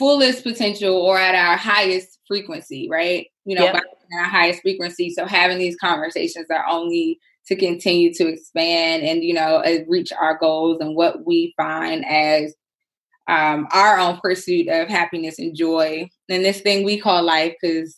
fullest 0.00 0.42
potential 0.42 0.96
or 0.96 1.16
at 1.16 1.36
our 1.36 1.56
highest 1.56 2.18
frequency, 2.26 2.88
right? 2.90 3.28
You 3.44 3.54
know, 3.54 3.64
yep 3.66 3.82
our 4.12 4.24
highest 4.24 4.62
frequency. 4.62 5.10
So 5.10 5.26
having 5.26 5.58
these 5.58 5.76
conversations 5.76 6.46
are 6.50 6.66
only 6.68 7.20
to 7.46 7.56
continue 7.56 8.12
to 8.14 8.28
expand 8.28 9.02
and 9.02 9.24
you 9.24 9.34
know 9.34 9.62
reach 9.88 10.12
our 10.12 10.38
goals 10.38 10.78
and 10.80 10.94
what 10.94 11.26
we 11.26 11.54
find 11.56 12.04
as 12.06 12.54
um, 13.28 13.66
our 13.72 13.98
own 13.98 14.18
pursuit 14.20 14.68
of 14.68 14.88
happiness 14.88 15.38
and 15.38 15.56
joy 15.56 16.08
and 16.28 16.44
this 16.44 16.60
thing 16.60 16.84
we 16.84 16.98
call 16.98 17.22
life 17.22 17.54
because 17.60 17.96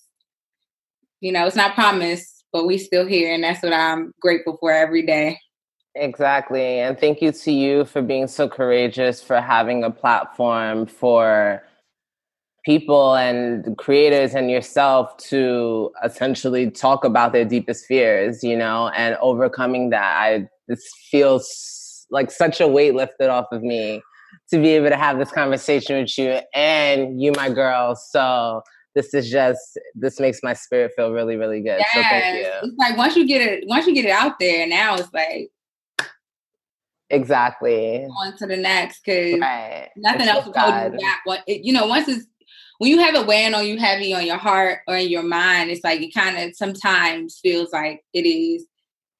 you 1.20 1.32
know 1.32 1.46
it's 1.46 1.56
not 1.56 1.74
promised 1.74 2.44
but 2.52 2.66
we 2.66 2.78
still 2.78 3.06
here 3.06 3.34
and 3.34 3.44
that's 3.44 3.62
what 3.62 3.72
i'm 3.72 4.12
grateful 4.20 4.56
for 4.60 4.72
every 4.72 5.04
day 5.04 5.38
exactly 5.94 6.78
and 6.78 6.98
thank 6.98 7.20
you 7.20 7.32
to 7.32 7.52
you 7.52 7.84
for 7.84 8.00
being 8.00 8.26
so 8.26 8.48
courageous 8.48 9.22
for 9.22 9.40
having 9.40 9.84
a 9.84 9.90
platform 9.90 10.86
for 10.86 11.62
people 12.64 13.14
and 13.14 13.76
creators 13.76 14.34
and 14.34 14.50
yourself 14.50 15.16
to 15.16 15.90
essentially 16.04 16.70
talk 16.70 17.04
about 17.04 17.32
their 17.32 17.44
deepest 17.44 17.86
fears, 17.86 18.42
you 18.42 18.56
know, 18.56 18.88
and 18.88 19.16
overcoming 19.20 19.90
that. 19.90 20.16
I 20.16 20.48
this 20.68 20.88
feels 21.10 22.06
like 22.10 22.30
such 22.30 22.60
a 22.60 22.68
weight 22.68 22.94
lifted 22.94 23.30
off 23.30 23.46
of 23.52 23.62
me 23.62 24.00
to 24.50 24.60
be 24.60 24.68
able 24.70 24.88
to 24.88 24.96
have 24.96 25.18
this 25.18 25.30
conversation 25.30 26.00
with 26.00 26.16
you 26.16 26.40
and 26.54 27.20
you, 27.20 27.32
my 27.36 27.50
girl. 27.50 27.96
So 27.96 28.62
this 28.94 29.14
is 29.14 29.30
just 29.30 29.78
this 29.94 30.20
makes 30.20 30.40
my 30.42 30.52
spirit 30.52 30.92
feel 30.96 31.12
really, 31.12 31.36
really 31.36 31.60
good. 31.60 31.78
Yes. 31.78 31.88
So 31.94 32.02
thank 32.02 32.38
you. 32.38 32.52
It's 32.62 32.78
like 32.78 32.96
once 32.96 33.16
you 33.16 33.26
get 33.26 33.40
it, 33.40 33.64
once 33.66 33.86
you 33.86 33.94
get 33.94 34.04
it 34.04 34.10
out 34.10 34.38
there, 34.38 34.66
now 34.66 34.94
it's 34.94 35.12
like 35.12 35.50
exactly 37.10 38.04
on 38.04 38.36
to 38.38 38.46
the 38.46 38.56
next 38.56 39.02
because 39.04 39.38
right. 39.38 39.90
nothing 39.96 40.22
it's 40.22 40.30
else 40.30 40.46
will 40.46 40.54
hold 40.56 40.92
you 40.94 40.98
back. 40.98 41.20
What 41.24 41.42
you 41.46 41.72
know, 41.72 41.86
once 41.86 42.08
it's 42.08 42.26
when 42.82 42.90
you 42.90 42.98
have 42.98 43.14
it 43.14 43.28
weighing 43.28 43.54
on 43.54 43.64
you 43.64 43.78
heavy 43.78 44.12
on 44.12 44.26
your 44.26 44.38
heart 44.38 44.80
or 44.88 44.96
in 44.96 45.08
your 45.08 45.22
mind, 45.22 45.70
it's 45.70 45.84
like 45.84 46.00
it 46.00 46.12
kind 46.12 46.36
of 46.36 46.56
sometimes 46.56 47.38
feels 47.38 47.72
like 47.72 48.02
it 48.12 48.26
is 48.26 48.66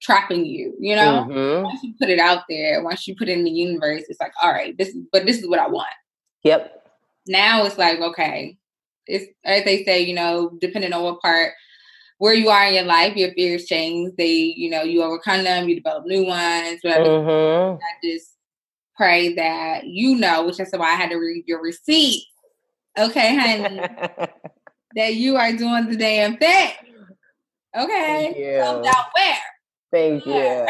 trapping 0.01 0.45
you, 0.45 0.75
you 0.81 0.97
know? 0.97 1.29
Mm-hmm. 1.29 1.63
Once 1.63 1.81
you 1.85 1.95
put 1.97 2.09
it 2.09 2.19
out 2.19 2.43
there, 2.49 2.83
once 2.83 3.07
you 3.07 3.15
put 3.15 3.29
it 3.29 3.39
in 3.39 3.45
the 3.45 3.53
universe, 3.53 4.03
it's 4.09 4.19
like, 4.19 4.33
all 4.43 4.51
right, 4.51 4.77
this 4.77 4.89
is 4.89 4.97
but 5.13 5.27
this 5.27 5.39
is 5.39 5.49
what 5.49 5.61
I 5.61 5.69
want. 5.69 5.93
Yep. 6.43 6.89
Now 7.29 7.65
it's 7.65 7.79
like, 7.79 8.01
okay, 8.01 8.59
it's 9.07 9.27
as 9.45 9.63
they 9.63 9.85
say, 9.85 10.01
you 10.01 10.17
know, 10.17 10.59
depending 10.61 10.93
on 10.93 11.05
what 11.05 11.21
part 11.21 11.53
where 12.19 12.35
you 12.35 12.49
are 12.49 12.67
in 12.67 12.75
your 12.75 12.83
life, 12.83 13.15
your 13.15 13.33
fears 13.35 13.67
change. 13.67 14.13
They, 14.19 14.33
you 14.57 14.71
know, 14.71 14.83
you 14.83 15.05
overcome 15.05 15.45
them, 15.45 15.69
you 15.69 15.77
develop 15.77 16.05
new 16.05 16.27
ones. 16.27 16.81
Whatever. 16.83 17.05
Mm-hmm. 17.05 17.77
I 17.77 17.91
just 18.03 18.33
pray 18.97 19.35
that 19.35 19.87
you 19.87 20.17
know, 20.17 20.47
which 20.47 20.59
is 20.59 20.73
why 20.73 20.95
I 20.95 20.97
had 20.97 21.11
to 21.11 21.17
read 21.17 21.45
your 21.47 21.63
receipt 21.63 22.25
Okay, 22.99 23.37
honey. 23.37 23.81
that 24.97 25.15
you 25.15 25.37
are 25.37 25.53
doing 25.53 25.89
the 25.89 25.97
damn 25.97 26.37
thing. 26.37 26.73
Okay. 27.77 28.59
Self 28.59 28.85
doubt 28.85 29.07
where? 29.15 29.39
Thank 29.91 30.25
you. 30.27 30.67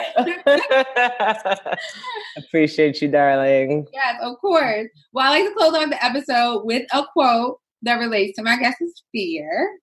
Appreciate 2.37 3.01
you, 3.01 3.09
darling. 3.09 3.87
Yes, 3.93 4.17
of 4.21 4.39
course. 4.41 4.89
Well, 5.13 5.27
I 5.27 5.31
like 5.31 5.49
to 5.49 5.55
close 5.55 5.75
off 5.75 5.91
the 5.91 6.05
episode 6.05 6.65
with 6.65 6.87
a 6.93 7.05
quote 7.13 7.61
that 7.83 8.01
relates 8.01 8.37
to 8.37 8.43
my 8.43 8.57
guest's 8.57 9.05
fear. 9.13 9.79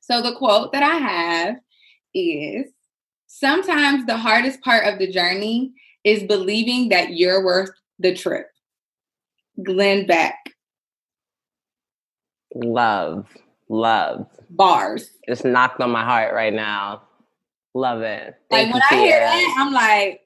So 0.00 0.20
the 0.20 0.34
quote 0.34 0.72
that 0.72 0.82
I 0.82 0.96
have 0.96 1.56
is 2.14 2.70
sometimes 3.26 4.04
the 4.04 4.18
hardest 4.18 4.60
part 4.60 4.86
of 4.86 4.98
the 4.98 5.10
journey 5.10 5.72
is 6.04 6.22
believing 6.24 6.90
that 6.90 7.14
you're 7.14 7.42
worth 7.42 7.70
the 7.98 8.14
trip. 8.14 8.46
Glenn 9.62 10.06
Beck. 10.06 10.36
Love, 12.54 13.26
love. 13.68 14.26
Bars. 14.50 15.10
Just 15.28 15.44
knocked 15.44 15.80
on 15.80 15.90
my 15.90 16.04
heart 16.04 16.32
right 16.34 16.52
now. 16.52 17.02
Love 17.74 18.02
it. 18.02 18.36
Thank 18.50 18.72
like 18.72 18.74
when 18.74 18.82
I 18.90 19.04
hear 19.04 19.18
that, 19.18 19.56
I'm 19.58 19.72
like, 19.72 20.20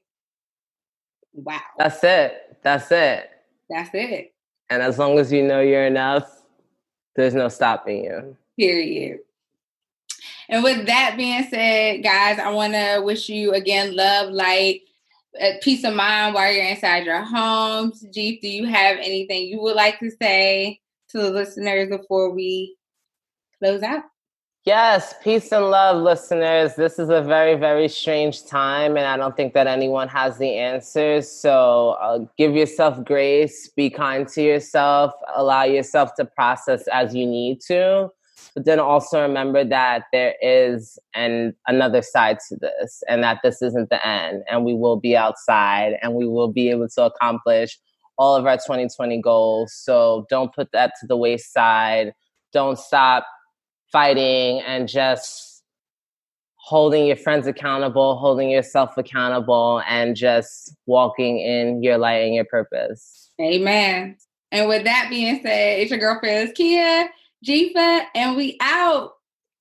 wow. 1.32 1.60
That's 1.78 2.04
it. 2.04 2.58
That's 2.62 2.90
it. 2.92 3.30
That's 3.70 3.90
it. 3.94 4.34
And 4.68 4.82
as 4.82 4.98
long 4.98 5.18
as 5.18 5.32
you 5.32 5.42
know 5.42 5.60
you're 5.60 5.86
enough, 5.86 6.42
there's 7.16 7.34
no 7.34 7.48
stopping 7.48 8.04
you. 8.04 8.36
Period. 8.58 9.20
And 10.50 10.62
with 10.62 10.86
that 10.86 11.14
being 11.16 11.44
said, 11.44 12.02
guys, 12.02 12.38
I 12.38 12.50
want 12.50 12.74
to 12.74 13.00
wish 13.02 13.28
you 13.28 13.52
again 13.52 13.96
love, 13.96 14.30
light, 14.30 14.82
uh, 15.40 15.52
peace 15.62 15.84
of 15.84 15.94
mind 15.94 16.34
while 16.34 16.52
you're 16.52 16.64
inside 16.64 17.04
your 17.04 17.22
homes. 17.22 18.04
Jeep, 18.12 18.42
do 18.42 18.48
you 18.48 18.66
have 18.66 18.98
anything 18.98 19.46
you 19.46 19.60
would 19.60 19.76
like 19.76 19.98
to 20.00 20.10
say 20.10 20.80
to 21.10 21.18
the 21.18 21.30
listeners 21.30 21.88
before 21.88 22.34
we 22.34 22.76
close 23.58 23.82
out? 23.82 24.04
Yes, 24.64 25.14
peace 25.22 25.50
and 25.52 25.70
love, 25.70 26.02
listeners. 26.02 26.74
This 26.74 26.98
is 26.98 27.08
a 27.08 27.22
very, 27.22 27.54
very 27.54 27.88
strange 27.88 28.44
time, 28.44 28.98
and 28.98 29.06
I 29.06 29.16
don't 29.16 29.34
think 29.34 29.54
that 29.54 29.66
anyone 29.66 30.08
has 30.08 30.36
the 30.36 30.56
answers. 30.56 31.30
So 31.30 31.96
uh, 32.02 32.26
give 32.36 32.54
yourself 32.54 33.02
grace, 33.02 33.70
be 33.74 33.88
kind 33.88 34.28
to 34.28 34.42
yourself, 34.42 35.12
allow 35.34 35.62
yourself 35.62 36.14
to 36.16 36.26
process 36.26 36.86
as 36.88 37.14
you 37.14 37.24
need 37.24 37.62
to. 37.62 38.10
But 38.54 38.66
then 38.66 38.78
also 38.78 39.22
remember 39.22 39.64
that 39.64 40.04
there 40.12 40.34
is 40.42 40.98
an 41.14 41.54
another 41.66 42.02
side 42.02 42.38
to 42.48 42.56
this, 42.56 43.02
and 43.08 43.22
that 43.22 43.38
this 43.42 43.62
isn't 43.62 43.88
the 43.88 44.06
end, 44.06 44.42
and 44.50 44.66
we 44.66 44.74
will 44.74 44.96
be 44.96 45.16
outside, 45.16 45.94
and 46.02 46.14
we 46.14 46.26
will 46.26 46.52
be 46.52 46.68
able 46.68 46.88
to 46.90 47.04
accomplish 47.04 47.78
all 48.18 48.36
of 48.36 48.46
our 48.46 48.56
2020 48.56 49.20
goals. 49.22 49.72
So 49.72 50.26
don't 50.28 50.54
put 50.54 50.72
that 50.72 50.92
to 51.00 51.06
the 51.06 51.16
wayside. 51.16 52.12
Don't 52.52 52.78
stop 52.78 53.26
fighting 53.90 54.60
and 54.60 54.88
just 54.88 55.62
holding 56.56 57.06
your 57.06 57.16
friends 57.16 57.46
accountable, 57.46 58.16
holding 58.16 58.50
yourself 58.50 58.98
accountable, 58.98 59.82
and 59.88 60.14
just 60.14 60.76
walking 60.86 61.38
in 61.38 61.82
your 61.82 61.96
light 61.96 62.24
and 62.24 62.34
your 62.34 62.44
purpose. 62.44 63.30
Amen. 63.40 64.16
And 64.52 64.68
with 64.68 64.84
that 64.84 65.06
being 65.08 65.40
said, 65.42 65.80
it's 65.80 65.90
your 65.90 66.00
girlfriend 66.00 66.54
Kia, 66.54 67.08
Dzifa, 67.46 68.04
and 68.14 68.36
we 68.36 68.58
out. 68.60 69.12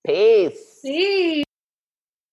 Peace. 0.05 0.79
Peace. 0.83 1.46